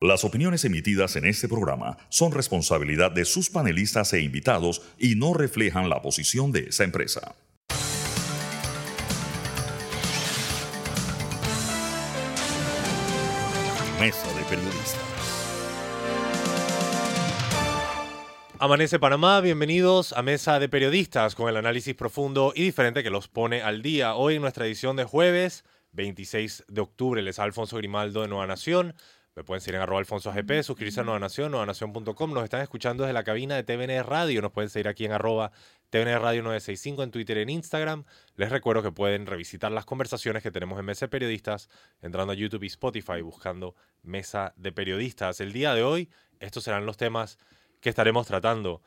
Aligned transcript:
Las 0.00 0.24
opiniones 0.24 0.64
emitidas 0.64 1.16
en 1.16 1.24
este 1.24 1.48
programa 1.48 1.98
son 2.08 2.30
responsabilidad 2.30 3.10
de 3.10 3.24
sus 3.24 3.50
panelistas 3.50 4.12
e 4.12 4.20
invitados 4.20 4.80
y 4.96 5.16
no 5.16 5.34
reflejan 5.34 5.88
la 5.88 6.00
posición 6.02 6.52
de 6.52 6.68
esa 6.68 6.84
empresa. 6.84 7.34
Mesa 13.98 14.32
de 14.34 14.44
Periodistas. 14.48 15.02
Amanece 18.60 19.00
Panamá, 19.00 19.40
bienvenidos 19.40 20.12
a 20.12 20.22
Mesa 20.22 20.60
de 20.60 20.68
Periodistas 20.68 21.34
con 21.34 21.48
el 21.48 21.56
análisis 21.56 21.96
profundo 21.96 22.52
y 22.54 22.62
diferente 22.62 23.02
que 23.02 23.10
los 23.10 23.26
pone 23.26 23.62
al 23.62 23.82
día. 23.82 24.14
Hoy 24.14 24.36
en 24.36 24.42
nuestra 24.42 24.64
edición 24.64 24.94
de 24.94 25.02
jueves, 25.02 25.64
26 25.90 26.66
de 26.68 26.80
octubre, 26.80 27.20
les 27.20 27.40
Alfonso 27.40 27.76
Grimaldo 27.76 28.22
de 28.22 28.28
Nueva 28.28 28.46
Nación. 28.46 28.94
Me 29.38 29.44
pueden 29.44 29.60
seguir 29.60 29.76
en 29.76 29.82
arroba 29.82 30.00
alfonso 30.00 30.32
gp, 30.32 30.64
suscribirse 30.64 30.98
a 30.98 31.04
Nueva 31.04 31.20
Nación, 31.20 31.52
nuevanación.com. 31.52 32.34
Nos 32.34 32.42
están 32.42 32.60
escuchando 32.60 33.04
desde 33.04 33.12
la 33.12 33.22
cabina 33.22 33.54
de 33.54 33.62
TVN 33.62 34.02
Radio. 34.02 34.42
Nos 34.42 34.50
pueden 34.50 34.68
seguir 34.68 34.88
aquí 34.88 35.04
en 35.04 35.12
arroba 35.12 35.52
TVN 35.90 36.18
Radio 36.18 36.42
965 36.42 37.04
en 37.04 37.12
Twitter 37.12 37.36
y 37.38 37.42
en 37.42 37.50
Instagram. 37.50 38.04
Les 38.34 38.50
recuerdo 38.50 38.82
que 38.82 38.90
pueden 38.90 39.26
revisitar 39.26 39.70
las 39.70 39.84
conversaciones 39.84 40.42
que 40.42 40.50
tenemos 40.50 40.76
en 40.80 40.86
Mesa 40.86 41.06
de 41.06 41.10
Periodistas 41.10 41.68
entrando 42.02 42.32
a 42.32 42.34
YouTube 42.34 42.64
y 42.64 42.66
Spotify 42.66 43.20
buscando 43.20 43.76
Mesa 44.02 44.54
de 44.56 44.72
Periodistas. 44.72 45.38
El 45.38 45.52
día 45.52 45.72
de 45.72 45.84
hoy, 45.84 46.10
estos 46.40 46.64
serán 46.64 46.84
los 46.84 46.96
temas 46.96 47.38
que 47.80 47.90
estaremos 47.90 48.26
tratando. 48.26 48.82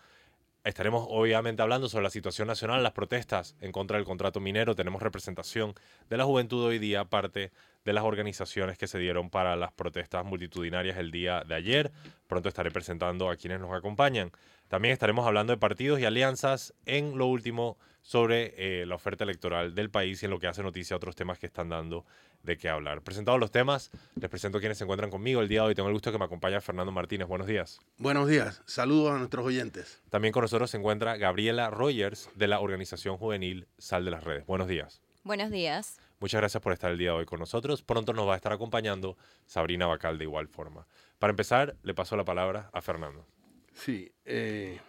Estaremos 0.66 1.08
obviamente 1.10 1.62
hablando 1.62 1.88
sobre 1.88 2.04
la 2.04 2.10
situación 2.10 2.50
nacional, 2.50 2.84
las 2.84 2.92
protestas 2.92 3.56
en 3.62 3.72
contra 3.72 3.96
del 3.96 4.06
contrato 4.06 4.42
minero. 4.42 4.76
Tenemos 4.76 5.02
representación 5.02 5.76
de 6.10 6.18
la 6.18 6.26
juventud 6.26 6.62
hoy 6.62 6.78
día, 6.78 7.06
parte 7.06 7.54
de 7.86 7.94
las 7.94 8.04
organizaciones 8.04 8.78
que 8.78 8.88
se 8.88 9.00
dieron 9.00 9.30
para 9.30 9.56
las 9.56 9.72
protestas 9.72 10.26
multitudinarias 10.26 10.98
el 10.98 11.12
día 11.12 11.44
de 11.48 11.56
ayer. 11.56 11.92
Pronto 12.28 12.50
estaré 12.50 12.72
presentando 12.72 13.30
a 13.30 13.36
quienes 13.36 13.60
nos 13.60 13.74
acompañan. 13.74 14.32
También 14.68 14.94
estaremos 14.94 15.28
hablando 15.28 15.52
de 15.52 15.58
partidos 15.58 16.00
y 16.00 16.06
alianzas 16.06 16.74
en 16.86 17.18
lo 17.18 17.28
último 17.28 17.78
sobre 18.02 18.54
eh, 18.82 18.86
la 18.86 18.96
oferta 18.96 19.24
electoral 19.24 19.76
del 19.76 19.90
país 19.90 20.22
y 20.22 20.26
en 20.26 20.32
lo 20.32 20.40
que 20.40 20.48
hace 20.48 20.64
noticia 20.64 20.96
a 20.96 20.98
otros 20.98 21.16
temas 21.16 21.40
que 21.40 21.46
están 21.46 21.70
dando 21.70 22.06
de 22.44 22.58
qué 22.58 22.70
hablar. 22.70 23.02
Presentados 23.02 23.40
los 23.40 23.52
temas, 23.52 23.92
les 24.16 24.30
presento 24.30 24.58
a 24.58 24.62
quienes 24.62 24.78
se 24.78 24.84
encuentran 24.84 25.12
conmigo 25.12 25.42
el 25.42 25.48
día 25.48 25.62
de 25.62 25.68
hoy. 25.68 25.76
Tengo 25.76 25.90
el 25.90 25.94
gusto 25.94 26.10
de 26.10 26.16
que 26.16 26.20
me 26.20 26.26
acompañe 26.26 26.60
Fernando 26.62 26.92
Martínez. 26.92 27.28
Buenos 27.28 27.48
días. 27.48 27.80
Buenos 27.98 28.28
días. 28.28 28.62
Saludos 28.66 29.12
a 29.12 29.18
nuestros 29.18 29.46
oyentes. 29.46 30.02
También 30.10 30.32
con 30.32 30.42
nosotros 30.42 30.72
se 30.72 30.78
encuentra 30.78 31.18
Gabriela 31.18 31.70
Rogers 31.70 32.30
de 32.36 32.48
la 32.48 32.60
organización 32.60 33.18
juvenil 33.18 33.68
Sal 33.78 34.06
de 34.06 34.12
las 34.12 34.24
Redes. 34.24 34.46
Buenos 34.46 34.68
días. 34.68 35.02
Buenos 35.24 35.52
días. 35.52 36.00
Muchas 36.22 36.40
gracias 36.40 36.62
por 36.62 36.72
estar 36.72 36.92
el 36.92 37.00
día 37.00 37.10
de 37.10 37.18
hoy 37.18 37.26
con 37.26 37.40
nosotros. 37.40 37.82
Pronto 37.82 38.14
nos 38.14 38.28
va 38.28 38.34
a 38.34 38.36
estar 38.36 38.54
acompañando 38.54 39.18
Sabrina 39.48 39.88
Bacal 39.88 40.20
de 40.20 40.26
igual 40.26 40.48
forma. 40.48 40.86
Para 41.18 41.32
empezar, 41.32 41.76
le 41.82 41.96
paso 41.96 42.16
la 42.16 42.24
palabra 42.24 42.70
a 42.74 42.82
Fernando. 42.84 43.26
Sí, 43.74 44.12
eh, 44.26 44.80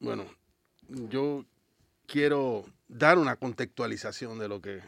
bueno, 0.00 0.26
yo 1.08 1.46
quiero 2.06 2.66
dar 2.88 3.16
una 3.16 3.36
contextualización 3.36 4.38
de 4.38 4.48
lo 4.48 4.60
que 4.60 4.82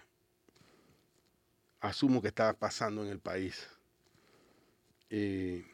asumo 1.81 2.21
que 2.21 2.29
está 2.29 2.53
pasando 2.53 3.03
en 3.03 3.09
el 3.09 3.19
país. 3.19 3.67
Eh, 5.09 5.65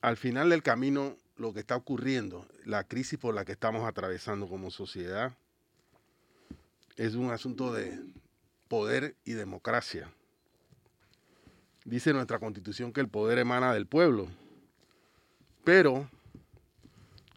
al 0.00 0.16
final 0.16 0.50
del 0.50 0.64
camino, 0.64 1.16
lo 1.36 1.52
que 1.52 1.60
está 1.60 1.76
ocurriendo, 1.76 2.48
la 2.64 2.82
crisis 2.82 3.16
por 3.16 3.32
la 3.32 3.44
que 3.44 3.52
estamos 3.52 3.86
atravesando 3.86 4.48
como 4.48 4.72
sociedad, 4.72 5.36
es 6.96 7.14
un 7.14 7.30
asunto 7.30 7.72
de 7.72 7.96
poder 8.70 9.16
y 9.24 9.32
democracia. 9.32 10.12
Dice 11.84 12.12
nuestra 12.12 12.38
constitución 12.38 12.92
que 12.92 13.00
el 13.00 13.08
poder 13.08 13.38
emana 13.38 13.74
del 13.74 13.88
pueblo, 13.88 14.28
pero 15.64 16.08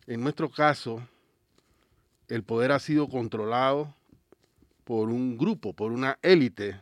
en 0.05 0.21
nuestro 0.21 0.51
caso, 0.51 1.01
el 2.27 2.43
poder 2.43 2.71
ha 2.71 2.77
sido 2.77 3.09
controlado 3.09 3.95
por 4.83 5.09
un 5.09 5.35
grupo, 5.35 5.73
por 5.73 5.91
una 5.91 6.19
élite 6.21 6.79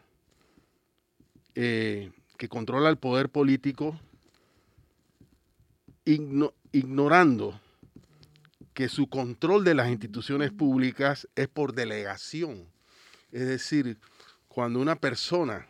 eh, 1.56 2.12
que 2.38 2.50
controla 2.50 2.90
el 2.90 2.98
poder 2.98 3.30
político, 3.30 3.98
ignorando 6.04 7.58
que 8.74 8.90
su 8.90 9.08
control 9.08 9.64
de 9.64 9.76
las 9.76 9.90
instituciones 9.90 10.52
públicas 10.52 11.30
es 11.36 11.48
por 11.48 11.74
delegación. 11.74 12.68
Es 13.32 13.48
decir, 13.48 13.98
cuando 14.54 14.80
una 14.82 14.98
persona 14.98 15.66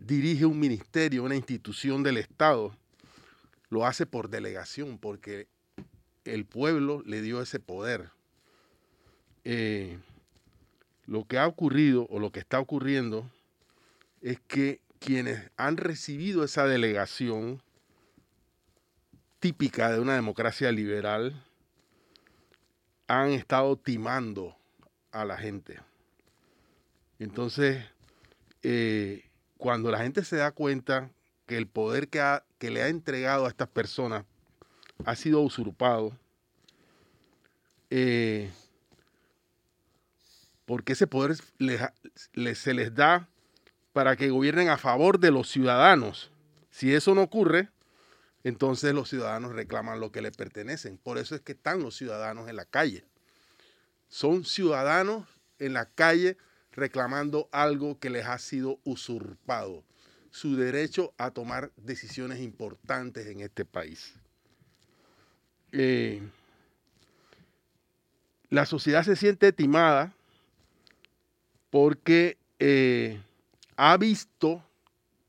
dirige 0.00 0.46
un 0.46 0.58
ministerio, 0.58 1.24
una 1.24 1.36
institución 1.36 2.02
del 2.02 2.16
Estado, 2.16 2.74
lo 3.68 3.84
hace 3.84 4.06
por 4.06 4.30
delegación, 4.30 4.96
porque 4.96 5.46
el 6.24 6.46
pueblo 6.46 7.02
le 7.04 7.20
dio 7.20 7.42
ese 7.42 7.60
poder. 7.60 8.10
Eh, 9.44 9.98
lo 11.04 11.26
que 11.26 11.36
ha 11.36 11.46
ocurrido 11.46 12.06
o 12.08 12.18
lo 12.18 12.32
que 12.32 12.40
está 12.40 12.60
ocurriendo 12.60 13.30
es 14.22 14.40
que 14.48 14.80
quienes 14.98 15.50
han 15.58 15.76
recibido 15.76 16.44
esa 16.44 16.66
delegación 16.66 17.60
típica 19.38 19.92
de 19.92 20.00
una 20.00 20.14
democracia 20.14 20.72
liberal 20.72 21.44
han 23.06 23.32
estado 23.32 23.76
timando 23.76 24.56
a 25.10 25.26
la 25.26 25.36
gente. 25.36 25.78
Entonces, 27.18 27.84
eh, 28.62 29.24
cuando 29.58 29.90
la 29.90 29.98
gente 29.98 30.24
se 30.24 30.36
da 30.36 30.52
cuenta 30.52 31.10
que 31.46 31.56
el 31.56 31.66
poder 31.66 32.08
que, 32.08 32.40
que 32.58 32.70
le 32.70 32.82
ha 32.82 32.88
entregado 32.88 33.46
a 33.46 33.48
estas 33.48 33.68
personas 33.68 34.24
ha 35.04 35.16
sido 35.16 35.40
usurpado, 35.40 36.16
eh, 37.90 38.50
porque 40.64 40.94
ese 40.94 41.06
poder 41.06 41.36
se 42.54 42.74
les 42.74 42.94
da 42.94 43.28
para 43.92 44.16
que 44.16 44.30
gobiernen 44.30 44.68
a 44.68 44.78
favor 44.78 45.20
de 45.20 45.30
los 45.30 45.48
ciudadanos. 45.48 46.30
Si 46.70 46.92
eso 46.94 47.14
no 47.14 47.22
ocurre, 47.22 47.68
entonces 48.42 48.94
los 48.94 49.08
ciudadanos 49.08 49.52
reclaman 49.52 50.00
lo 50.00 50.10
que 50.10 50.22
les 50.22 50.36
pertenecen. 50.36 50.98
Por 50.98 51.18
eso 51.18 51.34
es 51.34 51.40
que 51.42 51.52
están 51.52 51.82
los 51.82 51.96
ciudadanos 51.96 52.48
en 52.48 52.56
la 52.56 52.64
calle. 52.64 53.04
Son 54.08 54.44
ciudadanos 54.44 55.26
en 55.58 55.74
la 55.74 55.86
calle 55.86 56.36
reclamando 56.74 57.48
algo 57.52 57.98
que 57.98 58.10
les 58.10 58.26
ha 58.26 58.38
sido 58.38 58.78
usurpado, 58.84 59.84
su 60.30 60.56
derecho 60.56 61.12
a 61.16 61.30
tomar 61.30 61.70
decisiones 61.76 62.40
importantes 62.40 63.26
en 63.26 63.40
este 63.40 63.64
país. 63.64 64.14
Eh, 65.72 66.22
la 68.50 68.66
sociedad 68.66 69.04
se 69.04 69.16
siente 69.16 69.52
timada 69.52 70.12
porque 71.70 72.36
eh, 72.58 73.20
ha 73.76 73.96
visto 73.96 74.64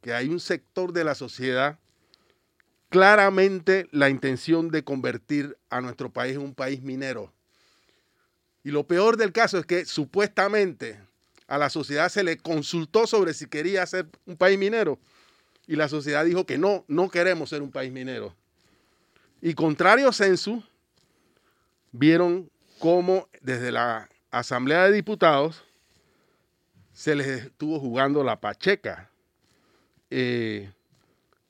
que 0.02 0.14
hay 0.14 0.30
un 0.30 0.40
sector 0.40 0.94
de 0.94 1.04
la 1.04 1.16
sociedad 1.16 1.80
claramente 2.90 3.88
la 3.92 4.10
intención 4.10 4.70
de 4.70 4.84
convertir 4.84 5.58
a 5.70 5.82
nuestro 5.82 6.12
país 6.12 6.36
en 6.36 6.42
un 6.42 6.54
país 6.54 6.82
minero. 6.82 7.34
Y 8.64 8.72
lo 8.72 8.86
peor 8.86 9.18
del 9.18 9.32
caso 9.32 9.58
es 9.58 9.66
que 9.66 9.86
supuestamente 9.86 11.00
a 11.48 11.58
la 11.58 11.70
sociedad 11.70 12.10
se 12.10 12.24
le 12.24 12.38
consultó 12.38 13.08
sobre 13.08 13.34
si 13.34 13.48
quería 13.48 13.86
ser 13.86 14.08
un 14.26 14.36
país 14.36 14.58
minero 14.58 15.00
y 15.68 15.76
la 15.76 15.90
sociedad 15.90 16.26
dijo 16.26 16.46
que 16.46 16.58
no, 16.58 16.86
no 16.88 17.10
queremos 17.10 17.50
ser 17.50 17.62
un 17.62 17.72
país 17.72 17.92
minero. 17.92 18.36
Y 19.42 19.54
contrario 19.54 20.12
censo, 20.12 20.64
vieron 21.92 22.50
cómo 22.80 23.28
desde 23.42 23.72
la 23.72 24.10
Asamblea 24.32 24.86
de 24.86 24.92
Diputados 24.92 25.64
se 26.94 27.16
les 27.16 27.28
estuvo 27.28 27.80
jugando 27.80 28.24
la 28.24 28.40
pacheca. 28.40 29.10
Eh, 30.10 30.72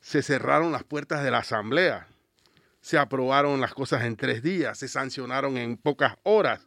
se 0.01 0.21
cerraron 0.21 0.71
las 0.71 0.83
puertas 0.83 1.23
de 1.23 1.31
la 1.31 1.39
Asamblea. 1.39 2.07
Se 2.81 2.97
aprobaron 2.97 3.59
las 3.59 3.73
cosas 3.73 4.03
en 4.03 4.15
tres 4.15 4.43
días. 4.43 4.77
Se 4.77 4.87
sancionaron 4.87 5.57
en 5.57 5.77
pocas 5.77 6.15
horas. 6.23 6.61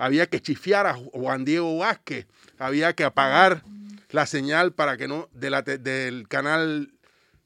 Había 0.00 0.26
que 0.28 0.40
chifiar 0.40 0.86
a 0.86 0.94
Juan 0.94 1.44
Diego 1.44 1.76
Vázquez. 1.76 2.26
Había 2.58 2.94
que 2.94 3.04
apagar 3.04 3.62
la 4.08 4.24
señal 4.24 4.72
para 4.72 4.96
que 4.96 5.06
no 5.06 5.28
del 5.34 6.26
canal 6.26 6.94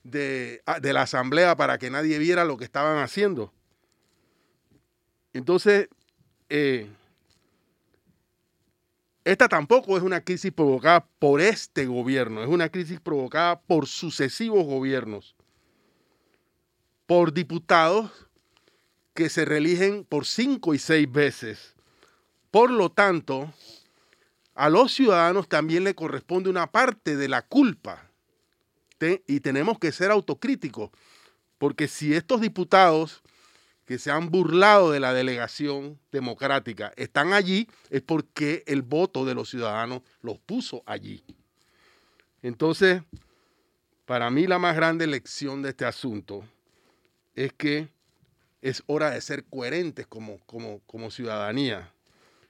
de, 0.05 0.63
ah, 0.65 0.79
de 0.79 0.93
la 0.93 1.03
Asamblea 1.03 1.57
para 1.57 1.79
que 1.79 1.91
nadie 1.91 2.17
viera 2.19 2.45
lo 2.45 2.57
que 2.57 2.63
estaban 2.63 2.99
haciendo. 3.03 3.53
Entonces, 5.33 5.89
eh, 6.49 6.89
esta 9.25 9.49
tampoco 9.49 9.97
es 9.97 10.05
una 10.05 10.21
crisis 10.21 10.53
provocada 10.53 11.05
por 11.19 11.41
este 11.41 11.87
gobierno, 11.87 12.41
es 12.41 12.49
una 12.49 12.69
crisis 12.69 13.01
provocada 13.01 13.61
por 13.63 13.89
sucesivos 13.89 14.65
gobiernos, 14.65 15.35
por 17.07 17.33
diputados 17.33 18.13
que 19.13 19.29
se 19.29 19.45
reeligen 19.45 20.05
por 20.05 20.25
cinco 20.25 20.73
y 20.73 20.79
seis 20.79 21.11
veces. 21.11 21.74
Por 22.55 22.71
lo 22.71 22.89
tanto, 22.89 23.53
a 24.55 24.69
los 24.69 24.95
ciudadanos 24.95 25.49
también 25.49 25.83
le 25.83 25.97
corresponde 25.97 26.49
una 26.49 26.71
parte 26.71 27.17
de 27.17 27.27
la 27.27 27.43
culpa 27.43 28.09
y 29.27 29.41
tenemos 29.41 29.81
que 29.81 29.91
ser 29.91 30.13
autocríticos, 30.13 30.91
porque 31.59 31.89
si 31.89 32.15
estos 32.15 32.41
diputados 32.41 33.25
que 33.87 33.99
se 33.99 34.13
han 34.13 34.31
burlado 34.31 34.93
de 34.93 35.01
la 35.01 35.13
delegación 35.13 35.99
democrática 36.13 36.93
están 36.95 37.33
allí, 37.33 37.69
es 37.91 38.03
porque 38.03 38.63
el 38.69 38.83
voto 38.83 39.25
de 39.25 39.35
los 39.35 39.51
ciudadanos 39.51 40.03
los 40.23 40.39
puso 40.39 40.85
allí. 40.87 41.25
Entonces, 42.41 43.03
para 44.05 44.31
mí 44.31 44.47
la 44.47 44.61
más 44.61 44.77
grande 44.77 45.09
lección 45.09 45.61
de 45.61 45.71
este 45.71 45.87
asunto 45.87 46.45
es 47.35 47.53
que 47.53 47.89
es 48.63 48.85
hora 48.87 49.11
de 49.11 49.21
ser 49.23 49.43
coherentes 49.43 50.07
como, 50.07 50.39
como, 50.47 50.79
como 50.87 51.11
ciudadanía. 51.11 51.91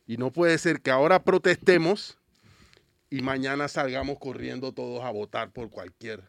Y 0.06 0.16
no 0.16 0.32
puede 0.32 0.58
ser 0.58 0.80
que 0.80 0.90
ahora 0.90 1.24
protestemos 1.24 2.18
y 3.10 3.22
mañana 3.22 3.68
salgamos 3.68 4.18
corriendo 4.18 4.72
todos 4.72 5.04
a 5.04 5.10
votar 5.10 5.50
por 5.50 5.70
cualquier, 5.70 6.24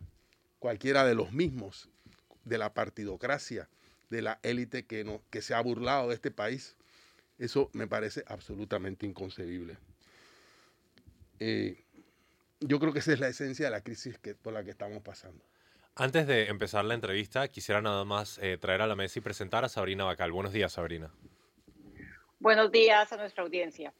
cualquiera 0.59 1.05
de 1.05 1.15
los 1.15 1.31
mismos, 1.31 1.89
de 2.43 2.57
la 2.57 2.73
partidocracia, 2.73 3.69
de 4.09 4.21
la 4.21 4.39
élite 4.43 4.85
que, 4.85 5.03
no, 5.03 5.21
que 5.29 5.41
se 5.41 5.53
ha 5.53 5.61
burlado 5.61 6.09
de 6.09 6.15
este 6.15 6.31
país. 6.31 6.75
Eso 7.37 7.69
me 7.73 7.87
parece 7.87 8.23
absolutamente 8.27 9.05
inconcebible. 9.05 9.77
Eh, 11.39 11.83
yo 12.61 12.79
creo 12.79 12.93
que 12.93 12.99
esa 12.99 13.13
es 13.13 13.19
la 13.19 13.27
esencia 13.27 13.65
de 13.65 13.71
la 13.71 13.81
crisis 13.81 14.17
que, 14.19 14.35
por 14.35 14.53
la 14.53 14.63
que 14.63 14.71
estamos 14.71 15.01
pasando. 15.03 15.43
Antes 15.95 16.27
de 16.27 16.47
empezar 16.47 16.85
la 16.85 16.93
entrevista, 16.93 17.47
quisiera 17.47 17.81
nada 17.81 18.05
más 18.05 18.37
eh, 18.41 18.57
traer 18.57 18.81
a 18.81 18.87
la 18.87 18.95
mesa 18.95 19.19
y 19.19 19.21
presentar 19.21 19.65
a 19.65 19.69
Sabrina 19.69 20.03
Bacal. 20.03 20.31
Buenos 20.31 20.53
días, 20.53 20.73
Sabrina. 20.73 21.11
Buenos 22.45 22.71
días 22.71 23.11
a 23.11 23.17
nuestra 23.17 23.43
audiencia. 23.43 23.91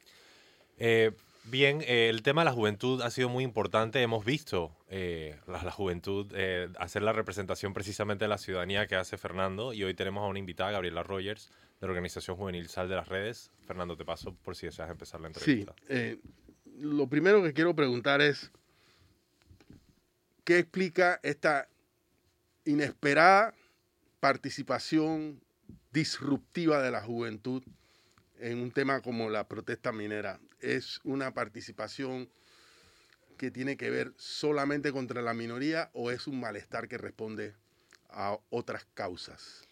Eh, 0.78 1.10
bien, 1.46 1.82
eh, 1.82 2.08
el 2.10 2.22
tema 2.22 2.42
de 2.42 2.44
la 2.44 2.52
juventud 2.52 3.02
ha 3.02 3.10
sido 3.10 3.28
muy 3.28 3.42
importante. 3.42 4.00
Hemos 4.00 4.24
visto 4.24 4.70
la, 4.88 5.64
la, 5.64 5.72
juventud 5.72 6.32
hacer 6.78 7.02
la 7.02 7.12
representación 7.12 7.74
precisamente 7.74 8.26
de 8.26 8.28
la 8.28 8.38
ciudadanía 8.38 8.86
que 8.86 8.94
hace 8.94 9.18
Fernando 9.18 9.72
y 9.72 9.82
hoy 9.82 9.94
tenemos 9.94 10.22
a 10.22 10.28
una 10.28 10.38
invitada, 10.38 10.70
Gabriela 10.70 11.02
Rogers, 11.02 11.50
de 11.80 11.88
la 11.88 11.90
Organización 11.90 12.36
Juvenil 12.36 12.68
Sal 12.68 12.88
de 12.88 12.94
las 12.94 13.08
Redes. 13.08 13.50
Fernando, 13.66 13.96
te 13.96 14.04
paso 14.04 14.32
por 14.44 14.54
si 14.54 14.66
deseas 14.66 14.90
empezar 14.90 15.20
la 15.20 15.26
entrevista. 15.26 15.74
Sí, 15.88 16.20
lo 16.78 17.08
primero 17.08 17.42
que 17.42 17.52
quiero 17.52 17.74
preguntar 17.74 18.20
es, 18.20 18.52
¿qué 20.44 20.60
explica 20.60 21.18
esta 21.24 21.66
inesperada 22.64 23.54
participación 24.20 25.40
disruptiva 25.90 26.80
de 26.80 26.92
la 26.92 27.02
juventud 27.02 27.64
en 28.40 28.58
un 28.58 28.70
tema 28.70 29.00
como 29.00 29.30
la 29.30 29.48
protesta 29.48 29.92
minera. 29.92 30.40
¿Es 30.60 31.00
una 31.04 31.32
participación 31.32 32.28
que 33.36 33.50
tiene 33.50 33.76
que 33.76 33.90
ver 33.90 34.12
solamente 34.16 34.92
contra 34.92 35.22
la 35.22 35.34
minoría 35.34 35.90
o 35.92 36.10
es 36.10 36.26
un 36.26 36.40
malestar 36.40 36.88
que 36.88 36.98
responde 36.98 37.54
a 38.08 38.38
otras 38.50 38.86
causas? 38.94 39.62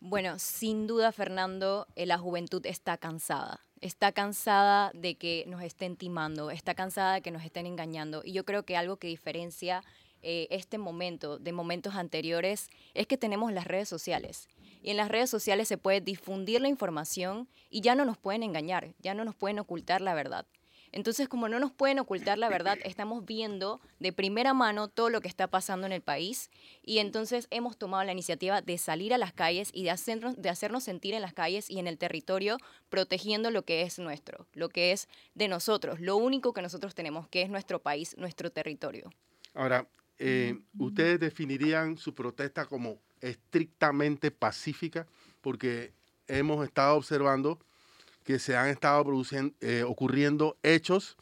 Bueno, 0.00 0.38
sin 0.38 0.86
duda, 0.86 1.12
Fernando, 1.12 1.86
eh, 1.94 2.06
la 2.06 2.18
juventud 2.18 2.64
está 2.64 2.96
cansada. 2.96 3.60
Está 3.80 4.12
cansada 4.12 4.90
de 4.94 5.16
que 5.16 5.44
nos 5.46 5.62
estén 5.62 5.96
timando, 5.96 6.50
está 6.50 6.74
cansada 6.74 7.14
de 7.14 7.22
que 7.22 7.30
nos 7.30 7.44
estén 7.44 7.66
engañando. 7.66 8.22
Y 8.24 8.32
yo 8.32 8.44
creo 8.44 8.64
que 8.64 8.76
algo 8.76 8.96
que 8.96 9.08
diferencia 9.08 9.82
eh, 10.22 10.48
este 10.50 10.78
momento 10.78 11.38
de 11.38 11.52
momentos 11.52 11.94
anteriores 11.94 12.68
es 12.94 13.06
que 13.06 13.16
tenemos 13.16 13.52
las 13.52 13.66
redes 13.66 13.88
sociales. 13.88 14.48
Y 14.82 14.90
en 14.90 14.96
las 14.96 15.08
redes 15.08 15.30
sociales 15.30 15.68
se 15.68 15.78
puede 15.78 16.00
difundir 16.00 16.60
la 16.60 16.68
información 16.68 17.48
y 17.68 17.82
ya 17.82 17.94
no 17.94 18.04
nos 18.04 18.18
pueden 18.18 18.42
engañar, 18.42 18.94
ya 18.98 19.14
no 19.14 19.24
nos 19.24 19.34
pueden 19.34 19.58
ocultar 19.58 20.00
la 20.00 20.14
verdad. 20.14 20.46
Entonces, 20.92 21.28
como 21.28 21.48
no 21.48 21.60
nos 21.60 21.72
pueden 21.72 21.98
ocultar 21.98 22.38
la 22.38 22.48
verdad, 22.48 22.78
estamos 22.84 23.24
viendo 23.24 23.80
de 23.98 24.12
primera 24.12 24.54
mano 24.54 24.88
todo 24.88 25.10
lo 25.10 25.20
que 25.20 25.28
está 25.28 25.46
pasando 25.46 25.86
en 25.86 25.92
el 25.92 26.00
país 26.00 26.50
y 26.82 26.98
entonces 26.98 27.46
hemos 27.50 27.76
tomado 27.76 28.04
la 28.04 28.12
iniciativa 28.12 28.62
de 28.62 28.78
salir 28.78 29.14
a 29.14 29.18
las 29.18 29.32
calles 29.32 29.70
y 29.72 29.84
de 29.84 29.90
hacernos, 29.90 30.40
de 30.40 30.48
hacernos 30.48 30.84
sentir 30.84 31.14
en 31.14 31.22
las 31.22 31.34
calles 31.34 31.70
y 31.70 31.78
en 31.78 31.86
el 31.86 31.98
territorio 31.98 32.58
protegiendo 32.88 33.50
lo 33.50 33.62
que 33.62 33.82
es 33.82 33.98
nuestro, 33.98 34.46
lo 34.52 34.68
que 34.68 34.92
es 34.92 35.08
de 35.34 35.48
nosotros, 35.48 36.00
lo 36.00 36.16
único 36.16 36.52
que 36.52 36.62
nosotros 36.62 36.94
tenemos, 36.94 37.28
que 37.28 37.42
es 37.42 37.50
nuestro 37.50 37.80
país, 37.80 38.16
nuestro 38.18 38.50
territorio. 38.50 39.10
Ahora, 39.54 39.88
eh, 40.22 40.60
¿ustedes 40.78 41.18
definirían 41.18 41.96
su 41.96 42.14
protesta 42.14 42.66
como 42.66 42.98
estrictamente 43.22 44.30
pacífica? 44.30 45.06
Porque 45.40 45.94
hemos 46.28 46.62
estado 46.62 46.96
observando 46.96 47.58
que 48.22 48.38
se 48.38 48.54
han 48.54 48.68
estado 48.68 49.02
produciendo, 49.02 49.54
eh, 49.62 49.82
ocurriendo 49.82 50.58
hechos 50.62 51.16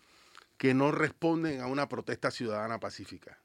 que 0.56 0.74
no 0.74 0.90
responden 0.90 1.60
a 1.60 1.68
una 1.68 1.88
protesta 1.88 2.32
ciudadana 2.32 2.80
pacífica. 2.80 3.38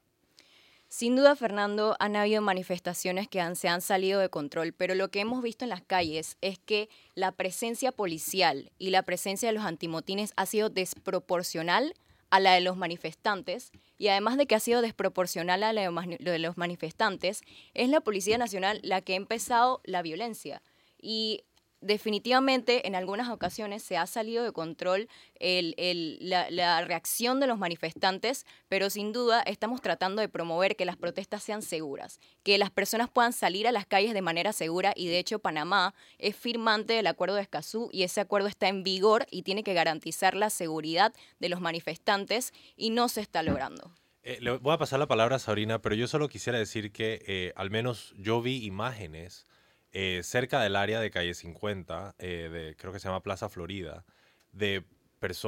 Sin 0.88 1.14
duda, 1.14 1.36
Fernando, 1.36 1.96
han 2.00 2.16
habido 2.16 2.42
manifestaciones 2.42 3.28
que 3.28 3.40
se 3.54 3.68
han 3.68 3.80
salido 3.80 4.18
de 4.18 4.30
control, 4.30 4.72
pero 4.72 4.96
lo 4.96 5.08
que 5.12 5.20
hemos 5.20 5.40
visto 5.40 5.64
en 5.64 5.68
las 5.68 5.82
calles 5.82 6.36
es 6.40 6.58
que 6.58 6.88
la 7.14 7.30
presencia 7.30 7.92
policial 7.92 8.72
y 8.78 8.90
la 8.90 9.02
presencia 9.02 9.48
de 9.48 9.54
los 9.54 9.64
antimotines 9.64 10.32
ha 10.36 10.46
sido 10.46 10.68
desproporcional 10.68 11.94
a 12.34 12.40
la 12.40 12.54
de 12.54 12.60
los 12.60 12.76
manifestantes 12.76 13.70
y 13.96 14.08
además 14.08 14.36
de 14.36 14.46
que 14.46 14.56
ha 14.56 14.60
sido 14.60 14.82
desproporcional 14.82 15.62
a 15.62 15.72
la 15.72 15.88
de 16.18 16.38
los 16.40 16.58
manifestantes, 16.58 17.42
es 17.74 17.88
la 17.88 18.00
Policía 18.00 18.38
Nacional 18.38 18.80
la 18.82 19.02
que 19.02 19.12
ha 19.12 19.16
empezado 19.16 19.80
la 19.84 20.02
violencia. 20.02 20.60
Y 21.00 21.44
definitivamente 21.84 22.86
en 22.86 22.94
algunas 22.94 23.28
ocasiones 23.28 23.82
se 23.82 23.96
ha 23.96 24.06
salido 24.06 24.44
de 24.44 24.52
control 24.52 25.08
la, 25.40 26.84
reacción 26.84 27.40
de 27.40 27.46
los 27.46 27.58
manifestantes, 27.58 28.46
pero 28.68 28.90
sin 28.90 29.12
duda 29.12 29.42
estamos 29.42 29.80
tratando 29.80 30.20
de 30.20 30.28
promover 30.28 30.76
que 30.76 30.84
las 30.84 30.96
protestas 30.96 31.42
sean 31.42 31.62
seguras, 31.62 32.20
que 32.42 32.58
las 32.58 32.70
personas 32.70 33.10
puedan 33.10 33.32
salir 33.32 33.68
a 33.68 33.72
las 33.72 33.86
calles 33.86 34.14
de 34.14 34.22
manera 34.22 34.52
segura 34.52 34.92
y 34.96 35.08
de 35.08 35.18
hecho 35.18 35.38
Panamá 35.38 35.94
es 36.18 36.34
firmante 36.34 36.94
del 36.94 37.06
acuerdo 37.06 37.36
de 37.36 37.42
Escazú 37.42 37.90
y 37.92 38.02
ese 38.02 38.20
acuerdo 38.20 38.48
está 38.48 38.68
en 38.68 38.82
vigor 38.82 39.26
y 39.30 39.42
tiene 39.42 39.62
que 39.62 39.74
garantizar 39.74 40.34
la 40.34 40.50
seguridad 40.50 41.12
de 41.38 41.48
los 41.48 41.60
manifestantes 41.60 42.52
y 42.76 42.90
no 42.90 43.08
se 43.08 43.20
está 43.20 43.42
logrando. 43.42 43.92
Eh, 44.22 44.38
le 44.40 44.56
voy 44.56 44.72
a 44.72 44.78
pasar 44.78 44.98
la 44.98 45.06
palabra 45.06 45.36
a 45.36 45.38
Sabrina, 45.38 45.82
pero 45.82 45.94
yo 45.94 46.08
solo 46.08 46.28
quisiera 46.28 46.58
decir 46.58 46.92
que 46.92 47.22
eh, 47.26 47.52
al 47.56 47.70
menos 47.70 48.14
yo 48.16 48.40
vi 48.40 48.64
imágenes 48.64 49.46
eh, 49.94 50.22
cerca 50.24 50.60
del 50.60 50.74
área 50.74 51.00
de 51.00 51.10
calle 51.10 51.34
50, 51.34 52.16
eh, 52.18 52.50
de, 52.52 52.76
creo 52.76 52.92
que 52.92 52.98
se 52.98 53.06
llama 53.06 53.22
Plaza 53.22 53.48
Florida, 53.48 54.04
de 54.52 54.84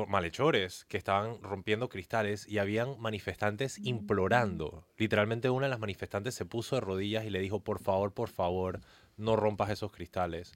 malhechores 0.08 0.86
que 0.86 0.96
estaban 0.96 1.42
rompiendo 1.42 1.88
cristales 1.88 2.48
y 2.48 2.58
habían 2.58 2.98
manifestantes 2.98 3.78
mm. 3.78 3.88
implorando. 3.88 4.86
Literalmente 4.96 5.50
una 5.50 5.66
de 5.66 5.70
las 5.70 5.80
manifestantes 5.80 6.34
se 6.34 6.46
puso 6.46 6.76
de 6.76 6.80
rodillas 6.80 7.24
y 7.24 7.30
le 7.30 7.40
dijo, 7.40 7.60
por 7.60 7.80
favor, 7.80 8.14
por 8.14 8.30
favor, 8.30 8.80
no 9.16 9.36
rompas 9.36 9.70
esos 9.70 9.92
cristales, 9.92 10.54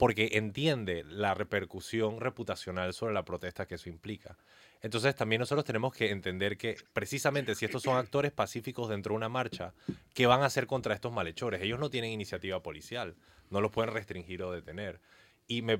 porque 0.00 0.30
entiende 0.32 1.04
la 1.04 1.34
repercusión 1.34 2.20
reputacional 2.20 2.94
sobre 2.94 3.12
la 3.12 3.26
protesta 3.26 3.66
que 3.66 3.74
eso 3.74 3.90
implica. 3.90 4.38
Entonces 4.80 5.14
también 5.14 5.40
nosotros 5.40 5.66
tenemos 5.66 5.92
que 5.92 6.10
entender 6.10 6.56
que 6.56 6.76
precisamente 6.94 7.54
si 7.54 7.66
estos 7.66 7.82
son 7.82 7.98
actores 7.98 8.32
pacíficos 8.32 8.88
dentro 8.88 9.12
de 9.12 9.18
una 9.18 9.28
marcha, 9.28 9.74
¿qué 10.14 10.24
van 10.24 10.40
a 10.40 10.46
hacer 10.46 10.66
contra 10.66 10.94
estos 10.94 11.12
malhechores? 11.12 11.60
Ellos 11.60 11.78
no 11.78 11.90
tienen 11.90 12.12
iniciativa 12.12 12.62
policial, 12.62 13.14
no 13.50 13.60
los 13.60 13.70
pueden 13.70 13.92
restringir 13.92 14.42
o 14.42 14.52
detener. 14.52 15.02
Y 15.46 15.60
me, 15.60 15.76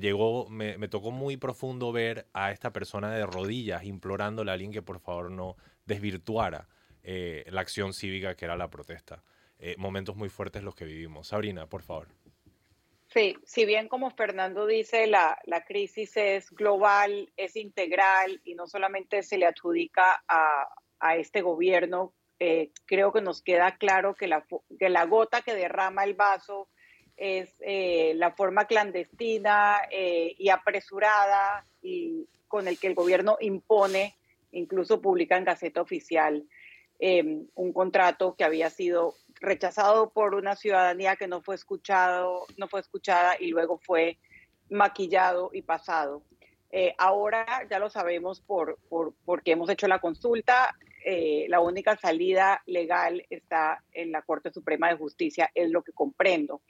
llegó, 0.00 0.50
me, 0.50 0.88
tocó 0.88 1.10
muy 1.10 1.38
profundo 1.38 1.92
ver 1.92 2.26
a 2.34 2.52
esta 2.52 2.74
persona 2.74 3.10
de 3.10 3.24
rodillas 3.24 3.84
implorándole 3.84 4.50
a 4.50 4.54
alguien 4.54 4.70
que 4.72 4.82
por 4.82 5.00
favor 5.00 5.30
no 5.30 5.56
desvirtuara 5.86 6.68
eh, 7.04 7.46
la 7.48 7.62
acción 7.62 7.94
cívica 7.94 8.34
que 8.34 8.44
era 8.44 8.58
la 8.58 8.68
protesta. 8.68 9.22
Eh, 9.58 9.76
momentos 9.78 10.14
muy 10.14 10.28
fuertes 10.28 10.62
los 10.62 10.74
que 10.74 10.84
vivimos. 10.84 11.28
Sabrina, 11.28 11.66
por 11.66 11.80
favor. 11.80 12.08
Sí, 13.16 13.34
si 13.46 13.64
bien 13.64 13.88
como 13.88 14.10
Fernando 14.10 14.66
dice, 14.66 15.06
la, 15.06 15.38
crisis 15.66 16.18
es 16.18 16.50
global, 16.50 17.32
es 17.38 17.56
integral 17.56 18.42
y 18.44 18.54
no 18.54 18.66
solamente 18.66 19.22
se 19.22 19.38
le 19.38 19.46
adjudica 19.46 20.22
a, 20.28 21.16
este 21.16 21.40
gobierno, 21.40 22.12
eh, 22.38 22.72
creo 22.84 23.14
que 23.14 23.22
nos 23.22 23.40
queda 23.40 23.78
claro 23.78 24.14
que 24.14 24.26
la, 24.26 24.44
que 24.78 24.90
la 24.90 25.06
gota 25.06 25.40
que 25.40 25.54
derrama 25.54 26.04
el 26.04 26.12
vaso 26.12 26.68
es 27.16 27.56
eh, 27.60 28.12
la 28.16 28.32
forma 28.32 28.66
clandestina 28.66 29.78
eh, 29.90 30.34
y 30.36 30.50
apresurada 30.50 31.64
y 31.80 32.28
con 32.48 32.68
el 32.68 32.78
que 32.78 32.88
el 32.88 32.94
gobierno 32.94 33.38
impone, 33.40 34.14
incluso 34.52 35.00
publica 35.00 35.38
en 35.38 35.44
Gaceta 35.44 35.80
Oficial, 35.80 36.46
un 36.98 37.72
contrato 37.72 38.36
que 38.36 38.44
había 38.44 38.68
sido 38.68 39.14
rechazado 39.40 40.10
por 40.10 40.34
una 40.34 40.56
ciudadanía 40.56 41.16
que 41.16 41.28
no 41.28 41.42
fue 41.42 41.54
escuchado, 41.54 42.46
no 42.56 42.68
fue 42.68 42.80
escuchada 42.80 43.36
y 43.38 43.48
luego 43.48 43.78
fue 43.78 44.18
maquillado 44.70 45.50
y 45.52 45.62
pasado. 45.62 46.22
Eh, 46.70 46.94
ahora 46.98 47.66
ya 47.70 47.78
lo 47.78 47.88
sabemos 47.88 48.40
por, 48.40 48.78
por, 48.88 49.14
porque 49.24 49.52
hemos 49.52 49.70
hecho 49.70 49.88
la 49.88 50.00
consulta. 50.00 50.74
Eh, 51.04 51.46
la 51.48 51.60
única 51.60 51.96
salida 51.96 52.62
legal 52.66 53.24
está 53.30 53.82
en 53.92 54.10
la 54.10 54.22
Corte 54.22 54.50
Suprema 54.52 54.88
de 54.88 54.96
Justicia, 54.96 55.50
es 55.54 55.70
lo 55.70 55.82
que 55.82 55.92
comprendo. 55.92 56.62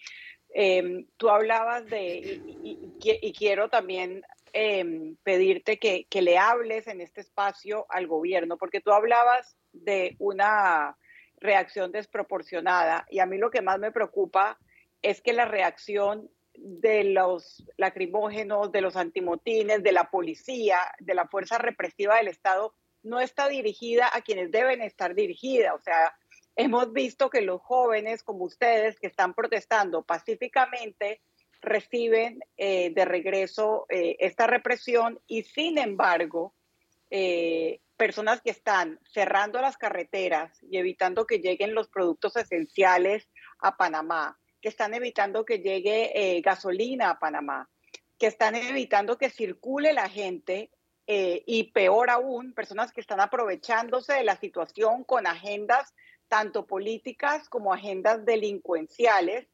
Em, 0.51 1.07
tú 1.17 1.31
hablabas 1.31 1.87
de, 1.87 2.41
y, 2.63 3.33
quiero 3.33 3.69
también 3.69 4.23
em, 4.53 5.17
pedirte 5.23 5.79
que, 5.79 6.07
que 6.09 6.23
le 6.23 6.39
hables 6.39 6.87
en 6.87 7.01
este 7.01 7.23
espacio 7.23 7.87
al 7.89 8.07
gobierno, 8.07 8.57
porque 8.59 8.81
tú 8.81 8.93
hablabas 8.93 9.57
de 9.73 10.17
una 10.19 10.97
reacción 11.39 11.93
desproporcionada. 11.93 13.07
Y 13.11 13.19
a 13.21 13.27
mí 13.27 13.39
lo 13.39 13.51
que 13.51 13.63
más 13.63 13.79
me 13.79 13.93
preocupa 13.93 14.59
es 15.03 15.21
que 15.21 15.33
la 15.33 15.45
reacción 15.45 16.31
de 16.55 17.05
los 17.05 17.65
lacrimógenos, 17.77 18.73
de 18.73 18.81
los 18.81 18.97
antimotines, 18.97 19.83
de 19.83 19.93
la 19.93 20.11
policía, 20.11 20.79
de 20.99 21.15
la 21.15 21.29
fuerza 21.29 21.59
represiva 21.59 22.17
del 22.17 22.29
Estado, 22.29 22.75
no 23.03 23.21
está 23.21 23.49
dirigida 23.49 24.11
a 24.13 24.23
quienes 24.23 24.51
deben 24.51 24.83
estar 24.83 25.15
dirigida. 25.15 25.75
O 25.75 25.81
sea, 25.81 26.17
hemos 26.57 26.93
visto 26.93 27.31
que 27.31 27.43
los 27.43 27.61
jóvenes 27.61 28.23
como 28.23 28.45
ustedes 28.45 28.99
que 28.99 29.07
están 29.07 29.35
protestando 29.35 30.03
pacíficamente 30.03 31.21
reciben 31.61 32.41
eh, 32.57 32.91
de 32.91 33.05
regreso 33.05 33.87
eh, 33.89 34.17
esta 34.21 34.47
represión 34.47 35.21
y 35.27 35.43
sin 35.43 35.79
embargo, 35.79 36.55
eh, 37.11 37.81
personas 37.97 38.41
que 38.43 38.51
están 38.51 39.01
cerrando 39.05 39.61
las 39.61 39.77
carreteras 39.77 40.59
y 40.63 40.79
evitando 40.79 41.27
que 41.27 41.39
lleguen 41.39 41.75
los 41.75 41.89
productos 41.89 42.37
esenciales 42.37 43.29
a 43.59 43.77
Panamá, 43.77 44.39
que 44.61 44.69
están 44.69 44.95
evitando 44.95 45.45
que 45.45 45.61
llegue 45.61 46.41
gasolina 46.45 47.11
a 47.11 47.19
Panamá, 47.19 47.71
que 48.19 48.27
están 48.27 48.55
evitando 48.55 49.17
que 49.17 49.31
circule 49.31 49.93
la 49.93 50.09
gente 50.09 50.71
y 51.07 51.71
peor 51.73 52.11
aún, 52.11 52.53
personas 52.53 52.93
que 52.93 53.01
están 53.01 53.21
aprovechándose 53.21 54.15
de 54.15 54.25
la 54.25 54.37
situación 54.37 55.05
con 55.05 55.27
agendas 55.27 55.95
tanto 56.29 56.67
políticas 56.67 57.49
como 57.49 57.73
agendas 57.73 58.25
delincuenciales 58.25 59.47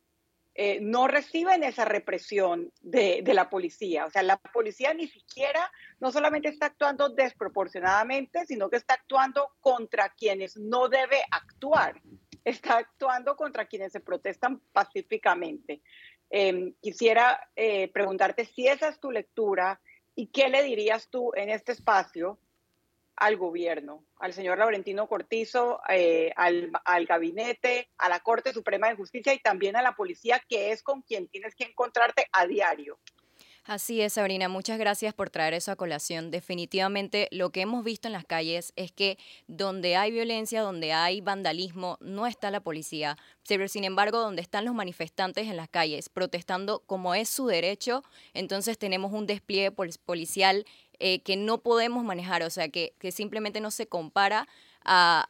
eh, 0.55 0.81
no 0.83 1.09
reciben 1.09 1.65
esa 1.65 1.87
represión 1.87 2.73
de, 2.83 3.23
la 3.27 3.49
policía. 3.49 4.05
O 4.05 4.11
sea, 4.11 4.23
la 4.23 4.37
policía 4.37 4.93
ni 4.93 5.09
siquiera, 5.09 5.73
no 5.99 6.13
solamente 6.13 6.49
está 6.49 6.67
actuando 6.67 7.09
desproporcionadamente, 7.09 8.45
sino 8.47 8.69
que 8.69 8.77
está 8.77 8.95
actuando 8.95 9.49
contra 9.61 10.11
quienes 10.11 10.59
no 10.59 10.89
debe 10.89 11.23
actuar. 11.31 12.01
Está 12.45 12.79
actuando 12.79 13.35
contra 13.37 13.67
quienes 13.67 13.93
se 13.93 14.01
protestan 14.01 14.61
pacíficamente. 14.73 15.81
Em, 16.29 16.75
quisiera 16.83 17.49
eh, 17.57 17.89
preguntarte 17.89 18.45
si 18.45 18.67
esa 18.67 18.89
es 18.89 19.01
tu 19.01 19.11
lectura 19.11 19.81
y 20.15 20.27
qué 20.27 20.49
le 20.49 20.63
dirías 20.63 21.09
tú 21.09 21.33
en 21.35 21.49
este 21.49 21.73
espacio 21.73 22.39
al 23.23 23.37
gobierno, 23.37 24.05
al 24.19 24.33
señor 24.33 24.59
Laurentino 24.59 25.07
Cortizo, 25.07 25.81
eh, 25.89 26.33
al, 26.35 26.73
al, 26.85 27.07
gabinete, 27.07 27.89
a 27.99 28.09
la 28.09 28.19
Corte 28.19 28.53
Suprema 28.53 28.89
de 28.89 28.97
Justicia 28.97 29.33
y 29.33 29.39
también 29.39 29.77
a 29.77 29.83
la 29.83 29.95
policía, 29.95 30.43
que 30.49 30.73
es 30.73 30.83
con 30.83 31.03
quien 31.03 31.29
tienes 31.29 31.55
que 31.55 31.63
encontrarte 31.63 32.27
a 32.33 32.49
diario. 32.49 32.99
Así 33.65 34.01
es, 34.01 34.15
Sabrina. 34.15 34.49
Muchas 34.49 34.77
gracias 34.77 35.15
por 35.15 35.31
traer 35.31 35.55
eso 35.55 35.71
a 35.71 35.77
colación. 35.77 36.33
Definitivamente 36.33 37.29
lo 37.31 37.51
que 37.51 37.61
hemos 37.61 37.85
visto 37.85 38.09
en 38.09 38.13
las 38.13 38.25
calles 38.25 38.73
es 38.75 38.91
que 38.91 39.19
donde 39.47 39.95
hay 39.95 40.11
violencia, 40.11 40.63
donde 40.63 40.93
hay 40.93 41.21
vandalismo, 41.21 41.97
no 42.01 42.27
está 42.27 42.51
la 42.51 42.59
policía. 42.59 43.17
Pero 43.47 43.69
sin 43.69 43.85
embargo, 43.85 44.19
donde 44.19 44.43
están 44.43 44.65
los 44.65 44.75
manifestantes 44.75 45.47
en 45.47 45.57
las 45.57 45.69
calles 45.69 46.09
protestando 46.09 46.81
como 46.81 47.15
es 47.15 47.29
su 47.29 47.47
derecho, 47.47 48.03
entonces 48.35 48.79
tenemos 48.79 49.13
un 49.13 49.27
despliegue 49.27 49.71
policial 49.71 50.67
eh, 50.99 51.21
que 51.21 51.37
no 51.37 51.59
podemos 51.59 52.03
manejar, 52.03 52.43
o 52.43 52.51
sea, 52.51 52.69
que, 52.69 52.95
que 52.99 53.13
simplemente 53.13 53.61
no 53.61 53.71
se 53.71 53.87
compara 53.87 54.49
a, 54.85 55.27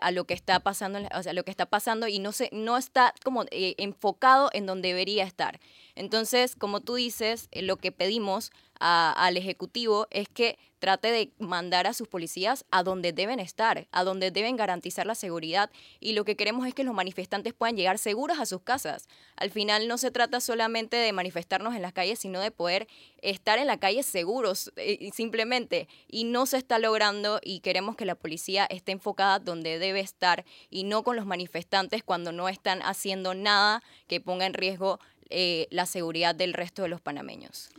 a, 0.00 0.10
lo 0.10 0.24
que 0.24 0.34
está 0.34 0.60
pasando, 0.60 1.00
o 1.14 1.22
sea, 1.22 1.32
lo 1.32 1.44
que 1.44 1.50
está 1.50 1.66
pasando 1.66 2.08
y 2.08 2.18
no, 2.18 2.32
se, 2.32 2.48
no 2.52 2.76
está 2.76 3.14
como 3.24 3.44
eh, 3.50 3.74
enfocado 3.78 4.50
en 4.52 4.66
donde 4.66 4.88
debería 4.88 5.24
estar. 5.24 5.60
Entonces, 5.94 6.56
como 6.56 6.80
tú 6.80 6.94
dices, 6.94 7.48
eh, 7.52 7.62
lo 7.62 7.76
que 7.76 7.92
pedimos 7.92 8.52
al 8.80 9.36
Ejecutivo 9.36 10.06
es 10.10 10.28
que 10.28 10.58
trate 10.78 11.12
de 11.12 11.30
mandar 11.38 11.86
a 11.86 11.92
sus 11.92 12.08
policías 12.08 12.64
a 12.70 12.82
donde 12.82 13.12
deben 13.12 13.38
estar, 13.38 13.86
a 13.92 14.02
donde 14.02 14.30
deben 14.30 14.56
garantizar 14.56 15.06
la 15.06 15.14
seguridad. 15.14 15.70
Y 16.00 16.12
lo 16.12 16.24
que 16.24 16.36
queremos 16.36 16.66
es 16.66 16.74
que 16.74 16.82
los 16.82 16.94
manifestantes 16.94 17.52
puedan 17.52 17.76
llegar 17.76 17.98
seguros 17.98 18.40
a 18.40 18.46
sus 18.46 18.62
casas. 18.62 19.06
Al 19.36 19.50
final 19.50 19.86
no 19.86 19.98
se 19.98 20.10
trata 20.10 20.40
solamente 20.40 20.96
de 20.96 21.12
manifestarnos 21.12 21.76
en 21.76 21.82
las 21.82 21.92
calles, 21.92 22.18
sino 22.18 22.40
de 22.40 22.50
poder 22.50 22.88
estar 23.20 23.58
en 23.58 23.66
la 23.66 23.78
calle 23.78 24.02
seguros, 24.02 24.72
eh, 24.76 25.10
simplemente. 25.12 25.86
Y 26.08 26.24
no 26.24 26.46
se 26.46 26.56
está 26.56 26.78
logrando 26.78 27.40
y 27.42 27.60
queremos 27.60 27.94
que 27.94 28.06
la 28.06 28.14
policía 28.14 28.64
esté 28.64 28.92
enfocada 28.92 29.38
donde 29.38 29.78
debe 29.78 30.00
estar 30.00 30.44
y 30.70 30.84
no 30.84 31.04
con 31.04 31.16
los 31.16 31.26
manifestantes 31.26 32.02
cuando 32.02 32.32
no 32.32 32.48
están 32.48 32.80
haciendo 32.82 33.34
nada 33.34 33.82
que 34.08 34.20
ponga 34.20 34.46
en 34.46 34.54
riesgo 34.54 34.98
eh, 35.28 35.68
la 35.70 35.84
seguridad 35.84 36.34
del 36.34 36.54
resto 36.54 36.82
de 36.82 36.88
los 36.88 37.02
panameños. 37.02 37.70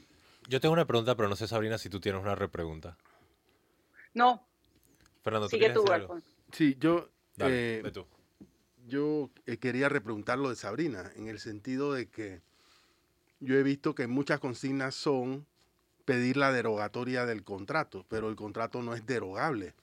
Yo 0.51 0.59
tengo 0.59 0.73
una 0.73 0.85
pregunta, 0.85 1.15
pero 1.15 1.29
no 1.29 1.37
sé, 1.37 1.47
Sabrina, 1.47 1.77
si 1.77 1.87
tú 1.87 2.01
tienes 2.01 2.21
una 2.21 2.35
repregunta. 2.35 2.97
No. 4.13 4.45
Fernando, 5.23 5.47
¿tú 5.47 5.55
Sigue 5.55 5.69
tú, 5.69 5.89
algo? 5.89 6.19
Sí, 6.51 6.75
yo... 6.77 7.09
eh, 7.37 7.89
tú. 7.93 8.05
Yo 8.85 9.29
eh, 9.45 9.55
quería 9.55 9.87
repreguntar 9.87 10.37
lo 10.37 10.49
de 10.49 10.57
Sabrina, 10.57 11.09
en 11.15 11.29
el 11.29 11.39
sentido 11.39 11.93
de 11.93 12.09
que 12.09 12.41
yo 13.39 13.55
he 13.55 13.63
visto 13.63 13.95
que 13.95 14.07
muchas 14.07 14.41
consignas 14.41 14.93
son 14.93 15.45
pedir 16.03 16.35
la 16.35 16.51
derogatoria 16.51 17.25
del 17.25 17.45
contrato, 17.45 18.05
pero 18.09 18.27
el 18.27 18.35
contrato 18.35 18.81
no 18.81 18.93
es 18.93 19.05
derogable. 19.05 19.73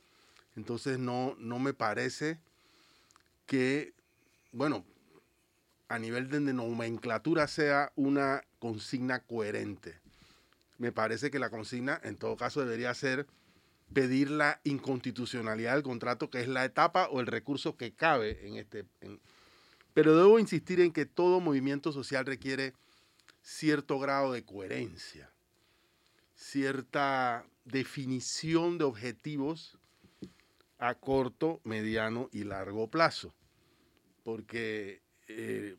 Entonces 0.54 0.98
no, 0.98 1.34
no 1.38 1.58
me 1.58 1.72
parece 1.72 2.40
que, 3.46 3.94
bueno, 4.52 4.84
a 5.88 5.98
nivel 5.98 6.28
de 6.28 6.40
nomenclatura 6.40 7.48
sea 7.48 7.90
una 7.96 8.42
consigna 8.58 9.20
coherente 9.20 9.98
me 10.78 10.92
parece 10.92 11.30
que 11.30 11.38
la 11.38 11.50
consigna 11.50 12.00
en 12.02 12.16
todo 12.16 12.36
caso 12.36 12.60
debería 12.60 12.94
ser 12.94 13.26
pedir 13.92 14.30
la 14.30 14.60
inconstitucionalidad 14.64 15.74
del 15.74 15.82
contrato, 15.82 16.30
que 16.30 16.40
es 16.40 16.48
la 16.48 16.64
etapa 16.64 17.08
o 17.08 17.20
el 17.20 17.26
recurso 17.26 17.76
que 17.76 17.92
cabe 17.92 18.46
en 18.46 18.56
este... 18.56 18.84
pero 19.94 20.16
debo 20.16 20.38
insistir 20.38 20.80
en 20.80 20.92
que 20.92 21.06
todo 21.06 21.40
movimiento 21.40 21.92
social 21.92 22.26
requiere 22.26 22.74
cierto 23.42 23.98
grado 23.98 24.32
de 24.32 24.44
coherencia, 24.44 25.30
cierta 26.34 27.46
definición 27.64 28.78
de 28.78 28.84
objetivos 28.84 29.78
a 30.78 30.94
corto, 30.94 31.60
mediano 31.64 32.28
y 32.32 32.44
largo 32.44 32.88
plazo. 32.88 33.34
Porque 34.22 35.02
eh, 35.26 35.76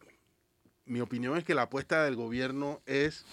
mi 0.86 1.00
opinión 1.02 1.38
es 1.38 1.44
que 1.44 1.56
la 1.56 1.64
apuesta 1.64 2.04
del 2.04 2.16
gobierno 2.16 2.82
es 2.86 3.26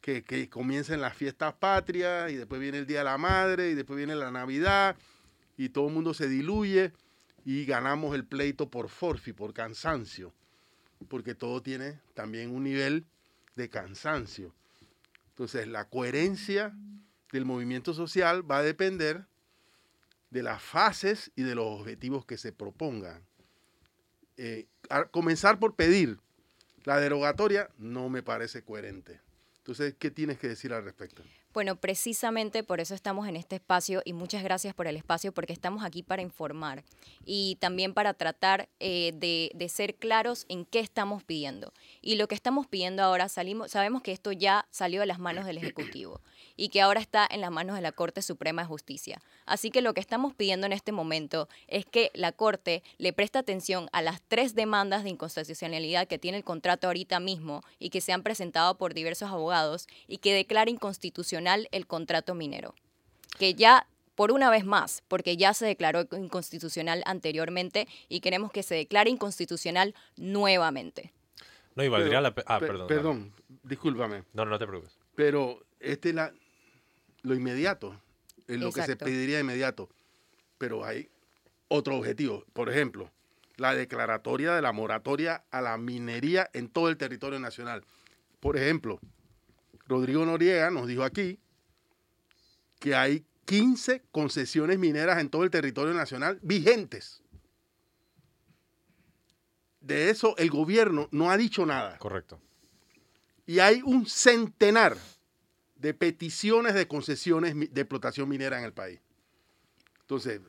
que, 0.00 0.48
comiencen 0.48 1.00
las 1.00 1.16
fiestas 1.16 1.54
patrias 1.54 2.30
y 2.30 2.36
después 2.36 2.60
viene 2.60 2.78
el 2.78 2.86
Día 2.86 2.98
de 2.98 3.04
la 3.04 3.18
Madre 3.18 3.70
y 3.70 3.74
después 3.74 3.96
viene 3.96 4.14
la 4.14 4.30
Navidad 4.30 4.96
y 5.56 5.68
todo 5.68 5.88
el 5.88 5.94
mundo 5.94 6.14
se 6.14 6.28
diluye 6.28 6.92
y 7.44 7.64
ganamos 7.64 8.14
el 8.14 8.24
pleito 8.24 8.70
por 8.70 8.88
forfi, 8.88 9.32
por 9.32 9.52
cansancio, 9.52 10.32
porque 11.08 11.34
todo 11.34 11.62
tiene 11.62 12.00
también 12.14 12.50
un 12.50 12.64
nivel 12.64 13.04
de 13.56 13.68
cansancio. 13.68 14.54
Entonces, 15.30 15.66
la 15.68 15.88
coherencia 15.88 16.74
del 17.32 17.44
movimiento 17.44 17.94
social 17.94 18.48
va 18.50 18.58
a 18.58 18.62
depender 18.62 19.26
de 20.30 20.42
las 20.42 20.62
fases 20.62 21.30
y 21.34 21.42
de 21.42 21.54
los 21.54 21.66
objetivos 21.66 22.24
que 22.24 22.38
se 22.38 22.52
propongan. 22.52 23.22
Eh, 24.36 24.66
comenzar 25.10 25.58
por 25.58 25.74
pedir 25.74 26.18
la 26.84 26.98
derogatoria 26.98 27.68
no 27.78 28.08
me 28.08 28.22
parece 28.22 28.62
coherente. 28.62 29.20
Entonces, 29.60 29.94
¿qué 29.98 30.10
tienes 30.10 30.38
que 30.38 30.48
decir 30.48 30.72
al 30.72 30.84
respecto? 30.84 31.22
Bueno, 31.52 31.76
precisamente 31.76 32.62
por 32.62 32.80
eso 32.80 32.94
estamos 32.94 33.28
en 33.28 33.36
este 33.36 33.56
espacio 33.56 34.02
y 34.04 34.12
muchas 34.12 34.42
gracias 34.42 34.72
por 34.72 34.86
el 34.86 34.96
espacio 34.96 35.32
porque 35.32 35.52
estamos 35.52 35.84
aquí 35.84 36.02
para 36.02 36.22
informar 36.22 36.84
y 37.26 37.56
también 37.60 37.92
para 37.92 38.14
tratar 38.14 38.68
eh, 38.78 39.12
de, 39.16 39.50
de, 39.54 39.68
ser 39.68 39.96
claros 39.96 40.46
en 40.48 40.64
qué 40.64 40.78
estamos 40.78 41.24
pidiendo. 41.24 41.74
Y 42.00 42.14
lo 42.14 42.28
que 42.28 42.36
estamos 42.36 42.68
pidiendo 42.68 43.02
ahora, 43.02 43.28
salimos, 43.28 43.72
sabemos 43.72 44.00
que 44.02 44.12
esto 44.12 44.32
ya 44.32 44.66
salió 44.70 45.00
de 45.00 45.06
las 45.06 45.18
manos 45.18 45.44
del 45.44 45.58
Ejecutivo 45.58 46.20
y 46.60 46.68
que 46.68 46.82
ahora 46.82 47.00
está 47.00 47.26
en 47.30 47.40
las 47.40 47.50
manos 47.50 47.74
de 47.74 47.80
la 47.80 47.90
Corte 47.90 48.20
Suprema 48.20 48.60
de 48.60 48.68
Justicia. 48.68 49.22
Así 49.46 49.70
que 49.70 49.80
lo 49.80 49.94
que 49.94 50.00
estamos 50.00 50.34
pidiendo 50.34 50.66
en 50.66 50.74
este 50.74 50.92
momento 50.92 51.48
es 51.68 51.86
que 51.86 52.10
la 52.12 52.32
Corte 52.32 52.82
le 52.98 53.14
preste 53.14 53.38
atención 53.38 53.88
a 53.92 54.02
las 54.02 54.20
tres 54.20 54.54
demandas 54.54 55.02
de 55.02 55.08
inconstitucionalidad 55.08 56.06
que 56.06 56.18
tiene 56.18 56.36
el 56.36 56.44
contrato 56.44 56.86
ahorita 56.86 57.18
mismo 57.18 57.62
y 57.78 57.88
que 57.88 58.02
se 58.02 58.12
han 58.12 58.22
presentado 58.22 58.76
por 58.76 58.92
diversos 58.92 59.30
abogados 59.30 59.88
y 60.06 60.18
que 60.18 60.34
declare 60.34 60.70
inconstitucional 60.70 61.66
el 61.72 61.86
contrato 61.86 62.34
minero. 62.34 62.74
Que 63.38 63.54
ya 63.54 63.86
por 64.14 64.30
una 64.30 64.50
vez 64.50 64.66
más, 64.66 65.02
porque 65.08 65.38
ya 65.38 65.54
se 65.54 65.64
declaró 65.64 66.06
inconstitucional 66.12 67.02
anteriormente 67.06 67.88
y 68.10 68.20
queremos 68.20 68.52
que 68.52 68.62
se 68.62 68.74
declare 68.74 69.08
inconstitucional 69.08 69.94
nuevamente. 70.18 71.10
No, 71.74 71.84
y 71.84 71.88
valdría 71.88 72.20
la. 72.20 72.34
Ah, 72.44 72.60
perdón. 72.60 72.86
Perdón, 72.86 73.32
discúlpame. 73.62 74.24
No, 74.34 74.44
no 74.44 74.58
te 74.58 74.66
preocupes. 74.66 74.98
Pero 75.14 75.64
este 75.78 76.12
la, 76.12 76.34
lo 77.22 77.34
inmediato, 77.34 78.00
es 78.46 78.58
lo 78.58 78.72
que 78.72 78.82
se 78.82 78.96
pediría 78.96 79.40
inmediato. 79.40 79.88
Pero 80.58 80.84
hay 80.84 81.08
otro 81.68 81.96
objetivo. 81.96 82.44
Por 82.52 82.68
ejemplo, 82.68 83.10
la 83.56 83.74
declaratoria 83.74 84.54
de 84.54 84.62
la 84.62 84.72
moratoria 84.72 85.44
a 85.50 85.60
la 85.60 85.76
minería 85.78 86.50
en 86.52 86.68
todo 86.68 86.88
el 86.88 86.96
territorio 86.96 87.38
nacional. 87.38 87.84
Por 88.40 88.56
ejemplo, 88.56 88.98
Rodrigo 89.86 90.24
Noriega 90.24 90.70
nos 90.70 90.86
dijo 90.86 91.04
aquí 91.04 91.38
que 92.78 92.94
hay 92.94 93.24
15 93.44 94.02
concesiones 94.10 94.78
mineras 94.78 95.18
en 95.20 95.28
todo 95.28 95.44
el 95.44 95.50
territorio 95.50 95.92
nacional 95.94 96.38
vigentes. 96.42 97.22
de 99.80 100.10
eso 100.10 100.36
el 100.36 100.50
gobierno 100.50 101.08
no 101.10 101.30
ha 101.30 101.36
dicho 101.36 101.66
nada. 101.66 101.98
Correcto. 101.98 102.40
Y 103.46 103.58
hay 103.58 103.82
un 103.84 104.06
centenar 104.06 104.96
de 105.80 105.94
peticiones 105.94 106.74
de 106.74 106.86
concesiones 106.86 107.54
de 107.54 107.80
explotación 107.80 108.28
minera 108.28 108.58
en 108.58 108.64
el 108.64 108.72
país. 108.72 109.00
Entonces, 110.02 110.40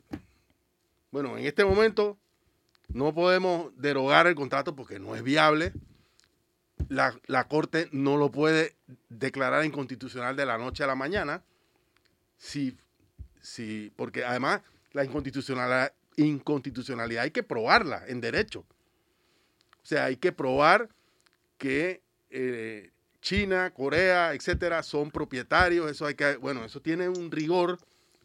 bueno, 1.11 1.37
en 1.37 1.45
este 1.45 1.63
momento 1.63 2.17
no 2.89 3.13
podemos 3.13 3.71
derogar 3.77 4.27
el 4.27 4.35
contrato 4.35 4.75
porque 4.75 4.99
no 4.99 5.15
es 5.15 5.23
viable. 5.23 5.71
La, 6.89 7.17
la, 7.27 7.47
Corte 7.47 7.87
no 7.93 8.17
lo 8.17 8.31
puede 8.31 8.75
declarar 9.07 9.63
inconstitucional 9.63 10.35
de 10.35 10.45
la 10.45 10.57
noche 10.57 10.83
a 10.83 10.87
la 10.87 10.95
mañana. 10.95 11.43
Si, 12.37 12.75
si, 13.39 13.93
porque 13.95 14.25
además 14.25 14.61
la 14.91 15.05
inconstitucionalidad, 15.05 15.93
inconstitucionalidad 16.17 17.23
hay 17.23 17.31
que 17.31 17.43
probarla 17.43 18.03
en 18.07 18.19
derecho. 18.19 18.65
O 19.81 19.85
sea, 19.85 20.05
hay 20.05 20.17
que 20.17 20.33
probar 20.33 20.89
que 21.57 22.01
eh, 22.29 22.91
China, 23.21 23.71
Corea, 23.73 24.33
etcétera, 24.33 24.83
son 24.83 25.11
propietarios. 25.11 25.89
Eso 25.89 26.05
hay 26.05 26.15
que, 26.15 26.35
bueno, 26.37 26.65
eso 26.65 26.81
tiene 26.81 27.07
un 27.07 27.31
rigor 27.31 27.77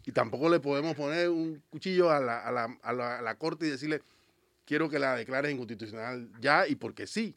y 0.04 0.12
tampoco 0.12 0.48
le 0.48 0.60
podemos 0.60 0.94
poner 0.94 1.28
un 1.28 1.62
cuchillo 1.70 2.10
a 2.10 2.20
la, 2.20 3.34
corte 3.38 3.66
y 3.66 3.70
decirle, 3.70 4.02
quiero 4.64 4.88
que 4.88 4.98
la 4.98 5.14
declares 5.14 5.52
inconstitucional 5.52 6.30
ya 6.40 6.66
y 6.66 6.76
porque 6.76 7.06
sí. 7.06 7.34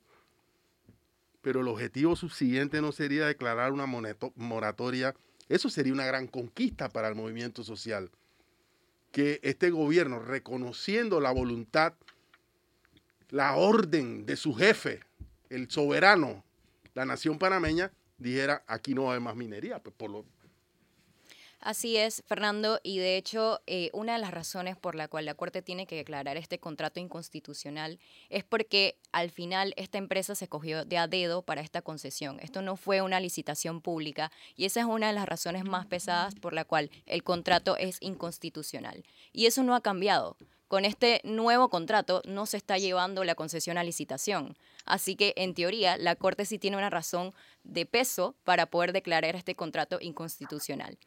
Pero 1.41 1.61
el 1.61 1.67
objetivo 1.67 2.15
subsiguiente 2.15 2.81
no 2.81 2.91
sería 2.91 3.25
declarar 3.25 3.71
una 3.71 3.85
moratoria. 3.85 5.15
Eso 5.47 5.69
sería 5.69 5.93
una 5.93 6.05
gran 6.05 6.27
conquista 6.27 6.89
para 6.89 7.07
el 7.07 7.15
movimiento 7.15 7.63
social. 7.63 8.11
Que 9.11 9.39
este 9.41 9.71
gobierno, 9.71 10.19
reconociendo 10.19 11.19
la 11.19 11.31
voluntad 11.31 11.93
la 13.29 13.55
orden 13.55 14.25
de 14.25 14.35
su 14.35 14.53
jefe, 14.55 15.01
el 15.49 15.69
soberano, 15.69 16.43
la 16.99 17.05
nación 17.05 17.39
panameña, 17.39 17.93
dijera, 18.17 18.61
aquí 18.67 18.93
no 18.93 19.09
hay 19.09 19.21
más 19.21 19.33
minería. 19.33 19.79
Pues 19.79 19.95
por 19.95 20.09
lo... 20.09 20.25
Así 21.61 21.95
es, 21.95 22.23
Fernando, 22.25 22.81
y 22.83 22.97
de 22.99 23.15
hecho 23.15 23.61
eh, 23.67 23.89
una 23.93 24.13
de 24.13 24.19
las 24.19 24.31
razones 24.31 24.75
por 24.75 24.95
la 24.95 25.07
cual 25.07 25.23
la 25.23 25.33
Corte 25.33 25.61
tiene 25.61 25.87
que 25.87 25.95
declarar 25.95 26.35
este 26.35 26.59
contrato 26.59 26.99
inconstitucional 26.99 27.99
es 28.29 28.43
porque 28.43 28.97
al 29.13 29.29
final 29.29 29.73
esta 29.77 29.97
empresa 29.97 30.35
se 30.35 30.49
cogió 30.49 30.83
de 30.83 30.97
a 30.97 31.07
dedo 31.07 31.41
para 31.41 31.61
esta 31.61 31.81
concesión. 31.81 32.37
Esto 32.41 32.61
no 32.61 32.75
fue 32.75 33.01
una 33.01 33.21
licitación 33.21 33.79
pública 33.79 34.29
y 34.57 34.65
esa 34.65 34.81
es 34.81 34.85
una 34.85 35.07
de 35.07 35.13
las 35.13 35.27
razones 35.27 35.63
más 35.63 35.85
pesadas 35.85 36.35
por 36.35 36.51
la 36.51 36.65
cual 36.65 36.91
el 37.05 37.23
contrato 37.23 37.77
es 37.77 37.97
inconstitucional. 38.01 39.05
Y 39.31 39.45
eso 39.45 39.63
no 39.63 39.73
ha 39.73 39.81
cambiado 39.81 40.35
con 40.69 40.85
este 40.85 41.19
nuevo 41.23 41.69
contrato 41.69 42.21
no 42.25 42.45
se 42.45 42.55
está 42.55 42.77
llevando 42.77 43.23
la 43.23 43.33
concesión 43.33 43.79
a 43.79 43.83
licitación. 43.83 44.55
Así 44.89 45.15
que, 45.15 45.33
en 45.37 45.53
teoría, 45.53 45.97
la 45.97 46.15
Corte 46.15 46.45
sí 46.45 46.57
tiene 46.57 46.75
una 46.75 46.89
razón 46.89 47.33
de 47.63 47.85
peso 47.85 48.35
para 48.43 48.65
poder 48.65 48.91
declarar 48.91 49.35
este 49.35 49.55
contrato 49.55 49.99
inconstitucional. 50.01 50.97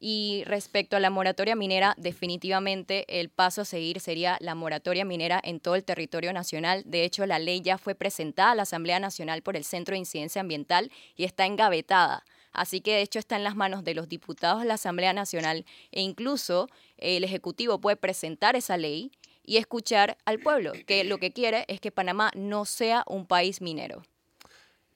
Y 0.00 0.42
respecto 0.46 0.96
a 0.96 1.00
la 1.00 1.10
moratoria 1.10 1.54
minera, 1.54 1.94
definitivamente 1.96 3.20
el 3.20 3.28
paso 3.28 3.60
a 3.60 3.64
seguir 3.64 4.00
sería 4.00 4.36
la 4.40 4.54
moratoria 4.54 5.04
minera 5.04 5.40
en 5.44 5.60
todo 5.60 5.76
el 5.76 5.84
territorio 5.84 6.32
nacional. 6.32 6.82
De 6.86 7.04
hecho, 7.04 7.24
la 7.24 7.38
ley 7.38 7.60
ya 7.60 7.78
fue 7.78 7.94
presentada 7.94 8.52
a 8.52 8.54
la 8.54 8.62
Asamblea 8.62 8.98
Nacional 8.98 9.42
por 9.42 9.56
el 9.56 9.64
Centro 9.64 9.92
de 9.92 9.98
Incidencia 9.98 10.40
Ambiental 10.40 10.90
y 11.16 11.24
está 11.24 11.46
engavetada. 11.46 12.24
Así 12.52 12.80
que 12.80 12.94
de 12.94 13.02
hecho 13.02 13.18
está 13.20 13.36
en 13.36 13.44
las 13.44 13.54
manos 13.54 13.84
de 13.84 13.94
los 13.94 14.08
diputados 14.08 14.62
de 14.62 14.66
la 14.66 14.74
Asamblea 14.74 15.12
Nacional 15.12 15.64
e 15.92 16.00
incluso 16.00 16.68
el 16.96 17.22
Ejecutivo 17.22 17.80
puede 17.80 17.96
presentar 17.96 18.56
esa 18.56 18.76
ley 18.76 19.12
y 19.50 19.56
escuchar 19.56 20.16
al 20.26 20.38
pueblo, 20.38 20.70
que 20.86 21.02
lo 21.02 21.18
que 21.18 21.32
quiere 21.32 21.64
es 21.66 21.80
que 21.80 21.90
Panamá 21.90 22.30
no 22.36 22.64
sea 22.64 23.02
un 23.08 23.26
país 23.26 23.60
minero. 23.60 24.04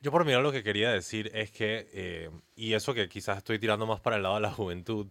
Yo 0.00 0.12
por 0.12 0.24
mí 0.24 0.30
lo 0.30 0.52
que 0.52 0.62
quería 0.62 0.92
decir 0.92 1.28
es 1.34 1.50
que, 1.50 1.88
eh, 1.92 2.30
y 2.54 2.74
eso 2.74 2.94
que 2.94 3.08
quizás 3.08 3.38
estoy 3.38 3.58
tirando 3.58 3.84
más 3.84 3.98
para 3.98 4.14
el 4.14 4.22
lado 4.22 4.36
de 4.36 4.42
la 4.42 4.52
juventud, 4.52 5.08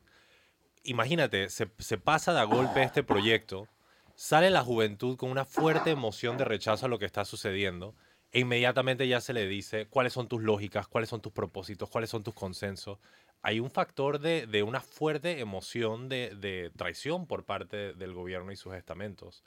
imagínate, 0.83 1.49
se, 1.49 1.69
se 1.77 1.97
pasa 1.97 2.33
de 2.33 2.45
golpe 2.45 2.83
este 2.83 3.03
proyecto, 3.03 3.67
sale 4.15 4.49
la 4.49 4.63
juventud 4.63 5.17
con 5.17 5.29
una 5.29 5.43
fuerte 5.43 5.89
emoción 5.89 6.37
de 6.37 6.45
rechazo 6.45 6.85
a 6.85 6.89
lo 6.89 6.97
que 6.97 7.05
está 7.05 7.25
sucediendo, 7.25 7.95
e 8.31 8.39
inmediatamente 8.39 9.09
ya 9.09 9.19
se 9.19 9.33
le 9.33 9.45
dice 9.45 9.87
cuáles 9.87 10.13
son 10.13 10.29
tus 10.29 10.41
lógicas, 10.41 10.87
cuáles 10.87 11.09
son 11.09 11.19
tus 11.19 11.33
propósitos, 11.33 11.89
cuáles 11.89 12.09
son 12.09 12.23
tus 12.23 12.33
consensos. 12.33 12.97
Hay 13.43 13.59
un 13.59 13.69
factor 13.69 14.19
de, 14.19 14.63
una 14.63 14.81
fuerte 14.81 15.39
emoción 15.39 16.09
de, 16.09 16.33
de, 16.35 16.71
traición 16.75 17.27
por 17.27 17.45
parte 17.45 17.93
del 17.93 18.13
gobierno 18.13 18.51
y 18.51 18.55
sus 18.55 18.73
estamentos. 18.73 19.43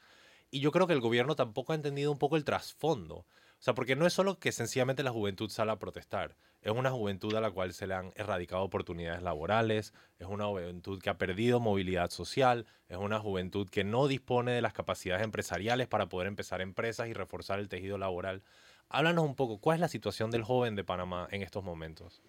Y 0.51 0.61
yo 0.61 0.71
creo 0.71 0.87
que 0.87 0.93
el 0.93 1.01
gobierno 1.01 1.35
tampoco 1.35 1.73
ha 1.73 1.77
entendido 1.77 2.13
un 2.13 2.19
poco 2.19 2.37
el 2.37 2.45
trasfondo. 2.45 3.27
O 3.59 3.63
sea, 3.63 3.75
porque 3.75 3.97
no 3.97 4.07
es 4.07 4.13
solo 4.13 4.39
que 4.39 4.53
sencillamente 4.53 5.03
la 5.03 5.11
juventud 5.11 5.49
sale 5.49 5.73
a 5.73 5.79
protestar, 5.79 6.37
es 6.61 6.73
una 6.73 6.91
juventud 6.91 7.35
a 7.35 7.41
la 7.41 7.51
cual 7.51 7.73
se 7.73 7.87
le 7.87 7.95
han 7.95 8.13
erradicado 8.17 8.63
oportunidades 8.63 9.23
laborales, 9.23 9.95
es 10.19 10.27
una 10.27 10.47
juventud 10.47 11.01
que 11.01 11.09
ha 11.09 11.17
perdido 11.17 11.59
movilidad 11.59 12.11
social, 12.11 12.67
es 12.89 12.99
una 12.99 13.19
juventud 13.19 13.69
que 13.71 13.83
no 13.83 14.09
dispone 14.09 14.53
de 14.53 14.61
las 14.61 14.75
capacidades 14.75 15.25
empresariales 15.25 15.89
para 15.89 16.09
poder 16.09 16.29
empezar 16.29 16.61
empresas 16.61 17.09
y 17.09 17.15
reforzar 17.15 17.61
el 17.61 17.69
tejido 17.69 17.97
laboral. 17.97 18.43
Háblanos 18.89 19.25
un 19.25 19.37
poco, 19.37 19.59
¿cuál 19.59 19.77
es 19.77 19.81
la 19.81 19.89
situación 19.89 20.31
del 20.31 20.43
joven 20.43 20.77
de 20.77 20.85
Panamá 20.85 21.29
en 21.31 21.43
estos 21.43 21.65
momentos? 21.65 22.21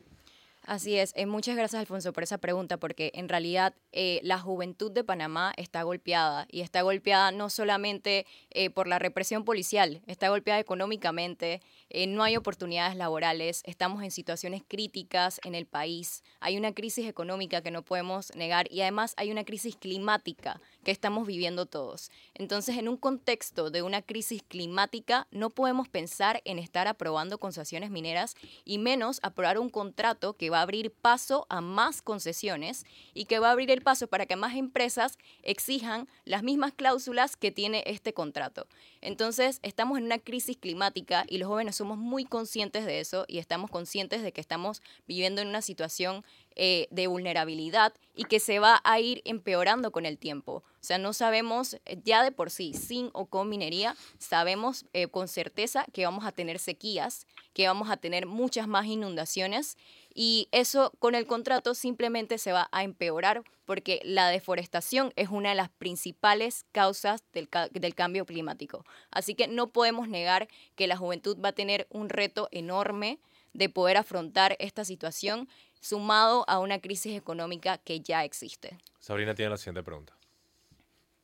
Así 0.67 0.97
es. 0.97 1.13
Eh, 1.15 1.25
muchas 1.25 1.55
gracias, 1.55 1.79
Alfonso, 1.79 2.11
por 2.11 2.23
esa 2.23 2.39
pregunta, 2.39 2.75
porque 2.75 3.11
en 3.15 3.29
realidad 3.29 3.73
eh, 3.93 4.19
la 4.21 4.37
juventud 4.37 4.91
de 4.91 5.05
Panamá 5.05 5.53
está 5.55 5.81
golpeada 5.83 6.45
y 6.51 6.59
está 6.59 6.81
golpeada 6.81 7.31
no 7.31 7.49
solamente 7.49 8.25
eh, 8.49 8.69
por 8.69 8.85
la 8.85 8.99
represión 8.99 9.45
policial, 9.45 10.01
está 10.07 10.27
golpeada 10.27 10.59
económicamente, 10.59 11.61
no 12.09 12.21
hay 12.21 12.35
oportunidades 12.35 12.97
laborales, 12.97 13.63
estamos 13.65 14.03
en 14.03 14.11
situaciones 14.11 14.61
críticas 14.67 15.39
en 15.45 15.55
el 15.55 15.65
país, 15.65 16.21
hay 16.41 16.57
una 16.57 16.73
crisis 16.73 17.07
económica 17.07 17.61
que 17.61 17.71
no 17.71 17.81
podemos 17.81 18.35
negar 18.35 18.69
y 18.69 18.81
además 18.81 19.13
hay 19.15 19.31
una 19.31 19.45
crisis 19.45 19.77
climática 19.77 20.59
que 20.83 20.91
estamos 20.91 21.25
viviendo 21.25 21.65
todos. 21.65 22.11
Entonces, 22.33 22.75
en 22.75 22.89
un 22.89 22.97
contexto 22.97 23.69
de 23.71 23.83
una 23.83 24.01
crisis 24.01 24.43
climática, 24.45 25.27
no 25.31 25.49
podemos 25.49 25.87
pensar 25.87 26.41
en 26.43 26.59
estar 26.59 26.89
aprobando 26.89 27.37
concesiones 27.37 27.89
mineras 27.89 28.35
y 28.65 28.79
menos 28.79 29.21
aprobar 29.23 29.57
un 29.57 29.69
contrato 29.69 30.33
que 30.33 30.49
va 30.49 30.56
a 30.59 30.61
abrir 30.63 30.91
paso 30.91 31.45
a 31.49 31.61
más 31.61 32.01
concesiones 32.01 32.85
y 33.13 33.25
que 33.25 33.39
va 33.39 33.49
a 33.49 33.51
abrir 33.51 33.71
el 33.71 33.81
paso 33.81 34.07
para 34.07 34.25
que 34.25 34.35
más 34.35 34.55
empresas 34.55 35.17
exijan 35.43 36.07
las 36.25 36.43
mismas 36.43 36.73
cláusulas 36.73 37.35
que 37.35 37.51
tiene 37.51 37.83
este 37.85 38.13
contrato. 38.13 38.67
Entonces, 39.01 39.59
estamos 39.63 39.97
en 39.97 40.05
una 40.05 40.19
crisis 40.19 40.57
climática 40.57 41.25
y 41.27 41.37
los 41.37 41.47
jóvenes 41.47 41.75
somos 41.75 41.97
muy 41.97 42.25
conscientes 42.25 42.85
de 42.85 42.99
eso 42.99 43.25
y 43.27 43.37
estamos 43.37 43.69
conscientes 43.69 44.23
de 44.23 44.31
que 44.31 44.41
estamos 44.41 44.81
viviendo 45.07 45.41
en 45.41 45.47
una 45.47 45.61
situación 45.61 46.23
eh, 46.55 46.87
de 46.89 47.05
vulnerabilidad 47.07 47.93
y 48.15 48.23
que 48.23 48.39
se 48.39 48.57
va 48.57 48.81
a 48.83 48.99
ir 48.99 49.21
empeorando 49.25 49.91
con 49.91 50.05
el 50.05 50.17
tiempo. 50.17 50.63
Sea, 50.87 50.99
no 50.99 51.11
sabemos 51.11 51.73
eh, 51.83 51.99
ya 52.05 52.23
de 52.23 52.31
por 52.31 52.49
sí, 52.49 52.73
sin 52.73 53.09
o 53.11 53.25
con 53.25 53.49
minería, 53.49 53.93
sabemos 54.19 54.85
eh, 54.93 55.09
con 55.09 55.27
certeza 55.27 55.85
que 55.91 56.05
vamos 56.05 56.23
a 56.23 56.31
tener 56.31 56.59
sequías, 56.59 57.27
que 57.53 57.67
vamos 57.67 57.89
a 57.89 57.97
tener 57.97 58.25
muchas 58.25 58.69
más 58.69 58.85
inundaciones 58.85 59.75
y 60.15 60.47
eso 60.53 60.93
con 60.99 61.13
el 61.13 61.27
contrato 61.27 61.75
simplemente 61.75 62.37
se 62.37 62.53
va 62.53 62.69
a 62.71 62.83
empeorar 62.83 63.43
porque 63.65 63.99
la 64.05 64.29
deforestación 64.29 65.11
es 65.17 65.27
una 65.27 65.49
de 65.49 65.55
las 65.55 65.67
principales 65.67 66.63
causas 66.71 67.21
del, 67.33 67.49
del, 67.71 67.93
cambio 67.93 68.25
climático. 68.25 68.85
Así 69.11 69.35
que 69.35 69.49
no 69.49 69.67
podemos 69.67 70.07
negar 70.07 70.47
que 70.77 70.87
la 70.87 70.95
juventud 70.95 71.37
va 71.43 71.49
a 71.49 71.51
tener 71.51 71.85
un 71.89 72.07
reto 72.07 72.47
enorme 72.51 73.19
de 73.51 73.67
poder 73.67 73.97
afrontar 73.97 74.55
esta 74.59 74.85
situación 74.85 75.49
sumado 75.81 76.45
a 76.47 76.59
una 76.59 76.79
crisis 76.79 77.17
económica 77.17 77.77
que 77.77 77.99
ya 77.99 78.23
existe. 78.23 78.77
Sabrina 79.01 79.35
tiene 79.35 79.49
la 79.49 79.57
siguiente 79.57 79.83
pregunta. 79.83 80.16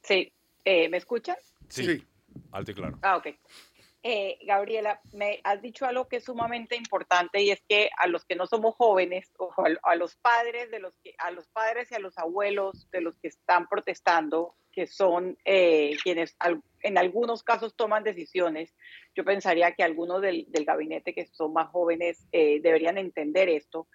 Sí, 0.03 0.33
eh, 0.65 0.89
¿me 0.89 0.97
escuchan? 0.97 1.37
Sí. 1.69 1.85
sí. 1.85 2.07
Alto 2.51 2.71
y 2.71 2.73
claro. 2.73 2.99
Ah, 3.01 3.17
ok. 3.17 3.27
Eh, 4.05 4.37
Gabriela, 4.45 4.99
me 5.13 5.39
has 5.45 5.61
dicho 5.61 5.85
algo 5.85 6.09
que 6.09 6.17
es 6.17 6.25
sumamente 6.25 6.75
importante 6.75 7.41
y 7.41 7.51
es 7.51 7.61
que 7.69 7.89
a 7.97 8.07
los 8.07 8.25
que 8.25 8.35
no 8.35 8.47
somos 8.47 8.75
jóvenes 8.75 9.31
o 9.37 9.53
a, 9.81 9.95
los 9.95 10.17
padres 10.17 10.69
de 10.71 10.79
los 10.79 10.93
que 11.01 11.15
a 11.19 11.31
los 11.31 11.47
padres 11.47 11.89
y 11.89 11.95
a 11.95 11.99
los 11.99 12.17
abuelos 12.17 12.89
de 12.91 12.99
los 12.99 13.17
que 13.19 13.29
están 13.29 13.69
protestando, 13.69 14.55
que 14.73 14.87
son 14.87 15.37
eh, 15.45 15.95
quienes 16.03 16.35
en 16.81 16.97
algunos 16.97 17.43
casos 17.43 17.77
toman 17.77 18.03
decisiones, 18.03 18.75
yo 19.15 19.23
pensaría 19.23 19.71
que 19.71 19.83
algunos 19.83 20.21
del, 20.21 20.47
del 20.49 20.65
gabinete 20.65 21.13
que 21.13 21.27
son 21.27 21.53
más 21.53 21.69
jóvenes 21.69 22.27
eh, 22.33 22.59
deberían 22.61 22.97
entender 22.97 23.47
esto 23.47 23.87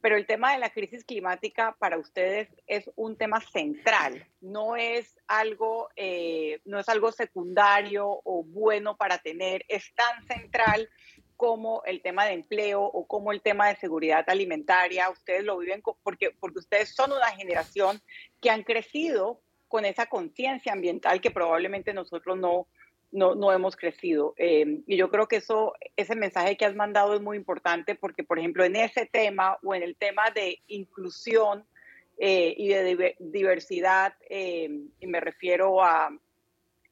pero 0.00 0.16
el 0.16 0.26
tema 0.26 0.52
de 0.52 0.58
la 0.58 0.70
crisis 0.70 1.04
climática 1.04 1.76
para 1.78 1.98
ustedes 1.98 2.48
es 2.66 2.90
un 2.96 3.16
tema 3.16 3.40
central, 3.40 4.26
no 4.40 4.76
es 4.76 5.18
algo, 5.26 5.88
eh, 5.96 6.60
no 6.64 6.78
es 6.78 6.88
algo 6.88 7.12
secundario 7.12 8.20
o 8.24 8.42
bueno 8.44 8.96
para 8.96 9.18
tener, 9.18 9.64
es 9.68 9.92
tan 9.94 10.26
central 10.26 10.88
como 11.36 11.82
el 11.86 12.02
tema 12.02 12.26
de 12.26 12.34
empleo 12.34 12.82
o 12.82 13.06
como 13.06 13.32
el 13.32 13.40
tema 13.40 13.68
de 13.68 13.76
seguridad 13.76 14.24
alimentaria. 14.28 15.08
Ustedes 15.08 15.42
lo 15.42 15.56
viven 15.56 15.82
porque, 16.02 16.32
porque 16.38 16.58
ustedes 16.58 16.94
son 16.94 17.12
una 17.12 17.28
generación 17.28 18.02
que 18.42 18.50
han 18.50 18.62
crecido 18.62 19.40
con 19.66 19.86
esa 19.86 20.06
conciencia 20.06 20.72
ambiental 20.72 21.20
que 21.22 21.30
probablemente 21.30 21.94
nosotros 21.94 22.36
no, 22.36 22.66
no, 23.12 23.34
no 23.34 23.52
hemos 23.52 23.76
crecido. 23.76 24.34
Eh, 24.36 24.82
y 24.86 24.96
yo 24.96 25.10
creo 25.10 25.26
que 25.26 25.36
eso, 25.36 25.74
ese 25.96 26.14
mensaje 26.14 26.56
que 26.56 26.64
has 26.64 26.74
mandado 26.74 27.14
es 27.14 27.20
muy 27.20 27.36
importante 27.36 27.94
porque, 27.94 28.24
por 28.24 28.38
ejemplo, 28.38 28.64
en 28.64 28.76
ese 28.76 29.06
tema 29.06 29.58
o 29.62 29.74
en 29.74 29.82
el 29.82 29.96
tema 29.96 30.30
de 30.34 30.60
inclusión 30.68 31.64
eh, 32.18 32.54
y 32.56 32.68
de 32.68 33.16
diversidad, 33.18 34.14
y 34.28 35.06
me 35.06 35.20
refiero 35.20 35.82
a, 35.82 36.10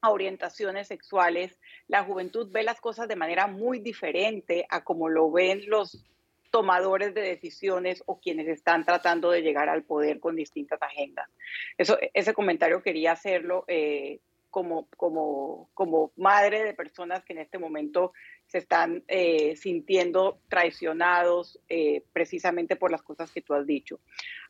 a 0.01 0.09
orientaciones 0.09 0.87
sexuales, 0.87 1.57
la 1.87 2.03
juventud 2.03 2.49
ve 2.51 2.63
las 2.63 2.81
cosas 2.81 3.07
de 3.07 3.15
manera 3.15 3.47
muy 3.47 3.79
diferente 3.79 4.65
a 4.69 4.83
como 4.83 5.09
lo 5.09 5.31
ven 5.31 5.61
los 5.67 6.05
tomadores 6.51 7.13
de 7.13 7.21
decisiones 7.21 8.01
o 8.05 8.19
quienes 8.19 8.47
están 8.47 8.85
tratando 8.85 9.29
de 9.29 9.41
llegar 9.41 9.69
al 9.69 9.83
poder 9.83 10.19
con 10.19 10.35
distintas 10.35 10.81
agendas. 10.81 11.29
Eso, 11.77 11.97
ese 12.13 12.33
comentario 12.33 12.81
quería 12.81 13.11
hacerlo 13.11 13.65
eh, 13.67 14.19
como, 14.49 14.87
como, 14.97 15.69
como 15.73 16.11
madre 16.15 16.63
de 16.63 16.73
personas 16.73 17.23
que 17.23 17.33
en 17.33 17.39
este 17.39 17.57
momento 17.57 18.13
se 18.47 18.59
están 18.59 19.03
eh, 19.07 19.55
sintiendo 19.55 20.39
traicionados 20.49 21.59
eh, 21.69 22.03
precisamente 22.13 22.75
por 22.75 22.91
las 22.91 23.01
cosas 23.01 23.31
que 23.31 23.41
tú 23.41 23.53
has 23.53 23.65
dicho. 23.65 23.99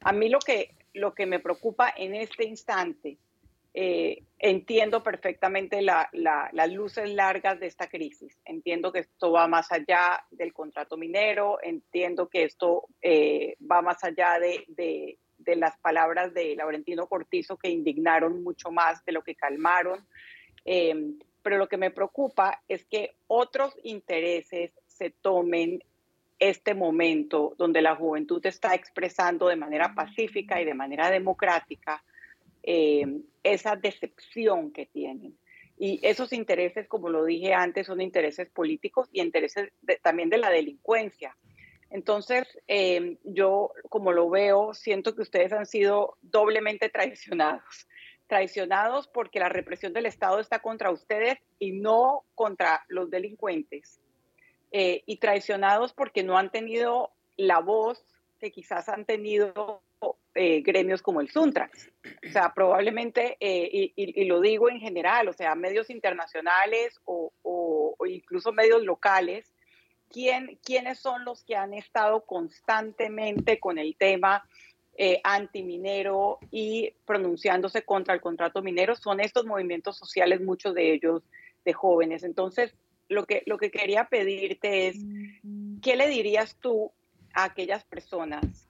A 0.01 0.11
mí 0.11 0.29
lo 0.29 0.39
que, 0.39 0.75
lo 0.93 1.13
que 1.13 1.25
me 1.25 1.39
preocupa 1.39 1.93
en 1.95 2.15
este 2.15 2.45
instante 2.45 3.17
eh, 3.73 4.23
entiendo 4.39 5.03
perfectamente 5.03 5.81
las 5.81 6.71
luces 6.71 7.09
largas 7.09 7.59
de 7.59 7.67
esta 7.67 7.87
crisis. 7.87 8.39
Entiendo 8.45 8.91
que 8.91 8.99
esto 8.99 9.31
va 9.31 9.47
más 9.47 9.71
allá 9.71 10.25
del 10.31 10.53
contrato 10.53 10.97
minero, 10.97 11.59
entiendo 11.61 12.29
que 12.29 12.43
esto 12.43 12.87
eh, 13.01 13.55
va 13.59 13.81
más 13.81 14.03
allá 14.03 14.39
de, 14.39 15.17
las 15.45 15.77
palabras 15.79 16.33
de 16.33 16.55
Laurentino 16.55 17.07
Cortizo 17.07 17.57
que 17.57 17.69
indignaron 17.69 18.43
mucho 18.43 18.71
más 18.71 19.03
de 19.05 19.11
lo 19.11 19.23
que 19.23 19.35
calmaron. 19.35 20.05
Eh, 20.65 21.13
pero 21.41 21.57
lo 21.57 21.67
que 21.67 21.77
me 21.77 21.91
preocupa 21.91 22.61
es 22.67 22.85
que 22.85 23.15
otros 23.27 23.75
intereses 23.83 24.71
se 24.87 25.09
tomen 25.09 25.83
este 26.37 26.73
momento 26.73 27.55
donde 27.57 27.81
la 27.81 27.95
juventud 27.95 28.45
está 28.45 28.73
expresando 28.73 29.47
de 29.47 29.55
manera 29.55 29.93
pacífica 29.93 30.61
y 30.61 30.65
de 30.65 30.73
manera 30.73 31.11
democrática 31.11 32.03
eh, 32.63 33.05
esa 33.43 33.75
decepción 33.75 34.71
que 34.71 34.85
tienen. 34.85 35.37
Y 35.77 35.99
esos 36.03 36.33
intereses, 36.33 36.87
como 36.87 37.09
lo 37.09 37.23
dije 37.23 37.53
antes, 37.53 37.87
son 37.87 38.01
intereses 38.01 38.49
políticos 38.49 39.07
y 39.13 39.21
intereses 39.21 39.71
también 40.01 40.29
de 40.29 40.37
la 40.37 40.49
delincuencia. 40.49 41.37
Entonces, 41.89 42.47
eh, 42.67 43.17
yo, 43.23 43.71
como 43.89 44.11
lo 44.11 44.29
veo, 44.29 44.73
siento 44.73 45.15
que 45.15 45.21
ustedes 45.21 45.53
han 45.53 45.65
sido 45.65 46.17
doblemente 46.21 46.89
traicionados. 46.89 47.87
Traicionados 48.27 49.07
porque 49.07 49.39
la 49.39 49.49
represión 49.49 49.93
del 49.93 50.05
Estado 50.05 50.39
está 50.39 50.59
contra 50.59 50.91
ustedes 50.91 51.39
y 51.57 51.71
no 51.71 52.25
contra 52.35 52.85
los 52.87 53.09
delincuentes. 53.09 53.99
Eh, 54.71 55.01
y 55.07 55.17
traicionados 55.17 55.93
porque 55.93 56.21
no 56.21 56.37
han 56.37 56.51
tenido 56.51 57.11
la 57.37 57.59
voz 57.59 58.05
que 58.39 58.51
quizás 58.51 58.87
han 58.87 59.05
tenido 59.05 59.81
eh, 60.35 60.61
gremios 60.61 61.01
como 61.01 61.21
el 61.21 61.29
Suntrax. 61.29 61.91
O 62.27 62.31
sea, 62.31 62.53
probablemente, 62.53 63.35
eh, 63.39 63.91
y, 63.95 64.25
lo 64.25 64.39
digo 64.39 64.69
en 64.69 64.79
general, 64.79 65.27
o 65.27 65.33
sea, 65.33 65.55
medios 65.55 65.89
internacionales 65.89 66.99
o, 67.03 67.95
incluso 68.07 68.53
medios 68.53 68.83
locales, 68.83 69.53
¿quién, 70.09 70.59
¿quiénes 70.63 70.99
son 70.99 71.25
los 71.25 71.43
que 71.43 71.55
han 71.55 71.73
estado 71.73 72.21
constantemente 72.25 73.59
con 73.59 73.77
el 73.77 73.95
tema 73.95 74.43
eh, 74.97 75.21
antiminero 75.23 76.39
y 76.51 76.93
pronunciándose 77.05 77.83
contra 77.83 78.13
el 78.13 78.21
contrato 78.21 78.61
minero? 78.61 78.95
Son 78.95 79.19
estos 79.19 79.45
movimientos 79.45 79.97
sociales, 79.97 80.41
muchos 80.41 80.73
de 80.73 80.93
ellos 80.93 81.23
de 81.63 81.73
jóvenes. 81.73 82.23
Entonces, 82.23 82.73
lo 83.07 83.25
que, 83.25 83.43
lo 83.45 83.57
que 83.57 83.71
quería 83.71 84.05
pedirte 84.05 84.87
es, 84.87 84.97
¿qué 85.81 85.95
le 85.95 86.07
dirías 86.07 86.57
tú 86.59 86.91
a 87.33 87.45
aquellas 87.45 87.83
personas 87.85 88.69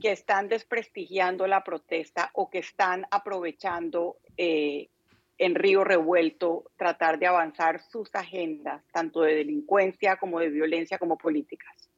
que 0.00 0.12
están 0.12 0.48
desprestigiando 0.48 1.46
la 1.46 1.64
protesta 1.64 2.30
o 2.34 2.50
que 2.50 2.58
están 2.58 3.06
aprovechando 3.10 4.16
eh, 4.36 4.88
en 5.38 5.54
Río 5.54 5.84
Revuelto 5.84 6.70
tratar 6.76 7.18
de 7.18 7.26
avanzar 7.26 7.82
sus 7.90 8.14
agendas, 8.14 8.84
tanto 8.92 9.22
de 9.22 9.34
delincuencia 9.34 10.16
como 10.16 10.38
de 10.40 10.50
violencia 10.50 10.98
como 10.98 11.18
políticas. 11.18 11.90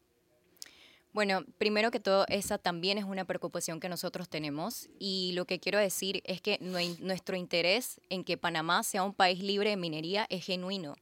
Bueno, 1.13 1.45
primero 1.59 1.93
que 1.93 2.01
todo, 2.01 2.25
esa 2.29 2.59
también 2.59 2.99
es 2.99 3.05
una 3.05 3.25
preocupación 3.25 3.79
que 3.79 3.89
nosotros 3.89 4.29
tenemos 4.29 4.89
y 4.99 5.33
lo 5.35 5.45
que 5.45 5.61
quiero 5.61 5.79
decir 5.79 6.23
es 6.25 6.41
que 6.41 6.59
nuestro 6.61 7.37
interés 7.37 8.01
en 8.09 8.25
que 8.25 8.37
Panamá 8.37 8.83
sea 8.83 9.05
un 9.05 9.15
país 9.15 9.41
libre 9.41 9.71
de 9.71 9.77
minería 9.77 10.27
es 10.29 10.45
genuino 10.45 10.97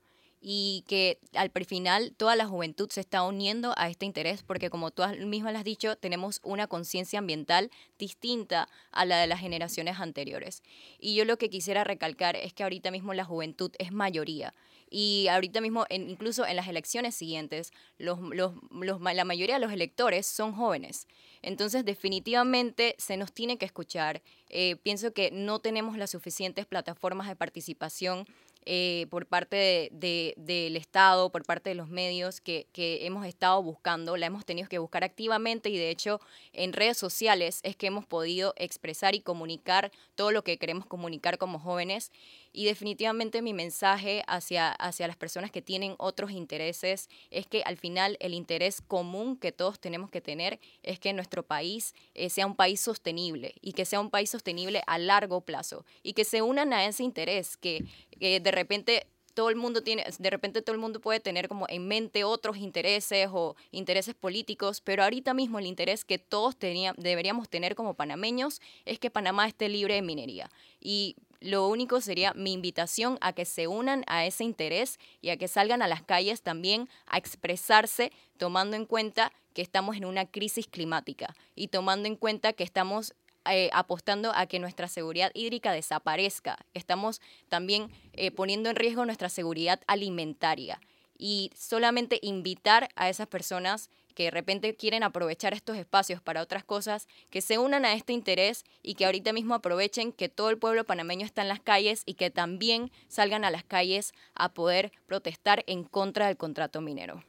y 0.45 0.85
que 0.89 1.21
al 1.35 1.53
final 1.65 2.15
toda 2.17 2.35
la 2.35 2.47
juventud 2.47 2.91
se 2.91 3.01
está 3.01 3.23
uniendo 3.23 3.75
a 3.77 3.89
este 3.89 4.07
interés 4.07 4.43
porque 4.43 4.71
como 4.71 4.91
tú 4.91 5.05
misma 5.25 5.51
has 5.51 5.65
dicho, 5.65 5.95
tenemos 5.97 6.41
una 6.43 6.67
conciencia 6.67 7.21
ambiental 7.21 7.71
distinta 7.97 8.69
a 8.91 9.05
la 9.05 9.21
de 9.21 9.29
las 9.29 9.39
generaciones 9.39 10.01
anteriores. 10.01 10.65
Y 10.99 11.15
yo 11.15 11.25
lo 11.25 11.39
que 11.39 11.49
quisiera 11.49 11.85
recalcar 11.85 12.35
es 12.35 12.53
que 12.53 12.65
ahorita 12.65 12.91
mismo 12.91 13.15
la 13.15 13.25
juventud 13.25 13.71
es 13.79 13.93
mayoría. 13.93 14.53
Y 14.91 15.29
ahorita 15.29 15.63
mismo, 15.63 15.87
incluso 15.89 16.45
en 16.45 16.57
las 16.57 16.69
elecciones 16.69 17.15
siguientes, 17.15 17.73
la 17.97 19.25
mayoría 19.25 19.55
de 19.55 19.61
los 19.61 19.73
electores 19.73 20.27
son 20.27 20.53
jóvenes. 20.53 21.07
Entonces, 21.41 21.87
definitivamente 21.87 22.95
se 22.99 23.17
nos 23.17 23.33
tiene 23.33 23.57
que 23.57 23.65
escuchar. 23.65 24.21
Eh, 24.51 24.77
pienso 24.77 25.15
que 25.15 25.31
no 25.31 25.61
tenemos 25.61 25.97
las 25.97 26.11
suficientes 26.11 26.67
plataformas 26.67 27.27
de 27.27 27.37
participación 27.37 28.27
eh, 28.65 29.07
por 29.11 29.27
parte 29.27 29.91
del 29.93 30.77
Estado, 30.77 31.31
por 31.31 31.45
parte 31.45 31.71
de 31.71 31.75
los 31.75 31.89
medios 31.89 32.41
que, 32.41 32.67
hemos 32.75 33.27
estado 33.27 33.63
buscando, 33.63 34.17
la 34.17 34.27
hemos 34.27 34.45
tenido 34.45 34.69
que 34.69 34.79
buscar 34.79 35.05
activamente 35.05 35.69
y 35.69 35.77
de 35.77 35.91
hecho 35.91 36.21
en 36.53 36.73
redes 36.73 36.97
sociales 36.97 37.61
es 37.63 37.77
que 37.77 37.87
hemos 37.87 38.07
podido 38.07 38.55
expresar 38.57 39.15
y 39.15 39.21
comunicar 39.21 39.91
todo 40.15 40.31
lo 40.31 40.45
que 40.45 40.59
queremos 40.59 40.87
comunicar 40.87 41.39
como 41.39 41.59
jóvenes 41.59 42.13
y 42.53 42.67
definitivamente 42.67 43.43
mi 43.43 43.55
mensaje 43.55 44.23
hacia, 44.27 44.71
hacia 44.73 45.07
las 45.07 45.17
personas 45.17 45.51
que 45.51 45.63
tienen 45.63 45.95
otros 45.99 46.31
intereses 46.31 47.09
es 47.31 47.47
que 47.47 47.63
al 47.65 47.77
final 47.77 48.17
el 48.21 48.35
interés 48.35 48.81
común 48.81 49.37
que 49.37 49.53
todos 49.53 49.81
tenemos 49.81 50.11
que 50.11 50.21
tener 50.21 50.61
es 50.83 50.99
que 50.99 51.13
nuestro 51.13 51.43
país 51.43 51.95
eh, 52.15 52.31
sea 52.31 52.47
un 52.47 52.57
país 52.57 52.81
sostenible 52.81 53.55
y 53.61 53.73
que 53.73 53.85
sea 53.85 54.01
un 54.01 54.11
país 54.11 54.31
sostenible 54.31 54.83
a 54.87 54.99
largo 54.99 55.41
plazo 55.41 55.85
y 56.03 56.13
que 56.13 56.25
se 56.25 56.43
unan 56.43 56.73
a 56.73 56.87
ese 56.87 57.03
interés 57.03 57.57
que, 57.57 57.85
que 58.19 58.41
de 58.41 58.51
repente 58.51 59.07
todo 59.35 59.49
el 59.49 59.57
mundo 59.57 59.83
tiene, 59.83 60.05
de 60.19 60.31
repente 60.31 60.63
todo 60.63 60.75
el 60.75 60.81
mundo 60.81 61.01
puede 61.01 61.21
tener 61.21 61.49
como 61.49 61.67
en 61.69 61.89
mente 61.89 62.25
otros 62.25 62.59
intereses 62.59 63.29
o 63.33 63.57
intereses 63.71 64.15
políticos, 64.15 64.81
pero 64.81 65.03
ahorita 65.03 65.33
mismo 65.35 65.59
el 65.59 65.67
interés 65.67 66.05
que 66.05 66.19
todos 66.19 66.57
deberíamos 66.59 67.49
tener 67.49 67.75
como 67.75 67.95
panameños 67.95 68.61
es 68.85 68.99
que 68.99 69.11
Panamá 69.11 69.47
esté 69.49 69.69
libre 69.69 69.95
de 69.95 70.03
minería. 70.03 70.51
Y 70.81 71.17
lo 71.43 71.69
único 71.69 72.01
sería 72.01 72.33
mi 72.35 72.53
invitación 72.53 73.19
a 73.21 73.33
que 73.33 73.45
se 73.45 73.67
unan 73.67 74.05
a 74.07 74.25
ese 74.25 74.45
interés 74.45 74.99
y 75.21 75.31
a 75.31 75.37
que 75.37 75.49
salgan 75.49 75.83
a 75.83 75.89
las 75.89 76.03
calles 76.03 76.43
también 76.43 76.89
a 77.07 77.19
expresarse 77.19 78.13
tomando 78.39 78.77
en 78.77 78.87
cuenta 78.87 79.33
que 79.53 79.63
estamos 79.63 79.97
en 79.97 80.05
una 80.05 80.27
crisis 80.27 80.67
climática 80.67 81.35
y 81.55 81.69
tomando 81.69 82.09
en 82.09 82.17
cuenta 82.17 82.53
que 82.53 82.65
estamos 82.65 83.15
eh, 83.51 83.71
apostando 83.73 84.33
a 84.35 84.47
que 84.47 84.61
nuestra 84.61 84.87
seguridad 84.87 85.33
hídrica 85.35 85.73
desaparezca. 85.73 86.59
Estamos 86.75 87.21
también 87.49 87.91
eh, 88.13 88.31
poniendo 88.31 88.71
en 88.71 88.77
riesgo 88.77 89.05
nuestra 89.05 89.29
seguridad 89.29 89.81
alimentaria. 89.89 90.81
Y 91.19 91.51
solamente 91.57 92.19
invitar 92.23 92.89
a 92.95 93.09
esas 93.09 93.27
personas 93.27 93.91
que 94.13 94.25
de 94.25 94.31
repente 94.31 94.75
quieren 94.77 95.03
aprovechar 95.03 95.55
estos 95.55 95.77
espacios 95.77 96.21
para 96.21 96.43
otras 96.43 96.65
cosas, 96.65 97.09
que 97.31 97.41
se 97.41 97.59
unan 97.59 97.85
a 97.85 97.95
este 97.95 98.13
interés 98.13 98.65
y 98.83 98.95
que 98.95 99.07
ahorita 99.07 99.33
mismo 99.33 99.55
aprovechen 99.55 100.13
que 100.13 100.29
todo 100.29 100.51
el 100.51 100.59
pueblo 100.59 100.85
panameño 100.85 101.27
está 101.27 101.43
en 101.43 101.49
las 101.49 101.61
calles 101.61 102.03
y 102.07 102.15
que 102.15 102.31
también 102.31 102.91
salgan 103.09 103.45
a 103.45 103.51
las 103.51 103.65
calles 103.65 104.13
a 104.35 104.53
poder 104.55 104.93
protestar 105.07 105.65
en 105.67 105.85
contra 105.85 106.27
del 106.27 106.37
contrato 106.37 106.81
minero. 106.81 107.25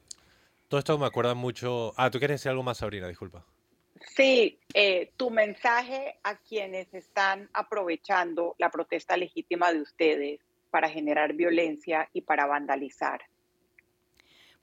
Todo 0.67 0.79
esto 0.79 0.97
me 0.97 1.05
acuerda 1.05 1.33
mucho... 1.35 1.93
Ah, 1.97 2.09
tú 2.09 2.19
quieres 2.19 2.39
decir 2.39 2.49
algo 2.49 2.63
más, 2.63 2.77
Sabrina, 2.77 3.07
disculpa. 3.07 3.45
Sí, 4.15 4.59
eh, 4.73 5.11
tu 5.17 5.29
mensaje 5.29 6.19
a 6.23 6.37
quienes 6.37 6.93
están 6.93 7.49
aprovechando 7.53 8.55
la 8.57 8.69
protesta 8.69 9.15
legítima 9.17 9.71
de 9.71 9.81
ustedes 9.81 10.41
para 10.69 10.89
generar 10.89 11.33
violencia 11.33 12.09
y 12.13 12.21
para 12.21 12.45
vandalizar. 12.45 13.21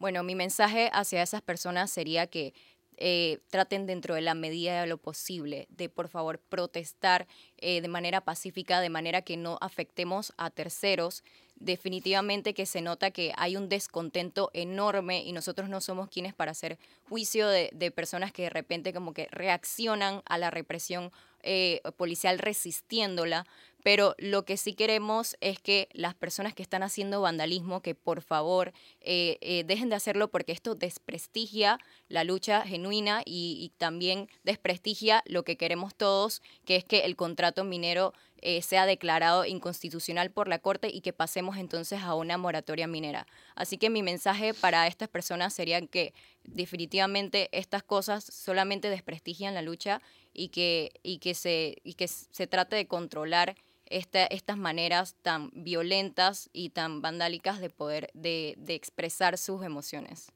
Bueno, 0.00 0.22
mi 0.22 0.34
mensaje 0.34 0.88
hacia 0.94 1.22
esas 1.22 1.42
personas 1.42 1.90
sería 1.90 2.26
que 2.26 2.54
eh, 2.96 3.38
traten 3.50 3.86
dentro 3.86 4.14
de 4.14 4.22
la 4.22 4.32
medida 4.32 4.80
de 4.80 4.86
lo 4.86 4.96
posible 4.96 5.66
de 5.68 5.90
por 5.90 6.08
favor 6.08 6.38
protestar 6.38 7.26
eh, 7.58 7.82
de 7.82 7.88
manera 7.88 8.22
pacífica, 8.22 8.80
de 8.80 8.88
manera 8.88 9.20
que 9.20 9.36
no 9.36 9.58
afectemos 9.60 10.32
a 10.38 10.48
terceros. 10.48 11.22
Definitivamente 11.56 12.54
que 12.54 12.64
se 12.64 12.80
nota 12.80 13.10
que 13.10 13.34
hay 13.36 13.58
un 13.58 13.68
descontento 13.68 14.50
enorme 14.54 15.22
y 15.22 15.32
nosotros 15.32 15.68
no 15.68 15.82
somos 15.82 16.08
quienes 16.08 16.32
para 16.32 16.52
hacer 16.52 16.78
juicio 17.06 17.46
de, 17.48 17.92
personas 17.94 18.32
que 18.32 18.44
de 18.44 18.50
repente 18.50 18.94
como 18.94 19.12
que 19.12 19.28
reaccionan 19.30 20.22
a 20.24 20.38
la 20.38 20.50
represión 20.50 21.12
eh, 21.42 21.82
policial 21.98 22.38
resistiéndola, 22.38 23.46
pero 23.82 24.14
lo 24.18 24.44
que 24.44 24.56
sí 24.56 24.74
queremos 24.74 25.36
es 25.40 25.58
que 25.58 25.88
las 25.92 26.14
personas 26.14 26.54
que 26.54 26.62
están 26.62 26.82
haciendo 26.82 27.20
vandalismo, 27.20 27.80
que 27.80 27.94
por 27.94 28.22
favor 28.22 28.72
eh, 29.00 29.38
eh, 29.40 29.64
dejen 29.64 29.88
de 29.88 29.96
hacerlo 29.96 30.28
porque 30.28 30.52
esto 30.52 30.74
desprestigia 30.74 31.78
la 32.08 32.24
lucha 32.24 32.62
genuina 32.62 33.22
y, 33.24 33.72
también 33.78 34.28
desprestigia 34.44 35.22
lo 35.26 35.44
que 35.44 35.56
queremos 35.56 35.94
todos, 35.94 36.42
que 36.64 36.76
es 36.76 36.84
que 36.84 37.04
el 37.04 37.16
contrato 37.16 37.64
minero 37.64 38.12
eh, 38.42 38.62
sea 38.62 38.84
declarado 38.84 39.44
inconstitucional 39.46 40.30
por 40.30 40.48
la 40.48 40.58
Corte 40.58 40.88
y 40.92 41.00
que 41.00 41.12
pasemos 41.12 41.56
entonces 41.56 42.02
a 42.02 42.14
una 42.14 42.36
moratoria 42.36 42.86
minera. 42.86 43.26
Así 43.54 43.78
que 43.78 43.90
mi 43.90 44.02
mensaje 44.02 44.52
para 44.54 44.86
estas 44.86 45.08
personas 45.08 45.54
sería 45.54 45.80
que 45.86 46.12
definitivamente 46.44 47.48
estas 47.52 47.82
cosas 47.82 48.24
solamente 48.24 48.90
desprestigian 48.90 49.54
la 49.54 49.62
lucha 49.62 50.02
y 50.32 50.48
que, 50.48 50.92
y 51.02 51.18
que, 51.18 51.34
se, 51.34 51.76
y 51.84 51.94
que 51.94 52.08
se 52.08 52.46
trate 52.46 52.76
de 52.76 52.86
controlar 52.86 53.56
estas 53.90 54.56
maneras 54.56 55.16
tan 55.22 55.50
violentas 55.52 56.48
y 56.52 56.70
tan 56.70 57.02
vandálicas 57.02 57.60
de 57.60 57.70
poder 57.70 58.10
de, 58.14 58.56
expresar 58.68 59.36
sus 59.36 59.64
emociones. 59.64 60.32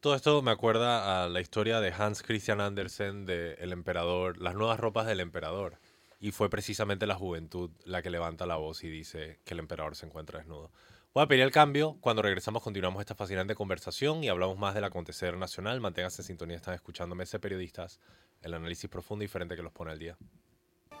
Todo 0.00 0.14
esto 0.14 0.42
me 0.42 0.50
acuerda 0.50 1.24
a 1.24 1.28
la 1.28 1.40
historia 1.40 1.80
de 1.80 1.92
Hans 1.92 2.22
Christian 2.22 2.60
Andersen 2.60 3.24
de 3.24 3.54
El 3.54 3.72
Emperador, 3.72 4.38
las 4.38 4.54
nuevas 4.54 4.78
ropas 4.78 5.06
del 5.06 5.20
Emperador. 5.20 5.78
Y 6.20 6.32
fue 6.32 6.48
precisamente 6.48 7.06
la 7.06 7.14
juventud 7.14 7.70
la 7.84 8.02
que 8.02 8.10
levanta 8.10 8.46
la 8.46 8.56
voz 8.56 8.84
y 8.84 8.88
dice 8.88 9.38
que 9.44 9.54
el 9.54 9.60
emperador 9.60 9.96
se 9.96 10.06
encuentra 10.06 10.38
desnudo. 10.38 10.70
Voy 11.12 11.22
a 11.22 11.28
pedir 11.28 11.42
el 11.42 11.50
cambio. 11.50 11.96
Cuando 12.00 12.22
regresamos 12.22 12.62
continuamos 12.62 13.00
esta 13.00 13.14
fascinante 13.14 13.54
conversación 13.54 14.24
y 14.24 14.28
hablamos 14.28 14.58
más 14.58 14.74
del 14.74 14.84
acontecer 14.84 15.36
nacional. 15.36 15.80
Manténganse 15.80 16.22
en 16.22 16.26
sintonía, 16.26 16.56
están 16.56 16.74
escuchándome 16.74 17.24
ese 17.24 17.38
periodistas, 17.38 18.00
el 18.42 18.54
análisis 18.54 18.88
profundo 18.88 19.24
y 19.24 19.26
diferente 19.26 19.56
que 19.56 19.62
los 19.62 19.72
pone 19.72 19.92
al 19.92 19.98
día. 19.98 20.16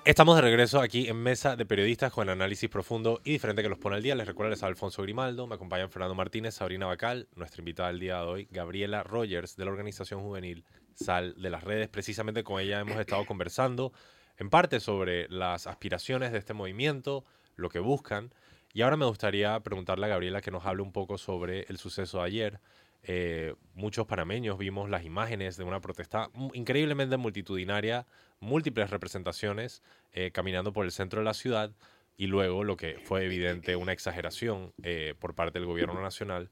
Estamos 0.06 0.36
de 0.36 0.42
regreso 0.42 0.80
aquí 0.80 1.08
en 1.08 1.16
Mesa 1.16 1.56
de 1.56 1.66
Periodistas 1.66 2.12
con 2.12 2.28
análisis 2.28 2.70
profundo 2.70 3.20
y 3.24 3.32
diferente 3.32 3.60
que 3.60 3.68
los 3.68 3.80
pone 3.80 3.96
al 3.96 4.04
día. 4.04 4.14
Les 4.14 4.28
recuerdo, 4.28 4.50
les 4.50 4.62
Alfonso 4.62 5.02
Grimaldo, 5.02 5.48
me 5.48 5.56
acompañan 5.56 5.90
Fernando 5.90 6.14
Martínez, 6.14 6.54
Sabrina 6.54 6.86
Bacal, 6.86 7.26
nuestra 7.34 7.60
invitada 7.60 7.88
del 7.88 7.98
día 7.98 8.20
de 8.20 8.26
hoy, 8.26 8.48
Gabriela 8.52 9.02
Rogers, 9.02 9.56
de 9.56 9.64
la 9.64 9.72
organización 9.72 10.20
juvenil 10.20 10.64
Sal 10.94 11.34
de 11.36 11.50
las 11.50 11.64
Redes. 11.64 11.88
Precisamente 11.88 12.44
con 12.44 12.60
ella 12.60 12.78
hemos 12.78 13.00
estado 13.00 13.26
conversando 13.26 13.92
en 14.38 14.48
parte 14.48 14.78
sobre 14.78 15.28
las 15.28 15.66
aspiraciones 15.66 16.30
de 16.30 16.38
este 16.38 16.54
movimiento, 16.54 17.24
lo 17.56 17.68
que 17.68 17.80
buscan. 17.80 18.32
Y 18.72 18.82
ahora 18.82 18.96
me 18.96 19.06
gustaría 19.06 19.58
preguntarle 19.58 20.06
a 20.06 20.10
Gabriela 20.10 20.40
que 20.40 20.52
nos 20.52 20.66
hable 20.66 20.82
un 20.82 20.92
poco 20.92 21.18
sobre 21.18 21.62
el 21.62 21.78
suceso 21.78 22.18
de 22.18 22.26
ayer. 22.26 22.60
Eh, 23.08 23.54
muchos 23.74 24.04
panameños 24.06 24.58
vimos 24.58 24.90
las 24.90 25.04
imágenes 25.04 25.56
de 25.56 25.62
una 25.62 25.80
protesta 25.80 26.28
increíblemente 26.54 27.16
multitudinaria, 27.16 28.04
múltiples 28.40 28.90
representaciones 28.90 29.80
eh, 30.12 30.32
caminando 30.32 30.72
por 30.72 30.84
el 30.84 30.90
centro 30.90 31.20
de 31.20 31.24
la 31.24 31.34
ciudad 31.34 31.70
y 32.16 32.26
luego 32.26 32.64
lo 32.64 32.76
que 32.76 32.98
fue 33.04 33.24
evidente 33.24 33.76
una 33.76 33.92
exageración 33.92 34.72
eh, 34.82 35.14
por 35.20 35.34
parte 35.34 35.60
del 35.60 35.66
gobierno 35.66 36.02
nacional 36.02 36.50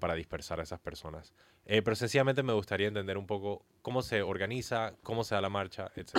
para 0.00 0.14
dispersar 0.14 0.58
a 0.58 0.62
esas 0.62 0.80
personas. 0.80 1.34
pero 1.66 1.94
sencillamente 1.94 2.42
me 2.42 2.54
gustaría 2.54 2.88
entender 2.88 3.18
un 3.18 3.26
poco 3.26 3.66
cómo 3.82 4.00
se 4.00 4.22
organiza, 4.22 4.94
cómo 5.02 5.22
se 5.22 5.34
da 5.34 5.42
la 5.42 5.50
marcha, 5.50 5.92
etc. 5.96 6.16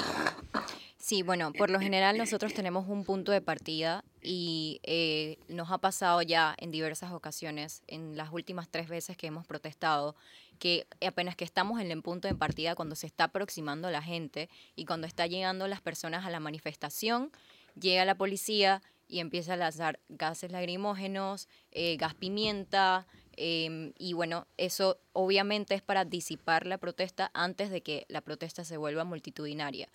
Sí, 1.08 1.22
bueno, 1.22 1.54
por 1.54 1.70
lo 1.70 1.80
general 1.80 2.18
nosotros 2.18 2.54
tenemos 2.54 2.90
un 2.90 3.06
punto 3.06 3.32
de 3.32 3.40
partida 3.40 4.04
y 4.22 4.82
eh, 4.84 5.38
nos 5.48 5.72
ha 5.72 5.78
pasado 5.78 6.22
ya 6.22 6.54
en 6.58 6.70
diversas 6.70 7.14
ocasiones, 7.14 7.82
en 7.88 8.18
las 8.18 8.34
últimas 8.34 8.68
tres 8.68 8.90
veces 8.90 9.16
que 9.16 9.28
hemos 9.28 9.48
protestado, 9.48 10.18
que 10.60 10.86
apenas 11.00 11.38
que 11.38 11.46
estamos 11.46 11.80
en 11.80 11.92
el 11.92 12.02
punto 12.02 12.28
de 12.28 12.36
partida, 12.36 12.76
cuando 12.76 12.96
se 12.96 13.08
está 13.08 13.24
aproximando 13.24 13.90
la 13.90 14.02
gente 14.02 14.50
y 14.76 14.84
cuando 14.84 15.08
está 15.08 15.28
llegando 15.28 15.66
las 15.70 15.80
personas 15.80 16.26
a 16.26 16.30
la 16.30 16.42
manifestación, 16.42 17.32
llega 17.80 18.04
la 18.04 18.16
policía 18.16 18.82
y 19.08 19.22
empieza 19.22 19.54
a 19.54 19.56
lanzar 19.56 20.02
gases 20.10 20.52
lagrimógenos, 20.52 21.48
eh, 21.72 21.96
gas 21.96 22.16
pimienta, 22.16 23.08
em, 23.38 23.94
y 23.98 24.12
bueno, 24.12 24.46
eso 24.58 25.00
obviamente 25.14 25.74
es 25.74 25.82
para 25.82 26.04
disipar 26.04 26.68
la 26.68 26.78
protesta 26.78 27.32
antes 27.34 27.70
de 27.70 27.82
que 27.82 28.06
la 28.10 28.20
protesta 28.20 28.66
se 28.66 28.76
vuelva 28.76 29.06
multitudinaria 29.06 29.88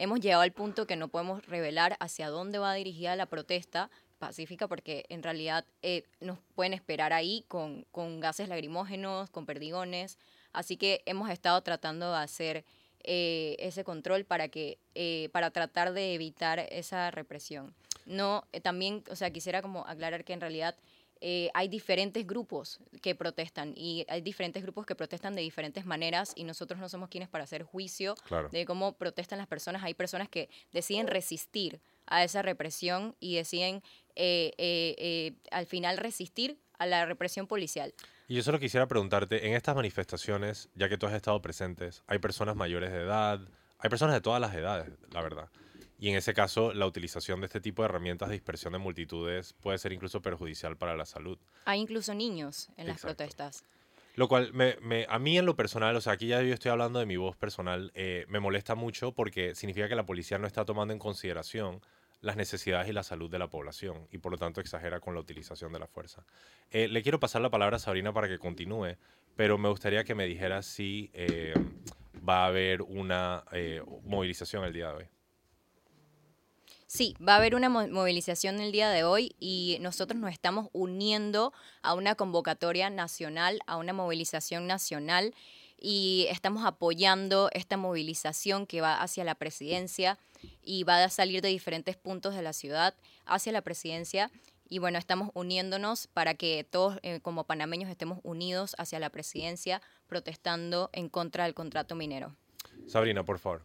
hemos 0.00 0.20
llegado 0.20 0.40
al 0.40 0.52
punto 0.52 0.86
que 0.86 0.96
no 0.96 1.08
podemos 1.08 1.46
revelar 1.46 1.96
hacia 2.00 2.30
dónde 2.30 2.58
va 2.58 2.72
dirigida 2.72 3.14
la 3.16 3.26
protesta 3.26 3.90
pacífica 4.18 4.66
porque 4.66 5.04
en 5.10 5.22
realidad 5.22 5.66
eh, 5.82 6.04
nos 6.20 6.38
pueden 6.54 6.72
esperar 6.72 7.12
ahí 7.12 7.44
con, 7.48 7.84
con, 7.92 8.18
gases 8.18 8.48
lagrimógenos, 8.48 9.28
con 9.28 9.44
perdigones. 9.44 10.18
Así 10.52 10.78
que 10.78 11.02
hemos 11.04 11.28
estado 11.30 11.60
tratando 11.62 12.10
de 12.12 12.18
hacer 12.18 12.64
eh, 13.04 13.56
ese 13.58 13.84
control 13.84 14.24
para, 14.24 14.48
que, 14.48 14.78
eh, 14.94 15.28
para 15.32 15.50
tratar 15.50 15.92
de 15.92 16.14
evitar 16.14 16.60
esa 16.70 17.10
represión. 17.10 17.74
No, 18.06 18.44
también, 18.62 19.04
o 19.10 19.16
sea, 19.16 19.30
quisiera 19.30 19.60
como 19.60 19.86
aclarar 19.86 20.24
que 20.24 20.32
en 20.32 20.40
realidad 20.40 20.76
eh, 21.20 21.50
hay 21.54 21.68
diferentes 21.68 22.26
grupos 22.26 22.80
que 23.02 23.14
protestan 23.14 23.74
y 23.76 24.06
hay 24.08 24.22
diferentes 24.22 24.62
grupos 24.62 24.86
que 24.86 24.94
protestan 24.94 25.34
de 25.34 25.42
diferentes 25.42 25.84
maneras 25.84 26.32
y 26.34 26.44
nosotros 26.44 26.80
no 26.80 26.88
somos 26.88 27.08
quienes 27.08 27.28
para 27.28 27.44
hacer 27.44 27.62
juicio 27.62 28.14
de 28.50 28.64
cómo 28.64 28.96
protestan 28.96 29.38
las 29.38 29.46
personas. 29.46 29.82
Hay 29.82 29.94
personas 29.94 30.28
que 30.28 30.48
deciden 30.72 31.06
resistir 31.06 31.80
a 32.06 32.24
esa 32.24 32.42
represión 32.42 33.16
y 33.20 33.36
deciden 33.36 33.82
eh, 34.16 34.52
eh, 34.56 35.34
al 35.50 35.66
final 35.66 35.98
resistir 35.98 36.58
a 36.78 36.86
la 36.86 37.04
represión 37.04 37.46
policial. 37.46 37.92
Y 38.26 38.36
yo 38.36 38.42
solo 38.42 38.58
quisiera 38.58 38.86
preguntarte, 38.86 39.46
en 39.46 39.54
estas 39.54 39.76
manifestaciones, 39.76 40.70
ya 40.74 40.88
que 40.88 40.96
tú 40.96 41.06
has 41.06 41.12
estado 41.12 41.42
presentes, 41.42 42.02
hay 42.06 42.18
personas 42.18 42.56
mayores 42.56 42.92
de 42.92 43.00
edad, 43.00 43.40
hay 43.78 43.90
personas 43.90 44.14
de 44.14 44.20
todas 44.20 44.40
las 44.40 44.54
edades, 44.54 44.88
la 45.10 45.20
verdad. 45.20 45.50
Y 46.00 46.08
en 46.08 46.16
ese 46.16 46.32
caso, 46.32 46.72
la 46.72 46.86
utilización 46.86 47.40
de 47.40 47.46
este 47.46 47.60
tipo 47.60 47.82
de 47.82 47.90
herramientas 47.90 48.30
de 48.30 48.32
dispersión 48.32 48.72
de 48.72 48.78
multitudes 48.78 49.52
puede 49.60 49.76
ser 49.76 49.92
incluso 49.92 50.22
perjudicial 50.22 50.78
para 50.78 50.96
la 50.96 51.04
salud. 51.04 51.38
Hay 51.66 51.78
incluso 51.78 52.14
niños 52.14 52.70
en 52.78 52.88
las 52.88 53.02
protestas. 53.02 53.64
Lo 54.14 54.26
cual, 54.26 54.50
me, 54.54 54.76
me, 54.80 55.06
a 55.10 55.18
mí 55.18 55.36
en 55.36 55.44
lo 55.44 55.56
personal, 55.56 55.94
o 55.94 56.00
sea, 56.00 56.14
aquí 56.14 56.28
ya 56.28 56.40
yo 56.40 56.54
estoy 56.54 56.70
hablando 56.70 56.98
de 57.00 57.06
mi 57.06 57.18
voz 57.18 57.36
personal, 57.36 57.92
eh, 57.94 58.24
me 58.28 58.40
molesta 58.40 58.74
mucho 58.74 59.12
porque 59.12 59.54
significa 59.54 59.90
que 59.90 59.94
la 59.94 60.06
policía 60.06 60.38
no 60.38 60.46
está 60.46 60.64
tomando 60.64 60.94
en 60.94 60.98
consideración 60.98 61.82
las 62.22 62.36
necesidades 62.36 62.88
y 62.88 62.92
la 62.92 63.02
salud 63.02 63.30
de 63.30 63.38
la 63.38 63.48
población 63.48 64.08
y 64.10 64.18
por 64.18 64.32
lo 64.32 64.38
tanto 64.38 64.62
exagera 64.62 65.00
con 65.00 65.12
la 65.12 65.20
utilización 65.20 65.70
de 65.70 65.80
la 65.80 65.86
fuerza. 65.86 66.24
Eh, 66.70 66.88
le 66.88 67.02
quiero 67.02 67.20
pasar 67.20 67.42
la 67.42 67.50
palabra 67.50 67.76
a 67.76 67.78
Sabrina 67.78 68.10
para 68.14 68.26
que 68.26 68.38
continúe, 68.38 68.96
pero 69.36 69.58
me 69.58 69.68
gustaría 69.68 70.02
que 70.04 70.14
me 70.14 70.24
dijera 70.24 70.62
si 70.62 71.10
eh, 71.12 71.52
va 72.26 72.44
a 72.44 72.46
haber 72.46 72.80
una 72.80 73.44
movilización 74.04 74.64
el 74.64 74.72
día 74.72 74.88
de 74.88 74.94
hoy. 74.94 75.19
Sí, 76.92 77.14
va 77.26 77.34
a 77.34 77.36
haber 77.36 77.54
una 77.54 77.68
movilización 77.68 78.58
el 78.58 78.72
día 78.72 78.90
de 78.90 79.04
hoy 79.04 79.36
y 79.38 79.78
nosotros 79.80 80.18
nos 80.20 80.32
estamos 80.32 80.70
uniendo 80.72 81.52
a 81.82 81.94
una 81.94 82.16
convocatoria 82.16 82.90
nacional, 82.90 83.60
a 83.68 83.76
una 83.76 83.92
movilización 83.92 84.66
nacional 84.66 85.32
y 85.78 86.26
estamos 86.30 86.64
apoyando 86.66 87.48
esta 87.52 87.76
movilización 87.76 88.66
que 88.66 88.80
va 88.80 89.00
hacia 89.00 89.22
la 89.22 89.36
presidencia 89.36 90.18
y 90.64 90.82
va 90.82 91.04
a 91.04 91.10
salir 91.10 91.42
de 91.42 91.48
diferentes 91.50 91.96
puntos 91.96 92.34
de 92.34 92.42
la 92.42 92.52
ciudad 92.52 92.96
hacia 93.24 93.52
la 93.52 93.62
presidencia. 93.62 94.32
Y 94.68 94.80
bueno, 94.80 94.98
estamos 94.98 95.30
uniéndonos 95.34 96.08
para 96.08 96.34
que 96.34 96.66
todos 96.68 96.98
eh, 97.04 97.20
como 97.20 97.44
panameños 97.44 97.88
estemos 97.88 98.18
unidos 98.24 98.74
hacia 98.78 98.98
la 98.98 99.10
presidencia 99.10 99.80
protestando 100.08 100.90
en 100.92 101.08
contra 101.08 101.44
del 101.44 101.54
contrato 101.54 101.94
minero. 101.94 102.34
Sabrina, 102.88 103.22
por 103.22 103.38
favor 103.38 103.62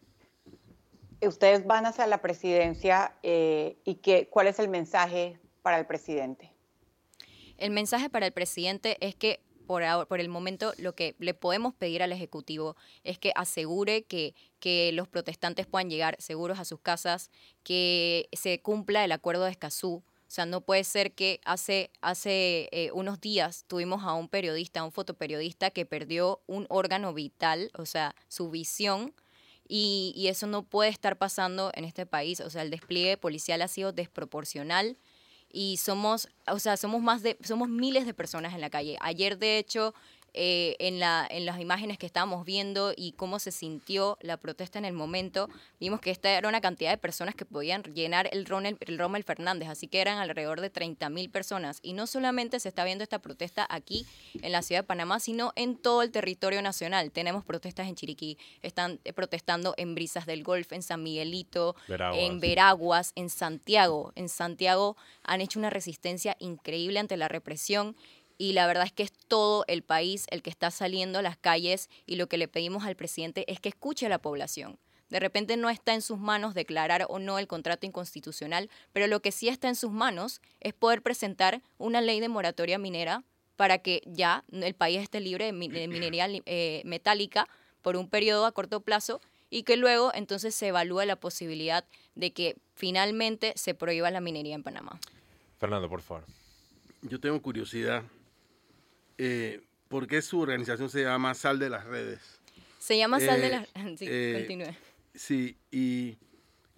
ustedes 1.22 1.66
van 1.66 1.86
hacia 1.86 2.06
la 2.06 2.20
presidencia 2.20 3.16
eh, 3.22 3.78
y 3.84 3.96
que, 3.96 4.28
cuál 4.28 4.46
es 4.46 4.58
el 4.58 4.68
mensaje 4.68 5.38
para 5.62 5.78
el 5.78 5.86
presidente. 5.86 6.52
El 7.58 7.70
mensaje 7.70 8.10
para 8.10 8.26
el 8.26 8.32
presidente 8.32 8.98
es 9.00 9.14
que 9.14 9.40
por, 9.66 9.82
por 10.06 10.20
el 10.20 10.28
momento 10.28 10.72
lo 10.78 10.94
que 10.94 11.16
le 11.18 11.34
podemos 11.34 11.74
pedir 11.74 12.02
al 12.02 12.12
Ejecutivo 12.12 12.76
es 13.04 13.18
que 13.18 13.32
asegure 13.34 14.04
que, 14.04 14.34
que 14.60 14.92
los 14.92 15.08
protestantes 15.08 15.66
puedan 15.66 15.90
llegar 15.90 16.16
seguros 16.20 16.58
a 16.58 16.64
sus 16.64 16.80
casas, 16.80 17.30
que 17.62 18.28
se 18.32 18.60
cumpla 18.60 19.04
el 19.04 19.12
acuerdo 19.12 19.44
de 19.44 19.50
Escazú. 19.50 20.02
O 20.28 20.30
sea, 20.30 20.44
no 20.44 20.60
puede 20.60 20.82
ser 20.84 21.12
que 21.12 21.40
hace, 21.44 21.90
hace 22.00 22.68
eh, 22.72 22.90
unos 22.92 23.20
días 23.20 23.64
tuvimos 23.68 24.02
a 24.02 24.14
un 24.14 24.28
periodista, 24.28 24.80
a 24.80 24.84
un 24.84 24.92
fotoperiodista 24.92 25.70
que 25.70 25.86
perdió 25.86 26.42
un 26.46 26.66
órgano 26.68 27.14
vital, 27.14 27.70
o 27.78 27.86
sea, 27.86 28.14
su 28.28 28.50
visión, 28.50 29.14
y, 29.68 30.26
eso 30.28 30.46
no 30.46 30.62
puede 30.62 30.90
estar 30.90 31.16
pasando 31.16 31.70
en 31.74 31.84
este 31.84 32.06
país. 32.06 32.40
O 32.40 32.50
sea, 32.50 32.62
el 32.62 32.70
despliegue 32.70 33.16
policial 33.16 33.62
ha 33.62 33.68
sido 33.68 33.92
desproporcional 33.92 34.98
y 35.52 35.76
somos, 35.78 36.28
o 36.46 36.58
sea, 36.58 36.76
somos 36.76 37.02
más 37.02 37.22
de, 37.22 37.38
somos 37.42 37.68
miles 37.68 38.06
de 38.06 38.14
personas 38.14 38.54
en 38.54 38.60
la 38.60 38.70
calle. 38.70 38.96
Ayer, 39.00 39.38
de 39.38 39.58
hecho, 39.58 39.94
eh, 40.38 40.76
en, 40.80 41.00
la, 41.00 41.26
en 41.30 41.46
las 41.46 41.58
imágenes 41.60 41.96
que 41.96 42.04
estábamos 42.04 42.44
viendo 42.44 42.92
y 42.94 43.12
cómo 43.12 43.38
se 43.38 43.50
sintió 43.50 44.18
la 44.20 44.36
protesta 44.36 44.78
en 44.78 44.84
el 44.84 44.92
momento, 44.92 45.48
vimos 45.80 46.00
que 46.00 46.10
esta 46.10 46.30
era 46.30 46.46
una 46.46 46.60
cantidad 46.60 46.90
de 46.90 46.98
personas 46.98 47.34
que 47.34 47.46
podían 47.46 47.82
llenar 47.82 48.28
el, 48.30 48.44
Ronald, 48.44 48.76
el 48.80 48.98
Rommel 48.98 49.24
Fernández, 49.24 49.70
así 49.70 49.88
que 49.88 50.00
eran 50.00 50.18
alrededor 50.18 50.60
de 50.60 50.68
30 50.68 51.08
mil 51.08 51.30
personas. 51.30 51.78
Y 51.82 51.94
no 51.94 52.06
solamente 52.06 52.60
se 52.60 52.68
está 52.68 52.84
viendo 52.84 53.02
esta 53.02 53.18
protesta 53.18 53.66
aquí 53.70 54.06
en 54.42 54.52
la 54.52 54.60
ciudad 54.60 54.82
de 54.82 54.86
Panamá, 54.86 55.20
sino 55.20 55.54
en 55.56 55.76
todo 55.76 56.02
el 56.02 56.10
territorio 56.10 56.60
nacional. 56.60 57.10
Tenemos 57.12 57.42
protestas 57.42 57.88
en 57.88 57.94
Chiriquí, 57.94 58.36
están 58.60 59.00
eh, 59.04 59.14
protestando 59.14 59.72
en 59.78 59.94
Brisas 59.94 60.26
del 60.26 60.44
Golf, 60.44 60.72
en 60.72 60.82
San 60.82 61.02
Miguelito, 61.02 61.76
en 61.88 62.40
Veraguas, 62.40 63.12
en 63.14 63.30
Santiago. 63.30 64.12
En 64.16 64.28
Santiago 64.28 64.98
han 65.22 65.40
hecho 65.40 65.58
una 65.58 65.70
resistencia 65.70 66.36
increíble 66.40 66.98
ante 66.98 67.16
la 67.16 67.28
represión 67.28 67.96
y 68.38 68.52
la 68.52 68.66
verdad 68.66 68.84
es 68.84 68.92
que 68.92 69.02
es 69.02 69.12
todo 69.12 69.64
el 69.68 69.82
país 69.82 70.26
el 70.30 70.42
que 70.42 70.50
está 70.50 70.70
saliendo 70.70 71.18
a 71.18 71.22
las 71.22 71.36
calles 71.36 71.88
y 72.06 72.16
lo 72.16 72.28
que 72.28 72.38
le 72.38 72.48
pedimos 72.48 72.84
al 72.84 72.96
presidente 72.96 73.44
es 73.50 73.60
que 73.60 73.68
escuche 73.68 74.06
a 74.06 74.10
la 74.10 74.18
población. 74.18 74.78
De 75.08 75.20
repente 75.20 75.56
no 75.56 75.70
está 75.70 75.94
en 75.94 76.02
sus 76.02 76.18
manos 76.18 76.54
declarar 76.54 77.06
o 77.08 77.18
no 77.18 77.38
el 77.38 77.46
contrato 77.46 77.86
inconstitucional, 77.86 78.68
pero 78.92 79.06
lo 79.06 79.20
que 79.20 79.30
sí 79.30 79.48
está 79.48 79.68
en 79.68 79.76
sus 79.76 79.92
manos 79.92 80.40
es 80.60 80.74
poder 80.74 81.02
presentar 81.02 81.62
una 81.78 82.00
ley 82.00 82.18
de 82.20 82.28
moratoria 82.28 82.78
minera 82.78 83.22
para 83.54 83.78
que 83.78 84.02
ya 84.04 84.44
el 84.50 84.74
país 84.74 85.00
esté 85.00 85.20
libre 85.20 85.46
de, 85.46 85.52
minería 85.52 86.26
eh, 86.28 86.82
metálica 86.84 87.48
por 87.82 87.96
un 87.96 88.08
periodo 88.08 88.46
a 88.46 88.52
corto 88.52 88.80
plazo 88.80 89.20
y 89.48 89.62
que 89.62 89.76
luego 89.76 90.10
entonces 90.12 90.54
se 90.54 90.68
evalúe 90.68 91.04
la 91.04 91.16
posibilidad 91.16 91.84
de 92.16 92.32
que 92.32 92.56
finalmente 92.74 93.52
se 93.56 93.74
prohíba 93.74 94.10
la 94.10 94.20
minería 94.20 94.56
en 94.56 94.64
Panamá. 94.64 94.98
Fernando, 95.58 95.88
por 95.88 96.02
favor. 96.02 96.24
Yo 97.02 97.20
tengo 97.20 97.40
curiosidad 97.40 98.02
eh, 99.18 99.62
¿por 99.88 100.06
qué 100.06 100.22
su 100.22 100.40
organización 100.40 100.90
se 100.90 101.02
llama 101.02 101.34
Sal 101.34 101.58
de 101.58 101.70
las 101.70 101.84
Redes? 101.84 102.20
Se 102.78 102.96
llama 102.96 103.20
Sal 103.20 103.40
de 103.40 103.46
eh, 103.46 103.50
las 103.50 103.72
Redes. 103.72 103.98
Sí, 103.98 104.06
eh, 104.08 104.34
continúe. 104.38 104.76
Sí, 105.14 105.56
y 105.70 106.18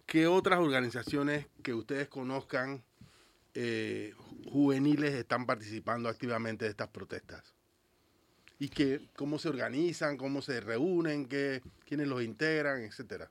¿qué 0.06 0.26
otras 0.26 0.60
organizaciones 0.60 1.46
que 1.62 1.74
ustedes 1.74 2.08
conozcan 2.08 2.82
juveniles 4.52 5.14
están 5.14 5.44
participando 5.44 6.08
activamente 6.08 6.64
de 6.64 6.70
estas 6.70 6.88
protestas? 6.88 7.42
¿Y 8.60 8.68
qué, 8.68 9.00
cómo 9.16 9.38
se 9.38 9.48
organizan, 9.48 10.16
cómo 10.16 10.42
se 10.42 10.60
reúnen, 10.60 11.26
qué, 11.26 11.62
quiénes 11.84 12.06
los 12.06 12.22
integran, 12.22 12.82
etcétera? 12.82 13.28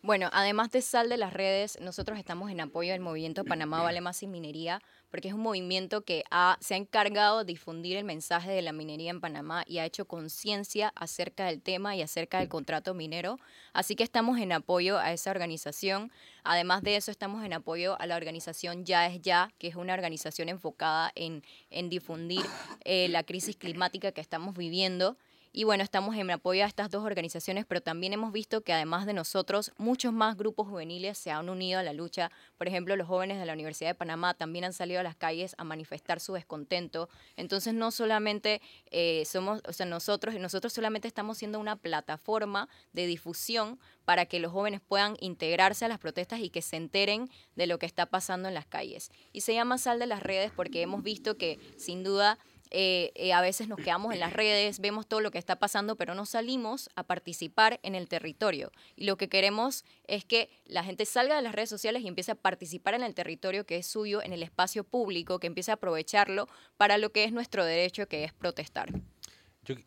Bueno, 0.00 0.30
además 0.32 0.70
de 0.70 0.80
Sal 0.80 1.08
de 1.08 1.16
las 1.16 1.32
Redes, 1.32 1.76
nosotros 1.80 2.20
estamos 2.20 2.52
en 2.52 2.60
apoyo 2.60 2.92
del 2.92 3.00
movimiento 3.00 3.44
Panamá 3.44 3.82
Vale 3.82 4.00
Más 4.00 4.22
y 4.22 4.28
Minería, 4.28 4.80
porque 5.10 5.26
es 5.26 5.34
un 5.34 5.40
movimiento 5.40 6.02
que 6.02 6.22
se 6.60 6.74
ha 6.74 6.76
encargado 6.76 7.40
de 7.40 7.46
difundir 7.46 7.96
el 7.96 8.04
mensaje 8.04 8.52
de 8.52 8.62
la 8.62 8.70
minería 8.70 9.10
en 9.10 9.20
Panamá 9.20 9.64
y 9.66 9.78
ha 9.78 9.84
hecho 9.84 10.04
conciencia 10.04 10.92
acerca 10.94 11.46
del 11.46 11.60
tema 11.60 11.96
y 11.96 12.02
acerca 12.02 12.38
del 12.38 12.48
contrato 12.48 12.94
minero. 12.94 13.40
Así 13.72 13.96
que 13.96 14.04
estamos 14.04 14.38
en 14.38 14.52
apoyo 14.52 14.98
a 14.98 15.12
esa 15.12 15.32
organización. 15.32 16.12
Además 16.44 16.82
de 16.82 16.94
eso, 16.94 17.10
estamos 17.10 17.44
en 17.44 17.52
apoyo 17.52 18.00
a 18.00 18.06
la 18.06 18.14
organización 18.14 18.84
Ya 18.84 19.04
es 19.08 19.20
Ya, 19.20 19.50
que 19.58 19.66
es 19.66 19.74
una 19.74 19.94
organización 19.94 20.48
enfocada 20.48 21.10
en, 21.16 21.42
difundir 21.88 22.44
eh, 22.84 23.08
la 23.08 23.24
crisis 23.24 23.56
climática 23.56 24.12
que 24.12 24.20
estamos 24.20 24.56
viviendo 24.56 25.16
y 25.52 25.64
bueno, 25.64 25.82
estamos 25.82 26.16
en 26.16 26.30
apoyo 26.30 26.64
a 26.64 26.66
estas 26.66 26.90
dos 26.90 27.04
organizaciones, 27.04 27.64
pero 27.66 27.80
también 27.80 28.12
hemos 28.12 28.32
visto 28.32 28.60
que 28.62 28.72
además 28.72 29.06
de 29.06 29.12
nosotros, 29.12 29.72
muchos 29.78 30.12
más 30.12 30.36
grupos 30.36 30.68
juveniles 30.68 31.18
se 31.18 31.30
han 31.30 31.48
unido 31.48 31.78
a 31.78 31.82
la 31.82 31.92
lucha. 31.92 32.30
Por 32.56 32.68
ejemplo, 32.68 32.96
los 32.96 33.06
jóvenes 33.06 33.38
de 33.38 33.46
la 33.46 33.54
Universidad 33.54 33.90
de 33.90 33.94
Panamá 33.94 34.34
también 34.34 34.64
han 34.64 34.72
salido 34.72 35.00
a 35.00 35.02
las 35.02 35.16
calles 35.16 35.54
a 35.58 35.64
manifestar 35.64 36.20
su 36.20 36.34
descontento. 36.34 37.08
Entonces, 37.36 37.74
no 37.74 37.90
solamente 37.90 38.60
eh, 38.90 39.24
somos, 39.26 39.62
o 39.66 39.72
sea, 39.72 39.86
nosotros, 39.86 40.34
nosotros 40.34 40.72
solamente 40.72 41.08
estamos 41.08 41.38
siendo 41.38 41.58
una 41.58 41.76
plataforma 41.76 42.68
de 42.92 43.06
difusión 43.06 43.78
para 44.04 44.26
que 44.26 44.40
los 44.40 44.52
jóvenes 44.52 44.80
puedan 44.80 45.16
integrarse 45.20 45.84
a 45.84 45.88
las 45.88 45.98
protestas 45.98 46.40
y 46.40 46.48
que 46.48 46.62
se 46.62 46.76
enteren 46.76 47.30
de 47.56 47.66
lo 47.66 47.78
que 47.78 47.86
está 47.86 48.06
pasando 48.06 48.48
en 48.48 48.54
las 48.54 48.66
calles. 48.66 49.10
Y 49.32 49.42
se 49.42 49.54
llama 49.54 49.76
Sal 49.76 49.98
de 49.98 50.06
las 50.06 50.22
Redes 50.22 50.50
porque 50.54 50.80
hemos 50.80 51.02
visto 51.02 51.36
que, 51.36 51.58
sin 51.76 52.04
duda, 52.04 52.38
eh, 52.70 53.12
eh, 53.14 53.32
a 53.32 53.40
veces 53.40 53.68
nos 53.68 53.78
quedamos 53.78 54.12
en 54.12 54.20
las 54.20 54.32
redes, 54.32 54.80
vemos 54.80 55.06
todo 55.06 55.20
lo 55.20 55.30
que 55.30 55.38
está 55.38 55.56
pasando, 55.56 55.96
pero 55.96 56.14
no 56.14 56.26
salimos 56.26 56.90
a 56.94 57.02
participar 57.02 57.80
en 57.82 57.94
el 57.94 58.08
territorio. 58.08 58.72
Y 58.96 59.04
lo 59.04 59.16
que 59.16 59.28
queremos 59.28 59.84
es 60.06 60.24
que 60.24 60.50
la 60.66 60.84
gente 60.84 61.06
salga 61.06 61.36
de 61.36 61.42
las 61.42 61.54
redes 61.54 61.70
sociales 61.70 62.02
y 62.02 62.08
empiece 62.08 62.32
a 62.32 62.34
participar 62.34 62.94
en 62.94 63.02
el 63.02 63.14
territorio 63.14 63.66
que 63.66 63.76
es 63.76 63.86
suyo, 63.86 64.22
en 64.22 64.32
el 64.32 64.42
espacio 64.42 64.84
público, 64.84 65.38
que 65.38 65.46
empiece 65.46 65.70
a 65.70 65.74
aprovecharlo 65.74 66.48
para 66.76 66.98
lo 66.98 67.10
que 67.10 67.24
es 67.24 67.32
nuestro 67.32 67.64
derecho, 67.64 68.06
que 68.06 68.24
es 68.24 68.32
protestar. 68.32 68.88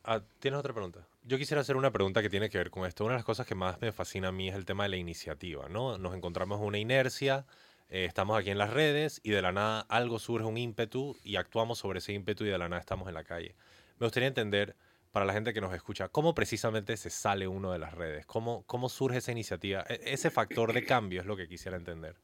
Ah, 0.04 0.22
¿Tienes 0.40 0.60
otra 0.60 0.74
pregunta? 0.74 1.08
Yo 1.24 1.38
quisiera 1.38 1.62
hacer 1.62 1.76
una 1.76 1.92
pregunta 1.92 2.22
que 2.22 2.30
tiene 2.30 2.50
que 2.50 2.58
ver 2.58 2.72
con 2.72 2.86
esto. 2.86 3.04
Una 3.04 3.14
de 3.14 3.20
las 3.20 3.26
cosas 3.26 3.46
que 3.46 3.56
más 3.56 3.80
me 3.82 3.92
fascina 3.92 4.30
a 4.30 4.32
mí 4.32 4.50
es 4.50 4.56
el 4.56 4.66
tema 4.66 4.84
de 4.84 4.90
la 4.90 4.98
iniciativa, 4.98 5.70
¿no? 5.70 5.98
Nos 5.98 6.16
encontramos 6.16 6.60
en 6.60 6.66
una 6.66 6.78
inercia, 6.80 7.46
eh, 7.92 8.06
estamos 8.06 8.40
aquí 8.40 8.50
en 8.50 8.58
las 8.58 8.70
redes 8.70 9.20
y 9.22 9.32
de 9.32 9.42
la 9.42 9.52
nada 9.52 9.82
algo 9.82 10.18
surge 10.18 10.48
un 10.48 10.58
ímpetu 10.58 11.18
y 11.24 11.36
actuamos 11.36 11.78
sobre 11.78 12.00
ese 12.00 12.14
ímpetu 12.14 12.46
y 12.46 12.48
de 12.48 12.58
la 12.58 12.70
nada 12.70 12.80
estamos 12.80 13.08
en 13.10 13.14
la 13.14 13.26
calle. 13.26 13.54
Me 14.00 14.06
gustaría 14.06 14.30
entender, 14.30 14.78
para 15.12 15.26
la 15.26 15.34
gente 15.34 15.54
que 15.54 15.60
nos 15.60 15.74
escucha, 15.74 16.08
cómo 16.08 16.34
precisamente 16.34 16.96
se 16.96 17.10
sale 17.10 17.50
uno 17.50 17.70
de 17.74 17.80
las 17.80 17.94
redes, 17.94 18.26
cómo, 18.26 18.64
cómo 18.66 18.88
surge 18.88 19.18
esa 19.18 19.34
iniciativa, 19.34 19.84
e, 19.90 20.00
ese 20.06 20.32
factor 20.32 20.72
de 20.72 20.86
cambio 20.86 21.20
es 21.20 21.28
lo 21.28 21.36
que 21.36 21.50
quisiera 21.50 21.76
entender. 21.76 22.16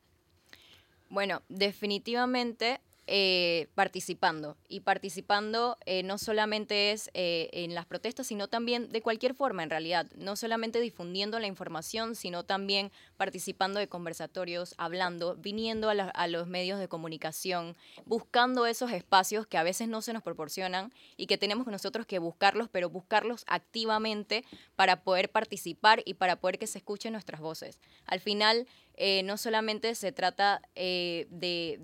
Bueno, 1.09 1.41
definitivamente 1.49 2.79
eh, 3.09 3.69
participando. 3.73 4.57
Y 4.67 4.81
participando 4.81 5.77
eh, 5.85 6.03
no 6.03 6.17
solamente 6.17 6.91
es 6.91 7.09
eh, 7.13 7.49
en 7.53 7.73
las 7.73 7.85
protestas, 7.85 8.27
sino 8.27 8.49
también 8.49 8.91
de 8.91 9.01
cualquier 9.01 9.33
forma, 9.33 9.63
en 9.63 9.69
realidad. 9.69 10.07
No 10.17 10.35
solamente 10.35 10.81
difundiendo 10.81 11.39
la 11.39 11.47
información, 11.47 12.15
sino 12.15 12.43
también 12.43 12.91
participando 13.15 13.79
de 13.79 13.87
conversatorios, 13.87 14.75
hablando, 14.77 15.37
viniendo 15.37 15.89
a, 15.89 15.93
a 15.93 16.27
los 16.27 16.47
medios 16.47 16.79
de 16.79 16.89
comunicación, 16.89 17.77
buscando 18.05 18.65
esos 18.65 18.91
espacios 18.91 19.47
que 19.47 19.57
a 19.57 19.63
veces 19.63 19.87
no 19.87 20.01
se 20.01 20.11
nos 20.11 20.21
proporcionan 20.21 20.91
y 21.15 21.27
que 21.27 21.37
tenemos 21.37 21.65
nosotros 21.67 22.05
que 22.05 22.19
buscarlos, 22.19 22.67
pero 22.69 22.89
buscarlos 22.89 23.45
activamente 23.47 24.43
para 24.75 25.03
poder 25.03 25.31
participar 25.31 26.03
y 26.03 26.15
para 26.15 26.35
poder 26.35 26.59
que 26.59 26.67
se 26.67 26.79
escuchen 26.79 27.13
nuestras 27.13 27.39
voces. 27.39 27.79
Al 28.05 28.19
final, 28.19 28.67
eh, 28.99 29.21
no 29.23 29.37
solamente 29.37 29.93
se 29.93 30.11
trata 30.11 30.61
eh, 30.73 31.27
de, 31.29 31.77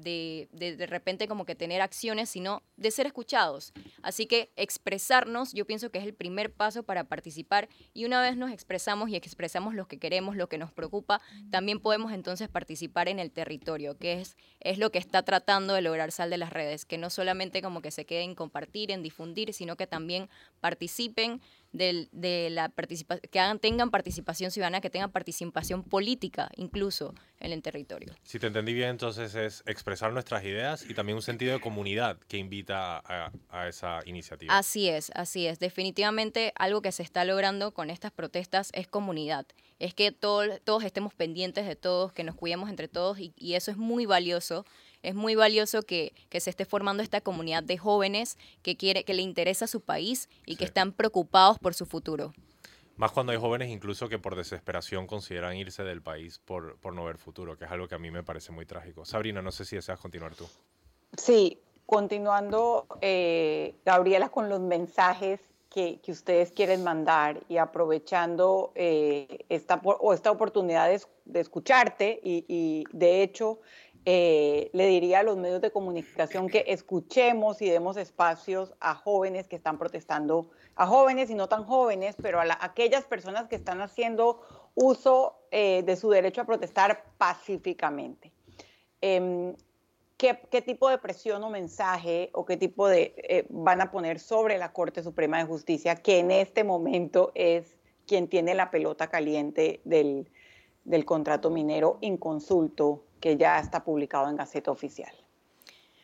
de, 0.52 0.76
de, 0.76 0.88
repente 0.88 1.28
como 1.28 1.46
que 1.46 1.54
tener 1.54 1.80
acciones, 1.82 2.28
sino 2.28 2.64
de 2.76 2.90
ser 2.90 3.06
escuchados. 3.06 3.72
Así 4.02 4.26
que 4.26 4.52
expresarnos, 4.56 5.54
yo 5.54 5.68
pienso 5.68 5.92
que 5.92 6.00
es 6.00 6.06
el 6.06 6.16
primer 6.16 6.52
paso 6.52 6.82
para 6.82 7.04
participar. 7.04 7.70
Y 7.94 8.06
una 8.06 8.20
vez 8.20 8.36
nos 8.36 8.52
expresamos 8.52 9.10
y 9.10 9.16
expresamos 9.16 9.76
lo 9.76 9.88
que 9.88 10.00
queremos, 10.00 10.36
lo 10.36 10.50
que 10.50 10.58
nos 10.58 10.72
preocupa, 10.72 11.22
también 11.52 11.80
podemos 11.80 12.12
entonces 12.12 12.50
participar 12.50 13.08
en 13.08 13.20
el 13.20 13.32
territorio, 13.32 13.96
que 13.96 14.14
es, 14.20 14.36
es 14.60 14.80
lo 14.80 14.92
que 14.92 14.98
está 14.98 15.22
tratando 15.24 15.76
de 15.76 15.84
lograr 15.84 16.12
Sal 16.12 16.32
de 16.32 16.38
las 16.38 16.52
redes, 16.52 16.84
que 16.84 16.98
no 16.98 17.12
solamente 17.12 17.62
como 17.62 17.82
que 17.84 17.92
se 17.92 18.06
queden 18.06 18.32
en 18.32 18.36
compartir, 18.36 18.90
en 18.90 19.04
difundir, 19.04 19.54
sino 19.54 19.76
que 19.76 19.86
también 19.86 20.30
participen 20.62 21.42
de 21.74 22.50
la 22.52 22.70
participación, 22.70 23.30
que 23.30 23.40
hagan, 23.40 23.60
tengan 23.60 23.90
participación 23.90 24.52
ciudadana, 24.52 24.80
que 24.80 24.90
tengan 24.90 25.12
participación 25.12 25.84
política 25.84 26.50
incluso 26.56 27.14
en 27.40 27.52
el 27.52 27.62
territorio. 27.62 28.14
Si 28.24 28.40
te 28.40 28.48
entendí 28.48 28.74
bien, 28.74 28.90
entonces 28.90 29.36
es 29.36 29.64
expresar 29.66 30.14
nuestras 30.14 30.44
ideas 30.46 30.90
y 30.90 30.94
también 30.94 31.16
un 31.16 31.22
sentido 31.22 31.54
de 31.54 31.60
comunidad 31.60 32.18
que 32.28 32.38
invita 32.38 32.98
a, 33.00 33.32
a 33.50 33.68
esa 33.68 34.00
iniciativa. 34.06 34.58
Así 34.58 34.88
es, 34.88 35.12
así 35.16 35.48
es. 35.48 35.60
Definitivamente 35.60 36.54
algo 36.56 36.82
que 36.82 36.92
se 36.92 37.04
está 37.04 37.26
logrando 37.26 37.74
con 37.74 37.90
estas 37.90 38.12
protestas 38.12 38.70
es 38.74 38.88
comunidad. 38.88 39.46
Es 39.80 39.94
que 39.94 40.12
todos 40.12 40.84
estemos 40.84 41.14
pendientes 41.14 41.66
de 41.68 41.76
todos, 41.76 42.14
que 42.14 42.24
nos 42.24 42.36
cuidemos 42.36 42.70
entre 42.70 42.88
todos 42.88 43.20
y, 43.20 43.34
y 43.36 43.56
eso 43.56 43.72
es 43.72 43.78
muy 43.78 44.06
valioso 44.06 44.66
es 45.04 45.16
muy 45.16 45.36
valioso 45.36 45.84
que, 45.84 46.14
se 46.32 46.50
esté 46.50 46.66
formando 46.66 47.04
esta 47.04 47.22
comunidad 47.22 47.62
de 47.62 47.78
jóvenes 47.78 48.38
que, 48.64 48.76
quiere, 48.76 49.04
que 49.04 49.14
le 49.14 49.22
interesa 49.22 49.68
su 49.68 49.82
país 49.82 50.30
y 50.46 50.56
que 50.56 50.66
están 50.66 50.94
preocupados 50.94 51.60
por 51.60 51.74
su 51.74 51.86
futuro. 51.86 52.34
Más 52.96 53.12
cuando 53.12 53.32
hay 53.32 53.40
jóvenes 53.40 53.70
incluso 53.70 54.08
que 54.08 54.20
por 54.20 54.36
desesperación 54.36 55.08
consideran 55.08 55.56
irse 55.56 55.84
del 55.84 56.02
país 56.02 56.40
por, 56.40 56.78
por 56.78 56.94
no 56.94 57.04
ver 57.04 57.18
futuro, 57.18 57.58
que 57.58 57.66
es 57.66 57.72
algo 57.72 57.88
que 57.88 57.96
a 57.96 58.00
mí 58.00 58.12
me 58.12 58.24
parece 58.24 58.52
muy 58.52 58.66
trágico. 58.66 59.04
Sabrina, 59.06 59.42
no 59.42 59.52
sé 59.52 59.66
si 59.66 59.76
deseas 59.76 60.00
continuar 60.00 60.36
tú. 60.36 60.48
Sí, 61.18 61.60
continuando, 61.86 62.88
eh, 63.02 63.76
Gabriela, 63.86 64.30
con 64.30 64.48
los 64.48 64.60
mensajes 64.60 65.40
que, 65.70 66.00
que, 66.02 66.12
ustedes 66.12 66.52
quieren 66.52 66.84
mandar 66.84 67.42
y 67.50 67.58
aprovechando 67.58 68.72
eh, 68.76 69.46
esta, 69.50 69.82
o 69.84 70.14
esta 70.14 70.30
oportunidad 70.30 70.90
de, 71.26 71.40
escucharte 71.40 72.20
y, 72.24 72.46
y, 72.48 72.84
de 72.92 73.24
hecho 73.24 73.60
eh, 74.06 74.70
le 74.74 74.88
diría 74.88 75.20
a 75.20 75.24
los 75.24 75.38
medios 75.38 75.62
de 75.62 75.72
comunicación 75.72 76.50
que 76.50 76.66
escuchemos 76.68 77.62
y 77.62 77.70
demos 77.70 77.96
espacios 77.96 78.74
a 78.82 78.96
jóvenes 78.96 79.48
que 79.48 79.56
están 79.56 79.78
protestando, 79.78 80.50
a 80.76 80.86
jóvenes 80.88 81.30
y 81.30 81.36
no 81.36 81.48
tan 81.48 81.64
jóvenes, 81.64 82.18
pero 82.22 82.42
a, 82.42 82.46
aquellas 82.60 83.06
personas 83.06 83.48
que 83.48 83.56
están 83.56 83.80
haciendo 83.80 84.42
uso 84.76 85.38
eh, 85.52 85.84
de 85.86 85.96
su 85.96 86.10
derecho 86.10 86.42
a 86.42 86.46
protestar 86.46 87.06
pacíficamente. 87.18 88.34
Em, 89.00 89.56
¿qué, 90.18 90.62
tipo 90.62 90.90
de 90.90 90.98
presión 90.98 91.44
o 91.44 91.50
mensaje 91.50 92.30
o 92.34 92.46
qué 92.46 92.58
tipo 92.58 92.90
de 92.90 93.14
eh, 93.18 93.46
van 93.50 93.82
a 93.82 93.92
poner 93.92 94.20
sobre 94.20 94.58
la 94.58 94.74
Corte 94.74 95.02
Suprema 95.02 95.38
de 95.38 95.46
Justicia, 95.46 95.96
que 95.96 96.20
en 96.20 96.32
este 96.32 96.66
momento 96.66 97.32
es 97.36 97.76
quien 98.06 98.28
tiene 98.28 98.54
la 98.54 98.70
pelota 98.70 99.08
caliente 99.08 99.80
del, 99.86 100.30
del 100.84 101.06
contrato 101.06 101.50
minero 101.50 102.00
inconsulto 102.02 103.04
que 103.24 103.38
ya 103.38 103.58
está 103.58 103.86
publicado 103.86 104.28
en 104.28 104.36
Gaceta 104.36 104.70
Oficial? 104.70 105.14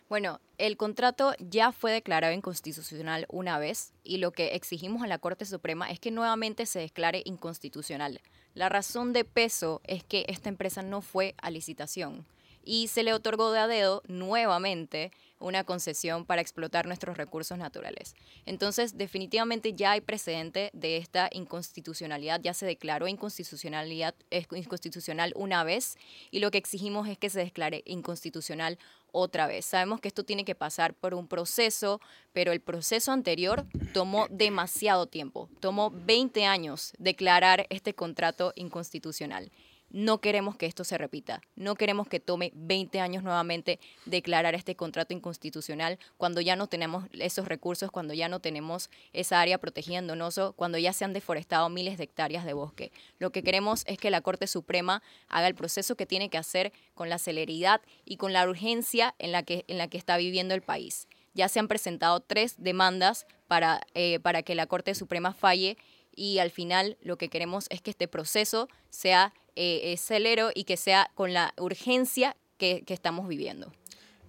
Bueno, 0.07 0.39
el 0.57 0.77
contrato 0.77 1.33
ya 1.37 1.73
fue 1.73 1.91
declarado 1.91 2.33
inconstitucional 2.33 3.25
una 3.27 3.59
vez 3.59 3.91
y 4.05 4.19
lo 4.19 4.31
que 4.31 4.55
exigimos 4.55 5.03
a 5.03 5.07
la 5.07 5.17
Corte 5.19 5.43
Suprema 5.43 5.91
es 5.91 5.99
que 5.99 6.11
nuevamente 6.11 6.65
se 6.65 6.79
declare 6.79 7.21
inconstitucional. 7.25 8.21
La 8.53 8.69
razón 8.69 9.11
de 9.11 9.25
peso 9.25 9.81
es 9.83 10.05
que 10.05 10.23
esta 10.29 10.47
empresa 10.47 10.81
no 10.81 11.01
fue 11.01 11.35
a 11.41 11.51
licitación 11.51 12.25
y 12.69 12.87
se 12.87 13.01
le 13.01 13.13
otorgó 13.13 13.51
de 13.51 13.57
a 13.57 13.67
dedo 13.67 14.03
nuevamente 14.07 15.11
una 15.39 15.63
concesión 15.63 16.23
para 16.23 16.41
explotar 16.41 16.85
nuestros 16.85 17.17
recursos 17.17 17.57
naturales. 17.57 18.15
Entonces, 18.45 18.95
definitivamente 18.95 19.73
ya 19.73 19.93
hay 19.93 20.01
precedente 20.01 20.69
de 20.73 20.97
esta 20.97 21.29
inconstitucionalidad, 21.31 22.39
ya 22.43 22.53
se 22.53 22.67
declaró 22.67 23.07
inconstitucionalidad, 23.07 24.13
inconstitucional 24.51 25.33
una 25.35 25.63
vez 25.63 25.97
y 26.29 26.41
lo 26.41 26.51
que 26.51 26.59
exigimos 26.59 27.07
es 27.07 27.17
que 27.17 27.31
se 27.31 27.39
declare 27.39 27.81
inconstitucional 27.87 28.77
otra 29.11 29.47
vez. 29.47 29.65
Sabemos 29.65 29.99
que 29.99 30.07
esto 30.07 30.23
tiene 30.23 30.45
que 30.45 30.53
pasar 30.53 30.93
por 30.93 31.15
un 31.15 31.27
proceso, 31.27 31.99
pero 32.33 32.51
el 32.51 32.59
proceso 32.59 33.11
anterior 33.11 33.65
tomó 33.95 34.27
demasiado 34.29 35.07
tiempo, 35.07 35.49
tomó 35.59 35.89
20 35.89 36.45
años 36.45 36.93
declarar 36.99 37.65
este 37.71 37.95
contrato 37.95 38.53
inconstitucional. 38.55 39.51
No 39.91 40.19
queremos 40.21 40.55
que 40.55 40.67
esto 40.67 40.83
se 40.83 40.97
repita. 40.97 41.41
No 41.55 41.75
queremos 41.75 42.07
que 42.07 42.19
tome 42.19 42.51
20 42.53 42.99
años 42.99 43.23
nuevamente 43.23 43.79
declarar 44.05 44.53
este 44.53 44.75
contrato 44.75 45.13
inconstitucional 45.13 45.97
cuando 46.17 46.41
ya 46.41 46.55
no 46.55 46.67
tenemos 46.67 47.05
esos 47.13 47.47
recursos, 47.47 47.89
cuando 47.89 48.13
ya 48.13 48.29
no 48.29 48.39
tenemos 48.39 48.89
esa 49.13 49.41
área 49.41 49.57
protegida 49.57 49.97
en 49.97 50.07
Donoso, 50.07 50.53
cuando 50.53 50.77
ya 50.77 50.93
se 50.93 51.05
han 51.05 51.13
deforestado 51.13 51.69
miles 51.69 51.97
de 51.97 52.03
hectáreas 52.03 52.45
de 52.45 52.53
bosque. 52.53 52.91
Lo 53.17 53.31
que 53.31 53.41
queremos 53.41 53.83
es 53.87 53.97
que 53.97 54.11
la 54.11 54.21
Corte 54.21 54.45
Suprema 54.45 55.01
haga 55.27 55.47
el 55.47 55.55
proceso 55.55 55.95
que 55.95 56.05
tiene 56.05 56.29
que 56.29 56.37
hacer 56.37 56.71
con 56.93 57.09
la 57.09 57.17
celeridad 57.17 57.81
y 58.05 58.17
con 58.17 58.31
la 58.31 58.47
urgencia 58.47 59.15
en 59.17 59.31
la 59.31 59.43
que, 59.43 59.65
en 59.67 59.77
la 59.79 59.87
que 59.87 59.97
está 59.97 60.17
viviendo 60.17 60.53
el 60.53 60.61
país. 60.61 61.07
Ya 61.33 61.47
se 61.47 61.59
han 61.59 61.67
presentado 61.67 62.19
tres 62.19 62.55
demandas 62.57 63.25
para, 63.47 63.81
eh, 63.95 64.19
para 64.19 64.43
que 64.43 64.55
la 64.55 64.67
Corte 64.67 64.93
Suprema 64.93 65.33
falle 65.33 65.77
y 66.15 66.39
al 66.39 66.51
final 66.51 66.97
lo 67.01 67.17
que 67.17 67.29
queremos 67.29 67.67
es 67.69 67.81
que 67.81 67.91
este 67.91 68.07
proceso 68.07 68.67
sea 68.89 69.33
eh, 69.59 69.97
celero 69.97 70.51
y 70.53 70.63
que 70.63 70.77
sea 70.77 71.11
con 71.15 71.33
la 71.33 71.53
urgencia 71.57 72.35
que, 72.57 72.83
que, 72.85 72.93
estamos 72.93 73.27
viviendo. 73.27 73.73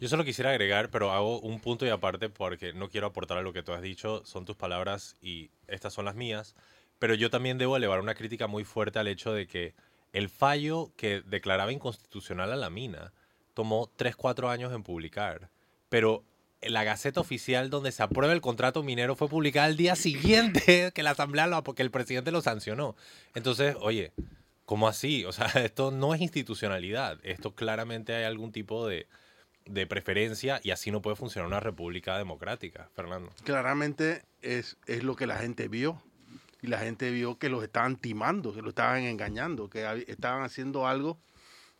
Yo 0.01 0.09
solo 0.09 0.25
quisiera 0.25 0.51
agregar, 0.51 0.91
pero 0.91 1.13
hago 1.13 1.41
un 1.41 1.61
punto 1.61 1.87
y 1.87 1.91
aparte 1.91 2.29
porque 2.29 2.73
no 2.73 2.89
quiero 2.89 3.07
aportar 3.07 3.39
a 3.39 3.43
lo 3.43 3.53
que 3.53 3.63
tú 3.63 3.73
has 3.73 3.83
dicho, 3.83 4.25
son 4.25 4.45
tus 4.45 4.57
palabras 4.57 5.17
y 5.21 5.51
estas 5.69 5.93
son 5.93 6.05
las 6.05 6.15
mías, 6.15 6.55
pero 6.99 7.15
yo 7.15 7.31
también 7.31 7.59
debo 7.59 7.77
elevar 7.77 8.01
una 8.01 8.15
crítica 8.15 8.47
muy 8.47 8.65
fuerte 8.65 8.99
al 8.99 9.09
hecho 9.09 9.33
de 9.33 9.47
que 9.47 9.75
el 10.13 10.29
fallo 10.29 10.93
que 10.97 11.23
declaraba 11.23 11.73
inconstitucional 11.73 12.53
a 12.53 12.57
la 12.57 12.71
mina 12.71 13.13
tomó 13.55 13.91
3, 13.97 14.17
4 14.17 14.49
años 14.49 14.73
en 14.73 14.83
publicar, 14.83 15.51
pero 15.89 16.25
la 16.63 16.85
Gaceta 16.85 17.21
Oficial 17.21 17.71
donde 17.71 17.93
se 17.93 18.03
aprueba 18.03 18.33
el 18.33 18.41
contrato 18.41 18.83
minero 18.83 19.17
fue 19.17 19.29
publicada 19.29 19.67
el 19.69 19.77
día 19.77 19.97
siguiente 19.97 20.93
que 20.95 21.03
la 21.03 21.11
Asamblea 21.11 21.47
lo, 21.47 21.63
porque 21.63 21.83
el 21.83 21.91
presidente 21.91 22.33
lo 22.33 22.43
sancionó. 22.43 22.97
Entonces, 23.35 23.77
oye, 23.81 24.13
¿cómo 24.71 24.87
así? 24.87 25.25
O 25.25 25.33
sea, 25.33 25.47
esto 25.65 25.91
no 25.91 26.15
es 26.15 26.21
institucionalidad. 26.21 27.19
Esto 27.25 27.57
claramente 27.57 28.15
hay 28.15 28.23
algún 28.23 28.53
tipo 28.53 28.87
de, 28.87 29.09
de 29.67 29.85
preferencia 29.89 30.61
y 30.63 30.71
así 30.71 30.93
no 30.93 31.03
puede 31.03 31.17
funcionar 31.17 31.49
una 31.49 31.59
república 31.59 32.17
democrática, 32.17 32.89
Fernando. 32.95 33.33
Claramente 33.43 34.23
es, 34.43 34.77
es 34.87 35.03
lo 35.03 35.17
que 35.17 35.27
la 35.27 35.39
gente 35.39 35.67
vio. 35.67 36.01
Y 36.63 36.69
la 36.69 36.79
gente 36.79 37.11
vio 37.11 37.37
que 37.37 37.49
los 37.49 37.65
estaban 37.65 37.97
timando, 37.97 38.55
que 38.55 38.63
lo 38.63 38.69
estaban 38.69 39.03
engañando, 39.03 39.69
que 39.69 40.05
estaban 40.07 40.45
haciendo 40.45 40.87
algo, 40.87 41.19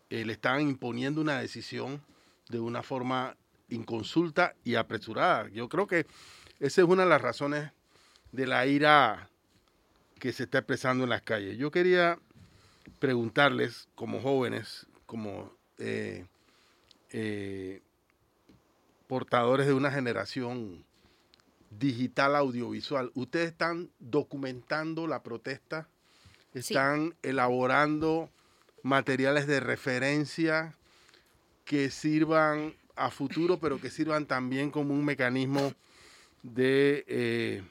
eh, 0.09 0.25
le 0.25 0.33
estaban 0.33 0.63
imponiendo 0.63 1.21
una 1.21 1.39
decisión 1.39 2.03
de 2.49 2.59
una 2.59 2.83
forma 2.83 3.37
inconsulta 3.69 4.57
y 4.65 4.75
apresurada. 4.75 5.49
Yo 5.51 5.69
creo 5.69 5.87
que 5.87 6.07
esa 6.59 6.81
es 6.81 6.89
una 6.89 7.05
de 7.05 7.09
las 7.09 7.23
razones 7.23 7.71
de 8.33 8.49
la 8.49 8.67
ira 8.67 9.31
que 10.19 10.33
se 10.33 10.43
está 10.43 10.59
expresando 10.59 11.05
en 11.05 11.11
las 11.11 11.23
calles. 11.23 11.57
Yo 11.57 11.71
quería 11.71 12.19
preguntarles, 12.99 13.89
como 13.95 14.21
jóvenes, 14.21 14.87
como 15.07 15.53
eh, 15.79 16.27
eh, 17.11 17.83
portadores 19.07 19.67
de 19.67 19.75
una 19.75 19.91
generación 19.91 20.85
digital 21.71 22.37
audiovisual, 22.37 23.11
¿ustedes 23.15 23.51
están 23.51 23.91
documentando 23.99 25.07
la 25.07 25.23
protesta? 25.23 25.89
¿Están 26.53 27.15
elaborando 27.23 28.29
materiales 28.83 29.47
de 29.47 29.61
referencia 29.61 30.75
que 31.65 31.91
sirvan 31.91 32.75
a 32.97 33.11
futuro, 33.11 33.59
pero 33.59 33.81
que 33.81 33.91
sirvan 33.91 34.27
también 34.27 34.71
como 34.71 34.93
un 34.93 35.05
mecanismo 35.05 35.73
de, 36.43 37.05
eh, 37.07 37.63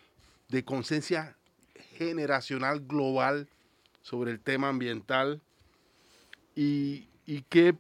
de 0.48 0.64
conciencia 0.64 1.36
generacional 1.98 2.80
global 2.82 3.48
sobre 4.02 4.32
el 4.32 4.40
tema 4.40 4.70
ambiental 4.70 5.42
y, 6.56 7.08
y 7.26 7.44
qué, 7.44 7.76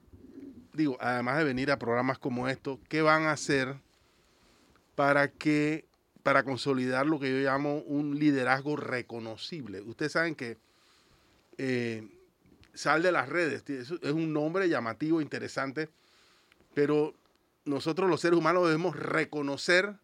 digo, 0.73 0.97
además 0.99 1.37
de 1.37 1.43
venir 1.43 1.71
a 1.71 1.79
programas 1.79 2.19
como 2.19 2.47
estos, 2.47 2.79
qué 2.87 3.01
van 3.01 3.23
a 3.23 3.31
hacer 3.31 3.75
para 4.95 5.31
que 5.31 5.85
para 6.23 6.43
consolidar 6.43 7.05
lo 7.05 7.19
que 7.19 7.29
yo 7.31 7.37
llamo 7.37 7.79
un 7.79 8.19
liderazgo 8.19 8.75
reconocible. 8.75 9.81
Ustedes 9.81 10.11
saben 10.11 10.35
que 10.35 10.57
eh, 11.57 12.07
Sal 12.73 13.01
de 13.01 13.11
las 13.11 13.29
Redes 13.29 13.63
es 13.67 13.91
un 14.11 14.31
nombre 14.33 14.69
llamativo, 14.69 15.21
interesante, 15.21 15.89
pero 16.73 17.13
nosotros 17.65 18.09
los 18.09 18.21
seres 18.21 18.37
humanos 18.37 18.65
debemos 18.65 18.95
reconocer 18.95 19.95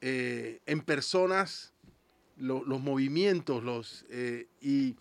eh, 0.00 0.60
en 0.66 0.80
personas 0.80 1.71
los 2.36 2.80
movimientos 2.80 3.62
los, 3.62 4.04
eh, 4.10 4.46
y, 4.60 4.96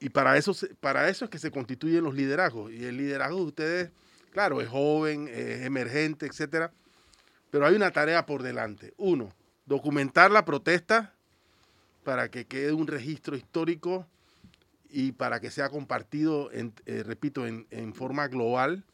y 0.00 0.08
para, 0.10 0.36
eso, 0.36 0.54
para 0.80 1.08
eso 1.08 1.24
es 1.24 1.30
que 1.30 1.38
se 1.38 1.50
constituyen 1.50 2.04
los 2.04 2.14
liderazgos. 2.14 2.72
Y 2.72 2.84
el 2.84 2.96
liderazgo 2.96 3.38
de 3.38 3.44
ustedes, 3.44 3.90
claro, 4.32 4.60
es 4.60 4.68
joven, 4.68 5.28
es 5.28 5.62
emergente, 5.62 6.26
etcétera, 6.26 6.72
pero 7.50 7.66
hay 7.66 7.74
una 7.74 7.90
tarea 7.90 8.26
por 8.26 8.42
delante. 8.42 8.94
Uno, 8.96 9.32
documentar 9.66 10.30
la 10.30 10.44
protesta 10.44 11.14
para 12.04 12.30
que 12.30 12.46
quede 12.46 12.72
un 12.72 12.86
registro 12.86 13.36
histórico 13.36 14.06
y 14.90 15.12
para 15.12 15.40
que 15.40 15.50
sea 15.50 15.68
compartido, 15.68 16.50
en, 16.52 16.72
eh, 16.86 17.02
repito, 17.04 17.46
en, 17.46 17.66
en 17.70 17.94
forma 17.94 18.28
global 18.28 18.84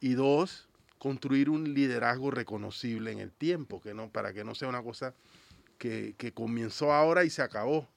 y 0.00 0.14
dos, 0.14 0.68
construir 0.98 1.48
un 1.50 1.74
liderazgo 1.74 2.30
reconocible 2.30 3.10
en 3.10 3.18
el 3.18 3.32
tiempo, 3.32 3.80
que 3.80 3.94
no, 3.94 4.10
para 4.10 4.32
que 4.32 4.44
no 4.44 4.54
sea 4.54 4.68
una 4.68 4.82
cosa 4.82 5.14
que, 5.82 6.32
comenzó 6.32 6.92
ahora 6.92 7.24
y 7.24 7.30
se 7.30 7.42
acabó. 7.42 7.88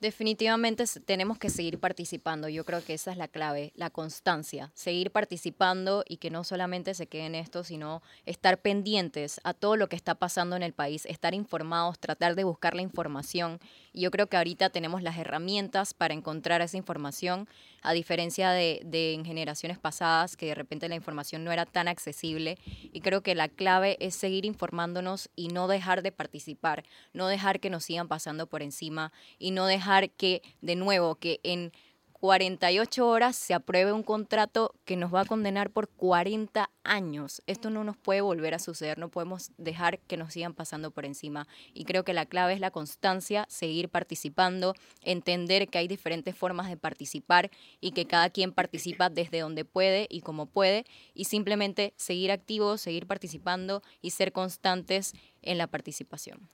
Definitivamente 0.00 0.84
tenemos 1.04 1.38
que 1.38 1.50
seguir 1.50 1.78
participando. 1.78 2.48
Yo 2.48 2.64
creo 2.64 2.82
que 2.82 2.94
esa 2.94 3.10
es 3.10 3.18
la 3.18 3.28
clave, 3.28 3.72
la 3.76 3.90
constancia. 3.90 4.72
Seguir 4.74 5.10
participando 5.10 6.04
y 6.08 6.16
que 6.16 6.30
no 6.30 6.42
solamente 6.42 6.94
se 6.94 7.06
quede 7.06 7.26
en 7.26 7.34
esto, 7.34 7.64
sino 7.64 8.02
estar 8.24 8.62
pendientes 8.62 9.42
a 9.44 9.52
todo 9.52 9.76
lo 9.76 9.90
que 9.90 9.96
está 9.96 10.14
pasando 10.14 10.56
en 10.56 10.62
el 10.62 10.72
país, 10.72 11.04
estar 11.04 11.34
informados, 11.34 11.98
tratar 11.98 12.34
de 12.34 12.44
buscar 12.44 12.74
la 12.74 12.80
información. 12.80 13.60
Y 13.92 14.02
yo 14.02 14.10
creo 14.10 14.28
que 14.28 14.36
ahorita 14.36 14.70
tenemos 14.70 15.02
las 15.02 15.18
herramientas 15.18 15.94
para 15.94 16.14
encontrar 16.14 16.60
esa 16.60 16.76
información, 16.76 17.48
a 17.82 17.92
diferencia 17.92 18.50
de, 18.50 18.82
de 18.84 19.14
en 19.14 19.24
generaciones 19.24 19.78
pasadas, 19.78 20.36
que 20.36 20.46
de 20.46 20.54
repente 20.54 20.88
la 20.88 20.94
información 20.94 21.44
no 21.44 21.52
era 21.52 21.66
tan 21.66 21.88
accesible. 21.88 22.58
Y 22.92 23.00
creo 23.00 23.22
que 23.22 23.34
la 23.34 23.48
clave 23.48 23.96
es 24.00 24.14
seguir 24.14 24.44
informándonos 24.44 25.30
y 25.34 25.48
no 25.48 25.68
dejar 25.68 26.02
de 26.02 26.12
participar, 26.12 26.84
no 27.12 27.26
dejar 27.26 27.60
que 27.60 27.70
nos 27.70 27.84
sigan 27.84 28.08
pasando 28.08 28.46
por 28.46 28.62
encima 28.62 29.12
y 29.38 29.50
no 29.50 29.66
dejar 29.66 30.10
que, 30.10 30.42
de 30.60 30.76
nuevo, 30.76 31.16
que 31.16 31.40
en 31.42 31.72
48 32.20 33.08
horas 33.08 33.34
se 33.34 33.54
apruebe 33.54 33.94
un 33.94 34.02
contrato 34.02 34.74
que 34.84 34.96
nos 34.96 35.12
va 35.12 35.22
a 35.22 35.24
condenar 35.24 35.70
por 35.70 35.88
40 35.88 36.70
años. 36.84 37.42
Esto 37.46 37.70
no 37.70 37.82
nos 37.82 37.96
puede 37.96 38.20
volver 38.20 38.52
a 38.52 38.58
suceder, 38.58 38.98
no 38.98 39.08
podemos 39.08 39.52
dejar 39.56 40.00
que 40.00 40.18
nos 40.18 40.34
sigan 40.34 40.52
pasando 40.52 40.90
por 40.90 41.06
encima. 41.06 41.48
Y 41.72 41.86
creo 41.86 42.04
que 42.04 42.12
la 42.12 42.26
clave 42.26 42.52
es 42.52 42.60
la 42.60 42.70
constancia, 42.70 43.46
seguir 43.48 43.88
participando, 43.88 44.74
entender 45.00 45.68
que 45.68 45.78
hay 45.78 45.88
diferentes 45.88 46.36
formas 46.36 46.68
de 46.68 46.76
participar 46.76 47.50
y 47.80 47.92
que 47.92 48.06
cada 48.06 48.28
quien 48.28 48.52
participa 48.52 49.08
desde 49.08 49.40
donde 49.40 49.64
puede 49.64 50.06
y 50.10 50.20
como 50.20 50.44
puede, 50.44 50.84
y 51.14 51.24
simplemente 51.24 51.94
seguir 51.96 52.32
activos, 52.32 52.82
seguir 52.82 53.06
participando 53.06 53.82
y 54.02 54.10
ser 54.10 54.32
constantes 54.32 55.14
en 55.40 55.56
la 55.56 55.68
participación. 55.68 56.50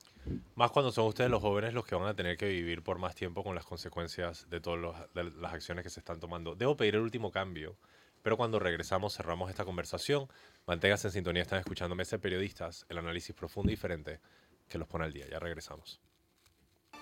Más 0.54 0.70
cuando 0.70 0.90
son 0.92 1.06
ustedes 1.06 1.30
los 1.30 1.42
jóvenes 1.42 1.74
los 1.74 1.84
que 1.84 1.94
van 1.94 2.06
a 2.06 2.14
tener 2.14 2.36
que 2.36 2.48
vivir 2.48 2.82
por 2.82 2.98
más 2.98 3.14
tiempo 3.14 3.44
con 3.44 3.54
las 3.54 3.64
consecuencias 3.64 4.48
de 4.50 4.60
todas 4.60 5.08
las 5.14 5.52
acciones 5.52 5.82
que 5.82 5.90
se 5.90 6.00
están 6.00 6.20
tomando. 6.20 6.54
Debo 6.54 6.76
pedir 6.76 6.96
el 6.96 7.02
último 7.02 7.30
cambio, 7.30 7.76
pero 8.22 8.36
cuando 8.36 8.58
regresamos 8.58 9.16
cerramos 9.16 9.50
esta 9.50 9.64
conversación. 9.64 10.28
Manténgase 10.66 11.08
en 11.08 11.12
sintonía, 11.12 11.42
están 11.42 11.60
escuchando 11.60 11.94
Mesa 11.94 12.18
Periodistas, 12.18 12.86
el 12.88 12.98
análisis 12.98 13.34
profundo 13.34 13.70
y 13.70 13.74
diferente 13.74 14.20
que 14.68 14.78
los 14.78 14.88
pone 14.88 15.04
al 15.04 15.12
día. 15.12 15.26
Ya 15.30 15.38
regresamos. 15.38 16.00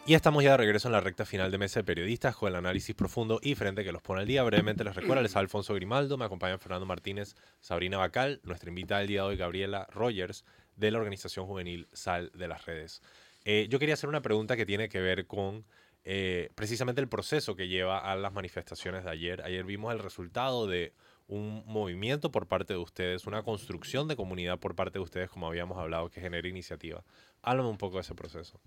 Y 0.06 0.12
estamos 0.12 0.44
ya 0.44 0.50
de 0.50 0.58
regreso 0.58 0.88
en 0.88 0.92
la 0.92 1.00
recta 1.00 1.24
final 1.24 1.50
de 1.50 1.56
Mesa 1.56 1.80
de 1.80 1.84
Periodistas 1.84 2.36
con 2.36 2.50
el 2.50 2.56
análisis 2.56 2.94
profundo 2.94 3.40
y 3.42 3.54
frente 3.54 3.84
que 3.84 3.92
los 3.92 4.02
pone 4.02 4.20
al 4.20 4.26
día. 4.26 4.42
Brevemente 4.42 4.84
les 4.84 4.94
recuerdo, 4.94 5.22
les 5.22 5.34
Alfonso 5.34 5.72
Grimaldo, 5.72 6.18
me 6.18 6.26
acompañan 6.26 6.58
Fernando 6.58 6.84
Martínez, 6.84 7.36
Sabrina 7.60 7.96
Bacal, 7.96 8.38
nuestra 8.42 8.68
invitada 8.68 9.00
del 9.00 9.08
día 9.08 9.22
de 9.22 9.28
hoy, 9.28 9.36
Gabriela 9.38 9.88
Rogers, 9.90 10.44
de 10.76 10.90
la 10.90 10.98
organización 10.98 11.46
juvenil 11.46 11.88
Sal 11.92 12.30
de 12.34 12.48
las 12.48 12.64
Redes. 12.66 13.02
Eh, 13.44 13.66
yo 13.68 13.78
quería 13.78 13.94
hacer 13.94 14.08
una 14.08 14.22
pregunta 14.22 14.56
que 14.56 14.66
tiene 14.66 14.88
que 14.88 15.00
ver 15.00 15.26
con 15.26 15.64
eh, 16.04 16.50
precisamente 16.54 17.00
el 17.00 17.08
proceso 17.08 17.56
que 17.56 17.68
lleva 17.68 17.98
a 17.98 18.16
las 18.16 18.32
manifestaciones 18.32 19.04
de 19.04 19.10
ayer. 19.10 19.42
Ayer 19.42 19.64
vimos 19.64 19.92
el 19.92 19.98
resultado 19.98 20.66
de 20.66 20.92
un 21.26 21.62
movimiento 21.66 22.30
por 22.30 22.46
parte 22.46 22.74
de 22.74 22.78
ustedes, 22.78 23.26
una 23.26 23.42
construcción 23.42 24.08
de 24.08 24.16
comunidad 24.16 24.58
por 24.58 24.74
parte 24.74 24.98
de 24.98 25.02
ustedes, 25.02 25.30
como 25.30 25.46
habíamos 25.46 25.78
hablado, 25.78 26.10
que 26.10 26.20
genera 26.20 26.46
iniciativa. 26.46 27.02
Háblame 27.40 27.70
un 27.70 27.78
poco 27.78 27.96
de 27.96 28.02
ese 28.02 28.14
proceso. 28.14 28.60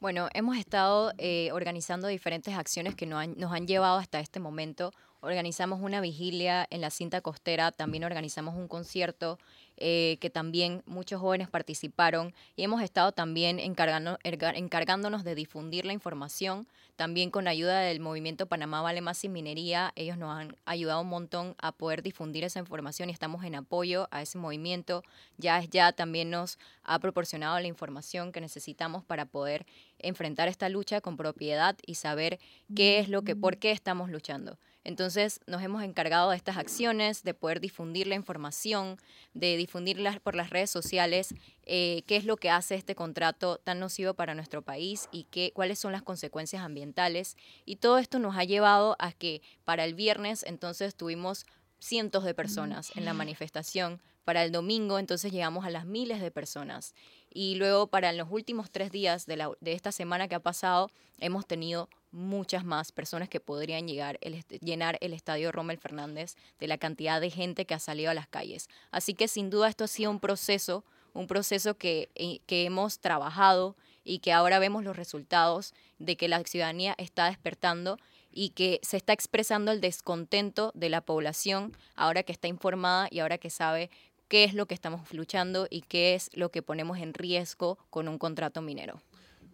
Bueno, 0.00 0.28
hemos 0.32 0.56
estado 0.56 1.12
eh, 1.18 1.50
organizando 1.52 2.08
diferentes 2.08 2.54
acciones 2.54 2.94
que 2.94 3.04
nos 3.04 3.22
han, 3.22 3.36
nos 3.36 3.52
han 3.52 3.66
llevado 3.66 3.98
hasta 3.98 4.20
este 4.20 4.40
momento. 4.40 4.92
Organizamos 5.20 5.80
una 5.80 6.00
vigilia 6.00 6.66
en 6.70 6.80
la 6.80 6.90
cinta 6.90 7.20
costera, 7.20 7.72
también 7.72 8.04
organizamos 8.04 8.54
un 8.54 8.68
concierto 8.68 9.38
eh, 9.76 10.16
que 10.20 10.30
también 10.30 10.82
muchos 10.86 11.20
jóvenes 11.20 11.48
participaron 11.48 12.34
y 12.54 12.62
hemos 12.62 12.82
estado 12.82 13.10
también 13.10 13.58
encargando, 13.58 14.18
encargándonos 14.22 15.24
de 15.24 15.34
difundir 15.34 15.86
la 15.86 15.92
información, 15.92 16.68
también 16.94 17.30
con 17.30 17.48
ayuda 17.48 17.80
del 17.80 17.98
movimiento 17.98 18.46
Panamá 18.46 18.80
Vale 18.80 19.00
Más 19.00 19.18
Sin 19.18 19.32
Minería, 19.32 19.92
ellos 19.96 20.18
nos 20.18 20.36
han 20.36 20.56
ayudado 20.64 21.00
un 21.00 21.08
montón 21.08 21.56
a 21.58 21.72
poder 21.72 22.02
difundir 22.02 22.44
esa 22.44 22.60
información 22.60 23.08
y 23.08 23.12
estamos 23.12 23.44
en 23.44 23.56
apoyo 23.56 24.08
a 24.10 24.22
ese 24.22 24.38
movimiento. 24.38 25.02
Ya 25.36 25.58
es 25.58 25.68
ya 25.70 25.92
también 25.92 26.30
nos 26.30 26.58
ha 26.82 26.98
proporcionado 27.00 27.58
la 27.58 27.66
información 27.66 28.30
que 28.30 28.40
necesitamos 28.40 29.04
para 29.04 29.26
poder 29.26 29.66
enfrentar 29.98 30.48
esta 30.48 30.68
lucha 30.68 31.00
con 31.00 31.16
propiedad 31.16 31.76
y 31.86 31.96
saber 31.96 32.38
qué 32.74 32.98
es 32.98 33.08
lo 33.08 33.22
que, 33.22 33.36
por 33.36 33.58
qué 33.58 33.72
estamos 33.72 34.10
luchando. 34.10 34.58
Entonces 34.84 35.40
nos 35.46 35.62
hemos 35.62 35.82
encargado 35.82 36.30
de 36.30 36.36
estas 36.36 36.56
acciones, 36.56 37.22
de 37.22 37.34
poder 37.34 37.60
difundir 37.60 38.06
la 38.06 38.14
información, 38.14 38.96
de 39.34 39.56
difundirlas 39.56 40.20
por 40.20 40.34
las 40.34 40.50
redes 40.50 40.70
sociales, 40.70 41.34
eh, 41.64 42.02
qué 42.06 42.16
es 42.16 42.24
lo 42.24 42.36
que 42.36 42.50
hace 42.50 42.74
este 42.74 42.94
contrato 42.94 43.58
tan 43.58 43.80
nocivo 43.80 44.14
para 44.14 44.34
nuestro 44.34 44.62
país 44.62 45.08
y 45.12 45.24
qué, 45.24 45.52
cuáles 45.52 45.78
son 45.78 45.92
las 45.92 46.02
consecuencias 46.02 46.62
ambientales. 46.62 47.36
Y 47.64 47.76
todo 47.76 47.98
esto 47.98 48.18
nos 48.18 48.36
ha 48.36 48.44
llevado 48.44 48.96
a 48.98 49.12
que 49.12 49.42
para 49.64 49.84
el 49.84 49.94
viernes 49.94 50.42
entonces 50.44 50.94
tuvimos 50.94 51.44
cientos 51.80 52.24
de 52.24 52.34
personas 52.34 52.90
en 52.96 53.04
la 53.04 53.14
manifestación. 53.14 54.00
Para 54.24 54.44
el 54.44 54.52
domingo 54.52 54.98
entonces 54.98 55.32
llegamos 55.32 55.64
a 55.64 55.70
las 55.70 55.86
miles 55.86 56.20
de 56.20 56.30
personas. 56.30 56.94
Y 57.32 57.54
luego 57.54 57.86
para 57.86 58.12
los 58.12 58.28
últimos 58.30 58.70
tres 58.70 58.90
días 58.90 59.26
de, 59.26 59.56
esta 59.62 59.92
semana 59.92 60.28
que 60.28 60.34
ha 60.34 60.42
pasado 60.42 60.90
hemos 61.18 61.46
tenido 61.46 61.88
muchas 62.10 62.64
más 62.64 62.92
personas 62.92 63.28
que 63.28 63.40
podrían 63.40 63.86
llegar 63.86 64.18
el, 64.20 64.42
llenar 64.60 64.98
el 65.00 65.12
estadio 65.12 65.52
Rommel 65.52 65.78
Fernández 65.78 66.36
de 66.58 66.68
la 66.68 66.78
cantidad 66.78 67.20
de 67.20 67.30
gente 67.30 67.64
que 67.64 67.74
ha 67.74 67.78
salido 67.78 68.10
a 68.10 68.14
las 68.14 68.28
calles. 68.28 68.68
Así 68.90 69.14
que 69.14 69.28
sin 69.28 69.50
duda 69.50 69.68
esto 69.68 69.84
ha 69.84 69.88
sido 69.88 70.10
un 70.10 70.20
proceso, 70.20 70.84
un 71.14 71.26
proceso 71.26 71.76
que, 71.76 72.10
eh, 72.14 72.40
que 72.46 72.64
hemos 72.64 72.98
trabajado 72.98 73.76
y 74.04 74.20
que 74.20 74.32
ahora 74.32 74.58
vemos 74.58 74.84
los 74.84 74.96
resultados 74.96 75.74
de 75.98 76.16
que 76.16 76.28
la 76.28 76.42
ciudadanía 76.44 76.94
está 76.98 77.26
despertando 77.26 77.98
y 78.32 78.50
que 78.50 78.80
se 78.82 78.96
está 78.96 79.12
expresando 79.12 79.72
el 79.72 79.80
descontento 79.80 80.72
de 80.74 80.88
la 80.88 81.00
población 81.00 81.76
ahora 81.94 82.22
que 82.22 82.32
está 82.32 82.48
informada 82.48 83.08
y 83.10 83.18
ahora 83.18 83.38
que 83.38 83.50
sabe 83.50 83.90
qué 84.28 84.44
es 84.44 84.54
lo 84.54 84.66
que 84.66 84.74
estamos 84.74 85.12
luchando 85.12 85.66
y 85.70 85.82
qué 85.82 86.14
es 86.14 86.30
lo 86.34 86.50
que 86.50 86.62
ponemos 86.62 86.98
en 86.98 87.14
riesgo 87.14 87.78
con 87.90 88.08
un 88.08 88.18
contrato 88.18 88.62
minero. 88.62 89.00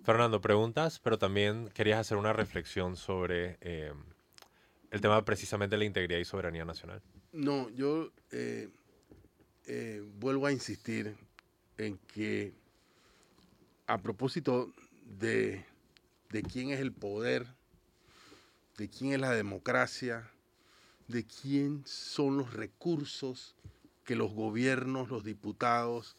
Fernando, 0.04 0.42
preguntas, 0.42 1.00
pero 1.02 1.18
también 1.18 1.70
querías 1.70 1.98
hacer 1.98 2.18
una 2.18 2.34
reflexión 2.34 2.94
sobre 2.94 3.56
eh, 3.62 3.90
el 4.90 5.00
tema 5.00 5.24
precisamente 5.24 5.74
de 5.74 5.78
la 5.78 5.84
integridad 5.86 6.20
y 6.20 6.26
soberanía 6.26 6.66
nacional. 6.66 7.00
No, 7.32 7.70
yo 7.70 8.12
eh, 8.30 8.68
eh, 9.64 10.02
vuelvo 10.18 10.46
a 10.46 10.52
insistir 10.52 11.16
en 11.78 11.96
que 12.12 12.52
a 13.86 13.96
propósito 13.96 14.70
de, 15.18 15.64
de 16.28 16.42
quién 16.42 16.68
es 16.68 16.80
el 16.80 16.92
poder, 16.92 17.46
de 18.76 18.90
quién 18.90 19.14
es 19.14 19.20
la 19.20 19.30
democracia, 19.30 20.30
de 21.08 21.24
quién 21.24 21.82
son 21.86 22.36
los 22.36 22.52
recursos 22.52 23.56
que 24.04 24.16
los 24.16 24.34
gobiernos, 24.34 25.08
los 25.08 25.24
diputados 25.24 26.14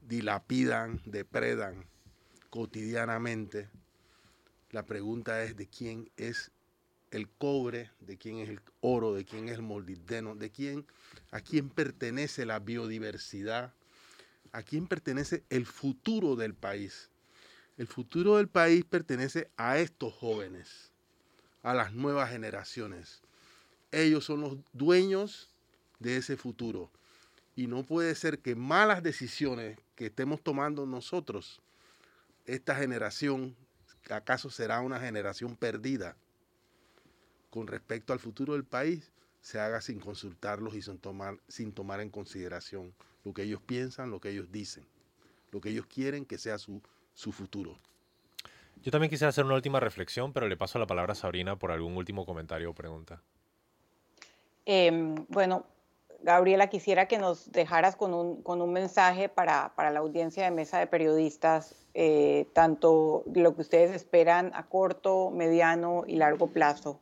dilapidan, 0.00 1.00
depredan 1.04 1.86
cotidianamente. 2.50 3.68
La 4.70 4.84
pregunta 4.84 5.42
es 5.42 5.56
de 5.56 5.66
quién 5.66 6.10
es 6.16 6.50
el 7.10 7.28
cobre, 7.28 7.90
de 8.00 8.18
quién 8.18 8.38
es 8.38 8.48
el 8.48 8.60
oro, 8.80 9.14
de 9.14 9.24
quién 9.24 9.48
es 9.48 9.54
el 9.54 9.62
molibdeno, 9.62 10.34
de 10.34 10.50
quién, 10.50 10.86
a 11.30 11.40
quién 11.40 11.70
pertenece 11.70 12.44
la 12.44 12.58
biodiversidad, 12.58 13.72
a 14.52 14.62
quién 14.62 14.86
pertenece 14.86 15.44
el 15.50 15.66
futuro 15.66 16.36
del 16.36 16.54
país. 16.54 17.10
El 17.76 17.86
futuro 17.86 18.36
del 18.36 18.48
país 18.48 18.84
pertenece 18.84 19.50
a 19.56 19.78
estos 19.78 20.12
jóvenes, 20.12 20.90
a 21.62 21.74
las 21.74 21.92
nuevas 21.92 22.30
generaciones. 22.30 23.22
Ellos 23.92 24.24
son 24.24 24.40
los 24.40 24.58
dueños 24.72 25.50
de 25.98 26.16
ese 26.16 26.36
futuro. 26.36 26.90
Y 27.56 27.66
no 27.66 27.84
puede 27.84 28.14
ser 28.14 28.40
que 28.40 28.54
malas 28.54 29.02
decisiones 29.02 29.78
que 29.94 30.06
estemos 30.06 30.42
tomando 30.42 30.86
nosotros 30.86 31.60
esta 32.48 32.74
generación, 32.74 33.54
¿acaso 34.08 34.50
será 34.50 34.80
una 34.80 34.98
generación 34.98 35.54
perdida 35.54 36.16
con 37.50 37.66
respecto 37.66 38.12
al 38.12 38.18
futuro 38.18 38.54
del 38.54 38.64
país? 38.64 39.12
Se 39.42 39.60
haga 39.60 39.80
sin 39.80 40.00
consultarlos 40.00 40.74
y 40.74 40.82
sin 40.82 40.98
tomar, 40.98 41.38
sin 41.46 41.72
tomar 41.72 42.00
en 42.00 42.10
consideración 42.10 42.94
lo 43.24 43.34
que 43.34 43.42
ellos 43.42 43.60
piensan, 43.60 44.10
lo 44.10 44.18
que 44.18 44.30
ellos 44.30 44.50
dicen, 44.50 44.86
lo 45.52 45.60
que 45.60 45.68
ellos 45.68 45.86
quieren 45.86 46.24
que 46.24 46.38
sea 46.38 46.58
su, 46.58 46.82
su 47.14 47.32
futuro. 47.32 47.76
Yo 48.82 48.90
también 48.90 49.10
quisiera 49.10 49.28
hacer 49.28 49.44
una 49.44 49.54
última 49.54 49.78
reflexión, 49.78 50.32
pero 50.32 50.48
le 50.48 50.56
paso 50.56 50.78
la 50.78 50.86
palabra 50.86 51.12
a 51.12 51.16
Sabrina 51.16 51.56
por 51.58 51.70
algún 51.70 51.96
último 51.96 52.24
comentario 52.24 52.70
o 52.70 52.74
pregunta. 52.74 53.20
Eh, 54.64 54.90
bueno, 55.28 55.66
Gabriela, 56.20 56.68
quisiera 56.68 57.06
que 57.06 57.18
nos 57.18 57.50
dejaras 57.52 57.96
con 57.96 58.12
un, 58.12 58.42
con 58.42 58.60
un 58.60 58.72
mensaje 58.72 59.28
para, 59.28 59.72
para, 59.76 59.90
la 59.90 60.00
audiencia 60.00 60.44
de 60.44 60.50
mesa 60.50 60.78
de 60.78 60.86
periodistas, 60.86 61.86
eh, 61.94 62.46
tanto 62.52 63.22
lo 63.32 63.54
que 63.54 63.60
ustedes 63.60 63.92
esperan 63.92 64.50
a 64.54 64.66
corto, 64.66 65.30
mediano 65.30 66.04
y 66.06 66.16
largo 66.16 66.48
plazo 66.48 67.00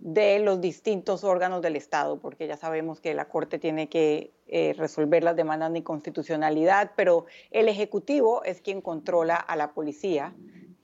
de 0.00 0.38
los 0.38 0.60
distintos 0.60 1.24
órganos 1.24 1.60
del 1.60 1.76
Estado, 1.76 2.18
porque 2.20 2.46
ya 2.46 2.56
sabemos 2.56 3.00
que 3.00 3.14
la 3.14 3.26
Corte 3.26 3.58
tiene 3.58 3.88
que 3.88 4.32
eh, 4.46 4.74
resolver 4.78 5.24
las 5.24 5.36
demandas 5.36 5.72
de 5.72 5.80
inconstitucionalidad, 5.80 6.92
pero 6.96 7.26
el 7.50 7.68
Ejecutivo 7.68 8.42
es 8.44 8.60
quien 8.60 8.80
controla 8.80 9.36
a 9.36 9.56
la 9.56 9.72
policía, 9.72 10.34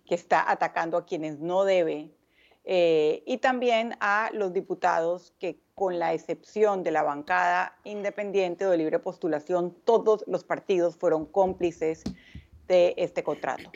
que 0.04 0.14
está 0.14 0.50
atacando 0.50 0.98
a 0.98 1.06
quienes 1.06 1.38
no 1.38 1.64
debe, 1.64 2.10
eh, 2.64 3.22
y 3.26 3.38
también 3.38 3.96
a 4.00 4.30
los 4.32 4.52
diputados 4.52 5.34
que 5.38 5.60
con 5.74 5.98
la 5.98 6.14
excepción 6.14 6.82
de 6.82 6.92
la 6.92 7.02
bancada 7.02 7.76
independiente 7.84 8.66
o 8.66 8.70
de 8.70 8.78
libre 8.78 8.98
postulación, 8.98 9.76
todos 9.84 10.24
los 10.26 10.44
partidos 10.44 10.96
fueron 10.96 11.26
cómplices 11.26 12.04
de 12.66 12.94
este 12.96 13.22
contrato. 13.22 13.70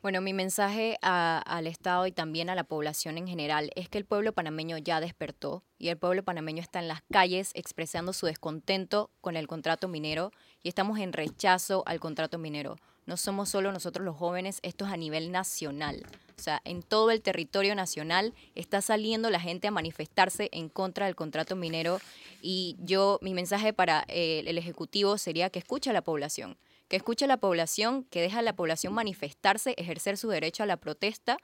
Bueno, 0.00 0.20
mi 0.20 0.32
mensaje 0.32 0.96
al 1.02 1.66
Estado 1.66 2.06
y 2.06 2.12
también 2.12 2.48
a 2.50 2.54
la 2.54 2.62
población 2.62 3.18
en 3.18 3.26
general 3.26 3.72
es 3.74 3.88
que 3.88 3.98
el 3.98 4.04
pueblo 4.04 4.32
panameño 4.32 4.78
ya 4.78 5.00
despertó 5.00 5.64
y 5.76 5.88
el 5.88 5.98
pueblo 5.98 6.22
panameño 6.22 6.62
está 6.62 6.78
en 6.78 6.86
las 6.86 7.02
calles 7.10 7.50
expresando 7.54 8.12
su 8.12 8.26
descontento 8.26 9.10
con 9.20 9.36
el 9.36 9.48
contrato 9.48 9.88
minero 9.88 10.30
y 10.62 10.68
estamos 10.68 11.00
en 11.00 11.12
rechazo 11.12 11.82
al 11.84 11.98
contrato 11.98 12.38
minero. 12.38 12.76
No 13.08 13.16
somos 13.16 13.48
solo 13.48 13.72
nosotros 13.72 14.04
los 14.04 14.18
jóvenes, 14.18 14.58
esto 14.62 14.84
es 14.84 14.92
a 14.92 14.98
nivel 14.98 15.32
nacional. 15.32 16.04
O 16.36 16.42
sea, 16.42 16.60
en 16.66 16.82
todo 16.82 17.10
el 17.10 17.22
territorio 17.22 17.74
nacional 17.74 18.34
está 18.54 18.82
saliendo 18.82 19.30
la 19.30 19.40
gente 19.40 19.66
a 19.66 19.70
manifestarse 19.70 20.50
en 20.52 20.68
contra 20.68 21.06
del 21.06 21.16
contrato 21.16 21.56
minero 21.56 22.02
y 22.42 22.76
yo, 22.80 23.18
mi 23.22 23.32
mensaje 23.32 23.72
para 23.72 24.04
eh, 24.08 24.42
el 24.46 24.58
Ejecutivo 24.58 25.16
sería 25.16 25.48
que 25.48 25.58
escuche 25.58 25.88
a 25.88 25.94
la 25.94 26.02
población, 26.02 26.58
que 26.88 26.96
escuche 26.96 27.24
a 27.24 27.28
la 27.28 27.38
población, 27.38 28.04
que 28.10 28.20
deja 28.20 28.40
a 28.40 28.42
la 28.42 28.54
población 28.54 28.92
manifestarse, 28.92 29.72
ejercer 29.78 30.18
su 30.18 30.28
derecho 30.28 30.64
a 30.64 30.66
la 30.66 30.76
protesta 30.76 31.38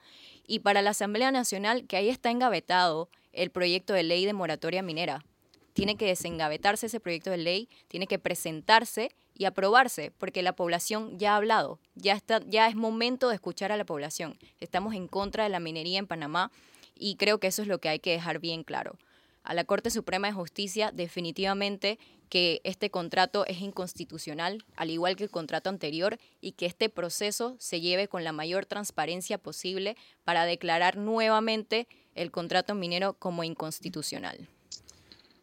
y 0.47 0.59
para 0.59 0.83
la 0.83 0.91
Asamblea 0.91 1.31
Nacional 1.31 1.87
que 1.87 1.97
ahí 1.97 2.11
está 2.11 2.31
engavetado 2.31 3.09
el 3.33 3.49
proyecto 3.49 3.95
de 3.95 4.03
ley 4.03 4.27
de 4.27 4.35
moratoria 4.35 4.83
minera. 4.83 5.25
Tiene 5.73 5.97
que 5.97 6.09
desengavetarse 6.09 6.87
ese 6.87 7.01
proyecto 7.01 7.31
de 7.31 7.39
ley, 7.39 7.71
tiene 7.89 8.07
que 8.07 8.19
presentarse 8.19 9.13
y 9.35 9.47
aprobarse, 9.47 10.13
porque 10.19 10.43
la 10.43 10.55
población 10.55 11.19
ya 11.19 11.35
ha 11.35 11.37
hablado, 11.37 11.79
ya, 11.95 12.15
está, 12.15 12.41
ya 12.47 12.69
es 12.69 12.77
momento 12.77 13.29
de 13.29 13.35
escuchar 13.35 13.73
a 13.73 13.77
la 13.77 13.85
población. 13.85 14.39
Estamos 14.61 14.95
en 14.95 15.09
contra 15.09 15.45
de 15.45 15.51
la 15.51 15.61
minería 15.61 15.99
en 15.99 16.07
Panamá 16.07 16.51
y 16.95 17.17
creo 17.17 17.39
que 17.39 17.49
eso 17.49 17.63
es 17.63 17.69
lo 17.69 17.79
que 17.79 17.89
hay 17.89 17.99
que 17.99 18.13
dejar 18.13 18.39
bien 18.39 18.63
claro. 18.63 18.97
a 19.43 19.53
la 19.53 19.65
Corte 19.65 19.91
Suprema 19.91 20.29
de 20.29 20.33
Justicia 20.33 20.91
definitivamente 20.93 21.99
que 22.29 22.61
este 22.65 22.91
contrato 22.91 23.47
es 23.47 23.61
inconstitucional, 23.61 24.65
al 24.77 24.91
igual 24.91 25.17
que 25.17 25.25
el 25.25 25.31
contrato 25.31 25.71
anterior, 25.71 26.19
y 26.41 26.53
que 26.53 26.67
este 26.67 26.89
proceso 26.89 27.55
se 27.59 27.81
lleve 27.81 28.09
con 28.09 28.25
la 28.25 28.33
mayor 28.33 28.67
transparencia 28.67 29.39
posible 29.39 29.97
para 30.25 30.45
declarar 30.47 30.97
nuevamente 30.97 31.87
el 32.15 32.31
contrato 32.31 32.75
minero 32.75 33.15
como 33.15 33.45
inconstitucional. 33.45 34.49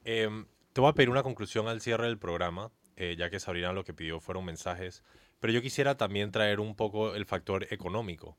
Em, 0.03 0.45
te 0.73 0.81
voy 0.81 0.89
a 0.89 0.93
pedir 0.93 1.09
una 1.09 1.23
conclusión 1.23 1.67
al 1.67 1.81
cierre 1.81 2.07
del 2.07 2.17
programa, 2.17 2.71
eh, 2.95 3.15
ya 3.17 3.29
que 3.29 3.39
Sabrina 3.39 3.73
lo 3.73 3.83
que 3.83 3.93
pidió 3.93 4.19
fueron 4.19 4.45
mensajes, 4.45 5.03
pero 5.39 5.53
yo 5.53 5.61
quisiera 5.61 5.97
también 5.97 6.31
traer 6.31 6.59
un 6.59 6.75
poco 6.75 7.15
el 7.15 7.25
factor 7.25 7.67
económico. 7.71 8.37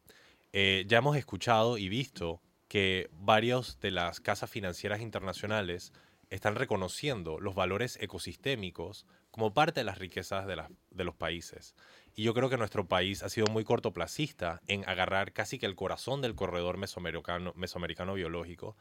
Eh, 0.52 0.84
ya 0.86 0.98
hemos 0.98 1.16
escuchado 1.16 1.78
y 1.78 1.88
visto 1.88 2.40
que 2.68 3.10
varias 3.12 3.80
de 3.80 3.90
las 3.90 4.20
casas 4.20 4.50
financieras 4.50 5.00
internacionales 5.00 5.92
están 6.30 6.54
reconociendo 6.54 7.40
los 7.40 7.54
valores 7.54 7.98
ecosistémicos 8.00 9.06
como 9.30 9.52
parte 9.52 9.80
de 9.80 9.84
las 9.84 9.98
riquezas 9.98 10.46
de, 10.46 10.62
de, 10.90 11.04
los 11.04 11.14
países. 11.14 11.74
Y 12.14 12.22
yo 12.22 12.34
creo 12.34 12.48
que 12.48 12.56
nuestro 12.56 12.86
país 12.86 13.22
ha 13.22 13.28
sido 13.28 13.46
muy 13.48 13.64
cortoplacista 13.64 14.60
en 14.66 14.88
agarrar 14.88 15.32
casi 15.32 15.58
que 15.58 15.66
el 15.66 15.74
corazón 15.74 16.22
del 16.22 16.34
corredor 16.34 16.78
mesoamericano, 16.78 18.14
biológico 18.14 18.76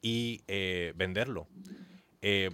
y 0.00 0.42
eh, 0.46 0.92
venderlo. 0.96 1.48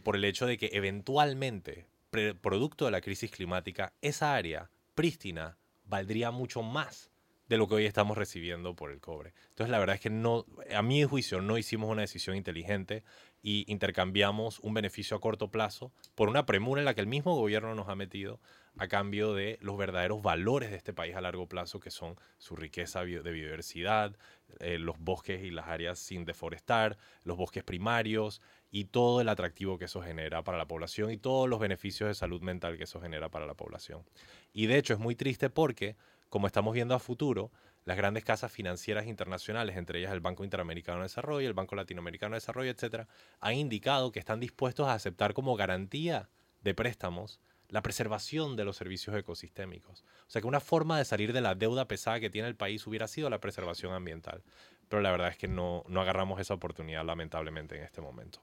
Por 0.03 0.17
el 0.17 0.25
hecho 0.25 0.47
de 0.47 0.57
que 0.57 0.71
eventualmente, 0.73 1.87
producto 2.11 2.85
de 2.85 2.91
la 2.91 3.01
crisis 3.01 3.31
climática, 3.31 3.93
esa 4.01 4.35
área 4.35 4.71
prístina 4.95 5.59
valdría 5.85 6.31
mucho 6.31 6.63
más 6.63 7.11
de 7.49 7.57
lo 7.57 7.67
que 7.67 7.77
hoy 7.77 7.87
estamos 7.87 8.19
recibiendo 8.19 8.77
por 8.77 8.91
el 8.91 9.01
cobre. 9.01 9.33
Entonces, 9.51 9.71
la 9.71 9.79
verdad 9.79 9.95
es 9.95 10.01
que 10.03 10.11
no, 10.11 10.45
a 10.75 10.83
mi 10.83 11.03
juicio, 11.05 11.41
no 11.41 11.57
hicimos 11.57 11.91
una 11.91 12.03
decisión 12.03 12.37
inteligente 12.37 13.05
y 13.43 13.65
intercambiamos 13.73 14.59
un 14.61 14.75
beneficio 14.75 15.17
a 15.17 15.21
corto 15.21 15.51
plazo 15.51 15.93
por 16.15 16.29
una 16.29 16.45
premura 16.45 16.83
en 16.83 16.85
la 16.85 16.95
que 16.95 17.01
el 17.01 17.07
mismo 17.07 17.35
gobierno 17.35 17.75
nos 17.75 17.89
ha 17.89 17.95
metido 17.95 18.39
a 18.77 18.87
cambio 18.87 19.35
de 19.35 19.59
los 19.61 19.77
verdaderos 19.77 20.23
valores 20.23 20.71
de 20.71 20.77
este 20.77 20.93
país 20.93 21.17
a 21.17 21.21
largo 21.21 21.49
plazo, 21.49 21.81
que 21.81 21.91
son 21.91 22.17
su 22.37 22.55
riqueza 22.55 23.01
de 23.01 23.07
biodiversidad, 23.07 24.17
eh, 24.61 24.79
los 24.79 24.99
bosques 24.99 25.43
y 25.43 25.51
las 25.51 25.69
áreas 25.69 25.99
sin 25.99 26.25
deforestar, 26.25 26.99
los 27.25 27.37
bosques 27.37 27.65
primarios 27.65 28.41
y 28.71 28.85
todo 28.85 29.21
el 29.21 29.29
atractivo 29.29 29.79
que 29.79 29.87
eso 29.87 30.03
genera 30.03 30.43
para 30.45 30.59
la 30.59 30.69
población 30.69 31.11
y 31.11 31.17
todos 31.17 31.49
los 31.49 31.59
beneficios 31.59 32.09
de 32.09 32.15
salud 32.15 32.43
mental 32.43 32.77
que 32.77 32.85
eso 32.85 33.01
genera 33.01 33.29
para 33.29 33.47
la 33.47 33.55
población. 33.55 34.05
Y 34.53 34.67
de 34.67 34.79
hecho 34.79 34.95
es 34.95 35.01
muy 35.01 35.15
triste 35.15 35.51
porque 35.51 35.97
como 36.29 36.47
estamos 36.47 36.75
viendo 36.75 36.95
a 36.95 36.99
futuro, 36.99 37.51
las 37.85 37.97
grandes 37.97 38.25
casas 38.25 38.53
financieras 38.53 39.07
internacionales, 39.07 39.77
entre 39.77 39.99
ellas 39.99 40.13
el 40.13 40.21
Banco 40.21 40.45
Interamericano 40.45 40.99
de 40.99 41.05
Desarrollo, 41.05 41.49
el 41.49 41.55
Banco 41.55 41.75
Latinoamericano 41.75 42.35
de 42.35 42.41
Desarrollo, 42.41 42.71
etcétera, 42.71 43.09
han 43.41 43.55
indicado 43.55 44.13
que 44.13 44.19
están 44.19 44.41
dispuestos 44.41 44.87
a 44.89 44.95
aceptar 44.95 45.33
como 45.33 45.57
garantía 45.57 46.29
de 46.61 46.75
préstamos 46.75 47.41
la 47.69 47.83
preservación 47.83 48.57
de 48.57 48.65
los 48.65 48.77
servicios 48.77 49.15
ecosistémicos. 49.17 50.03
O 50.27 50.31
sea 50.31 50.41
que 50.41 50.49
una 50.49 50.61
forma 50.61 50.99
de 50.99 51.05
salir 51.05 51.33
de 51.33 51.41
la 51.41 51.55
deuda 51.55 51.87
pesada 51.87 52.21
que 52.21 52.31
tiene 52.31 52.49
el 52.49 52.57
país 52.57 52.87
hubiera 52.87 53.09
sido 53.09 53.29
la 53.31 53.41
preservación 53.41 53.93
ambiental. 53.93 54.43
Pero 54.89 55.03
la 55.03 55.11
verdad 55.11 55.29
es 55.29 55.37
que 55.37 55.49
no, 55.49 55.85
no 55.89 56.01
agarramos 56.01 56.41
esa 56.41 56.55
oportunidad 56.55 57.05
lamentablemente 57.05 57.77
en 57.77 57.83
este 57.83 58.01
momento. 58.01 58.41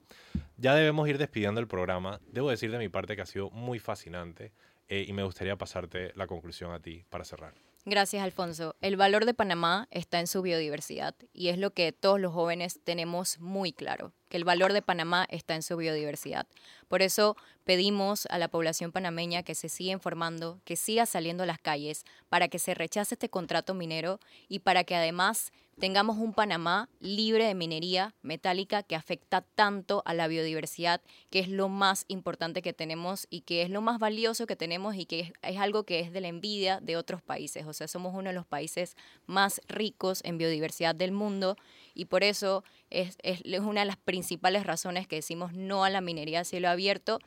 Ya 0.58 0.76
debemos 0.76 1.08
ir 1.10 1.18
despidiendo 1.18 1.60
el 1.60 1.68
programa. 1.68 2.20
Debo 2.28 2.50
decir 2.50 2.72
de 2.72 2.78
mi 2.78 2.90
parte 2.90 3.16
que 3.16 3.22
ha 3.22 3.26
sido 3.26 3.50
muy 3.50 3.80
fascinante 3.80 4.52
eh, 4.88 5.06
y 5.08 5.14
me 5.14 5.24
gustaría 5.24 5.56
pasarte 5.56 6.12
la 6.16 6.28
conclusión 6.28 6.72
a 6.72 6.80
ti 6.80 7.04
para 7.10 7.26
cerrar. 7.26 7.54
Gracias, 7.88 8.24
Alfonso. 8.24 8.76
El 8.82 8.98
valor 8.98 9.26
de 9.26 9.36
Panamá 9.36 9.88
está 9.92 10.20
en 10.20 10.26
su 10.26 10.42
biodiversidad 10.42 11.14
y 11.34 11.50
es 11.50 11.60
lo 11.60 11.70
que 11.70 11.92
todos 11.92 12.20
los 12.20 12.34
jóvenes 12.34 12.80
tenemos 12.84 13.40
muy 13.40 13.74
claro, 13.74 14.12
que 14.28 14.38
el 14.38 14.44
valor 14.44 14.74
de 14.74 14.82
Panamá 14.82 15.28
está 15.30 15.54
en 15.54 15.62
su 15.62 15.78
biodiversidad. 15.78 16.48
Por 16.88 17.04
eso 17.04 17.38
pedimos 17.64 18.26
a 18.32 18.40
la 18.40 18.48
población 18.48 18.92
panameña 18.92 19.44
que 19.44 19.54
se 19.54 19.70
siga 19.70 19.92
informando, 19.92 20.60
que 20.66 20.78
siga 20.78 21.06
saliendo 21.06 21.44
a 21.44 21.46
las 21.46 21.60
calles 21.60 22.06
para 22.28 22.48
que 22.48 22.58
se 22.58 22.74
rechace 22.74 23.14
este 23.14 23.30
contrato 23.30 23.76
minero 23.76 24.20
y 24.48 24.60
para 24.60 24.84
que 24.84 24.96
además 24.96 25.52
tengamos 25.80 26.18
un 26.18 26.34
Panamá 26.34 26.90
libre 27.00 27.46
de 27.46 27.54
minería 27.54 28.16
metálica 28.22 28.84
que 28.84 28.96
afecta 28.96 29.42
tanto 29.42 30.04
a 30.06 30.14
la 30.14 30.28
biodiversidad, 30.28 31.02
que 31.30 31.40
es 31.40 31.50
lo 31.50 31.68
más 31.68 32.06
importante 32.08 32.62
que 32.62 32.74
tenemos 32.74 33.28
y 33.30 33.42
que 33.42 33.62
es 33.62 33.70
lo 33.70 33.82
más 33.82 34.00
valioso 34.00 34.48
que 34.48 34.56
tenemos 34.56 34.96
y 34.96 35.06
que 35.06 35.34
es, 35.42 35.58
algo 35.58 35.84
que 35.84 36.00
es 36.00 36.12
de 36.14 36.22
la 36.22 36.30
envidia 36.30 36.80
de 36.80 36.96
otros 36.96 37.22
países. 37.22 37.66
O 37.66 37.74
sea, 37.74 37.88
somos 37.88 38.14
uno 38.14 38.30
de 38.30 38.34
los 38.34 38.46
países 38.46 38.96
más 39.26 39.62
ricos 39.68 40.22
en 40.24 40.38
biodiversidad 40.38 40.96
del 40.96 41.12
mundo 41.12 41.58
y 41.94 42.06
por 42.06 42.24
eso 42.24 42.64
es, 42.90 43.18
es, 43.24 43.42
una 43.60 43.82
de 43.82 43.88
las 43.88 43.98
principales 43.98 44.66
razones 44.66 45.08
que 45.08 45.18
decimos 45.18 45.54
no 45.54 45.84
a 45.84 45.90
la 45.90 46.02
minería 46.02 46.42
a 46.42 46.46
cielo 46.46 46.70
abierto 46.70 47.20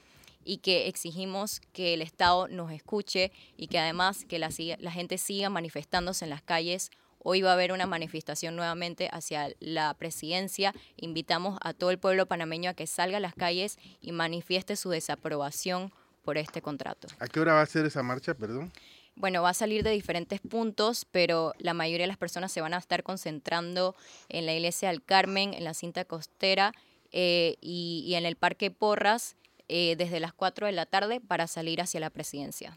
y 0.44 0.58
que 0.58 0.88
exigimos 0.88 1.60
que 1.72 1.92
el 1.92 2.00
Estado 2.00 2.48
nos 2.48 2.72
escuche 2.72 3.30
y 3.58 3.66
que 3.66 3.78
además 3.78 4.24
que 4.24 4.38
la, 4.38 4.48
la 4.78 4.92
gente 4.92 5.18
siga 5.18 5.50
manifestándose 5.50 6.24
en 6.24 6.30
las 6.30 6.42
calles 6.42 6.90
Hoy 7.18 7.42
va 7.42 7.50
a 7.50 7.54
haber 7.54 7.72
una 7.72 7.86
manifestación 7.86 8.56
nuevamente 8.56 9.08
hacia 9.12 9.50
la 9.60 9.94
presidencia. 9.94 10.74
Invitamos 10.96 11.58
a 11.62 11.74
todo 11.74 11.90
el 11.90 11.98
pueblo 11.98 12.26
panameño 12.26 12.70
a 12.70 12.74
que 12.74 12.86
salga 12.86 13.16
a 13.16 13.20
las 13.20 13.34
calles 13.34 13.78
y 14.00 14.12
manifieste 14.12 14.76
su 14.76 14.90
desaprobación 14.90 15.92
por 16.22 16.38
este 16.38 16.62
contrato. 16.62 17.08
¿A 17.18 17.26
qué 17.26 17.40
hora 17.40 17.54
va 17.54 17.62
a 17.62 17.66
ser 17.66 17.86
esa 17.86 18.02
marcha, 18.02 18.34
perdón? 18.34 18.70
Bueno, 19.16 19.42
va 19.42 19.50
a 19.50 19.54
salir 19.54 19.82
de 19.82 19.90
diferentes 19.90 20.40
puntos, 20.40 21.04
pero 21.10 21.52
la 21.58 21.74
mayoría 21.74 22.04
de 22.04 22.08
las 22.08 22.18
personas 22.18 22.52
se 22.52 22.60
van 22.60 22.72
a 22.72 22.78
estar 22.78 23.02
concentrando 23.02 23.96
en 24.28 24.46
la 24.46 24.54
iglesia 24.54 24.90
del 24.90 25.02
Carmen, 25.02 25.54
en 25.54 25.64
la 25.64 25.74
cinta 25.74 26.04
costera 26.04 26.72
eh, 27.10 27.56
y, 27.60 28.12
en 28.14 28.26
el 28.26 28.36
Parque 28.36 28.70
Porras 28.70 29.36
eh, 29.66 29.96
desde 29.96 30.20
las 30.20 30.32
4 30.32 30.66
de 30.66 30.72
la 30.72 30.86
tarde 30.86 31.20
para 31.20 31.48
salir 31.48 31.80
hacia 31.80 31.98
la 31.98 32.10
presidencia. 32.10 32.76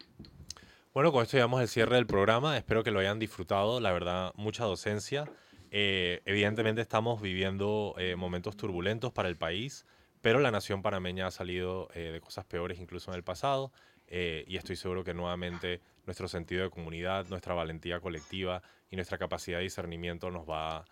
Bueno, 0.94 1.14
con 1.14 1.24
esto 1.24 1.38
llegamos 1.38 1.62
al 1.62 1.70
cierre 1.70 1.96
del 1.96 2.06
programa. 2.06 2.58
Espero 2.58 2.84
que 2.84 2.92
lo 2.92 3.00
hayan 3.00 3.18
disfrutado. 3.18 3.80
La 3.80 3.94
verdad, 3.94 4.34
mucha 4.36 4.66
docencia. 4.66 5.24
Eh, 5.72 6.22
evidentemente 6.26 6.82
estamos 6.82 7.22
viviendo 7.22 7.96
eh, 7.98 8.18
momentos 8.18 8.58
turbulentos 8.58 9.14
para 9.14 9.30
el 9.30 9.38
país, 9.38 9.86
pero 10.22 10.42
la 10.42 10.52
nación 10.52 10.82
panameña 10.82 11.28
ha 11.28 11.32
salido 11.32 11.88
eh, 11.94 12.12
de 12.12 12.20
cosas 12.20 12.44
peores 12.44 12.78
incluso 12.78 13.10
en 13.12 13.16
el 13.16 13.24
pasado 13.24 13.72
y 14.14 14.58
estoy 14.58 14.76
seguro 14.76 15.06
que 15.06 15.14
nuevamente 15.14 15.80
nuestro 16.06 16.28
sentido 16.28 16.64
de 16.66 16.70
comunidad, 16.70 17.28
nuestra 17.30 17.54
valentía 17.54 18.02
colectiva 18.02 18.62
y 18.90 18.98
nuestra 18.98 19.18
capacidad 19.18 19.60
de 19.60 19.64
discernimiento 19.64 20.30
nos 20.30 20.50
va 20.50 20.80
a 20.80 20.86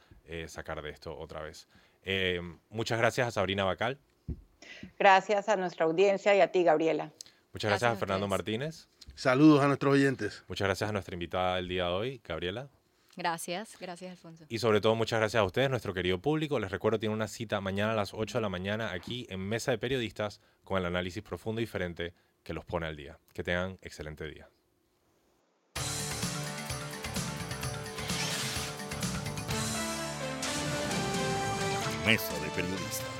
sacar 0.47 0.81
de 0.81 0.91
esto 0.91 1.17
otra 1.17 1.41
vez. 1.41 1.67
muchas 2.69 2.97
gracias 2.97 3.27
a 3.27 3.31
Sabrina 3.31 3.65
Bacal. 3.65 3.99
Gracias 4.97 5.49
a 5.49 5.57
nuestra 5.57 5.85
audiencia 5.85 6.33
y 6.33 6.39
a 6.39 6.49
ti, 6.49 6.63
Gabriela. 6.63 7.11
Muchas 7.51 7.71
gracias, 7.71 7.91
a 7.91 7.95
Fernando 7.97 8.29
Martínez. 8.29 8.87
Saludos 9.19 9.61
a 9.61 9.67
nuestros 9.67 9.95
oyentes. 9.95 10.45
Muchas 10.47 10.65
gracias 10.65 10.89
a 10.89 10.93
nuestra 10.93 11.13
invitada 11.13 11.57
del 11.57 11.67
día 11.67 11.87
de 11.87 11.91
hoy, 11.91 12.21
Gabriela. 12.23 12.69
Gracias, 13.17 13.75
gracias 13.77 14.11
Alfonso. 14.11 14.45
Y 14.47 14.59
sobre 14.59 14.79
todo 14.79 14.95
muchas 14.95 15.19
gracias 15.19 15.41
a 15.41 15.43
ustedes, 15.43 15.69
nuestro 15.69 15.93
querido 15.93 16.19
público. 16.19 16.57
Les 16.57 16.71
recuerdo, 16.71 16.99
tiene 16.99 17.13
una 17.13 17.27
cita 17.27 17.59
mañana 17.59 17.91
a 17.91 17.95
las 17.95 18.13
8 18.13 18.37
de 18.37 18.41
la 18.41 18.47
mañana 18.47 18.93
aquí 18.93 19.27
en 19.29 19.41
Mesa 19.41 19.71
de 19.71 19.77
Periodistas 19.77 20.39
con 20.63 20.77
el 20.77 20.85
análisis 20.85 21.21
profundo 21.21 21.59
y 21.59 21.65
diferente 21.65 22.13
que 22.43 22.53
los 22.53 22.63
pone 22.63 22.85
al 22.85 22.95
día. 22.95 23.19
Que 23.33 23.43
tengan 23.43 23.77
excelente 23.81 24.25
día. 24.25 24.47
Mesa 32.05 32.39
de 32.39 32.49
Periodistas. 32.55 33.18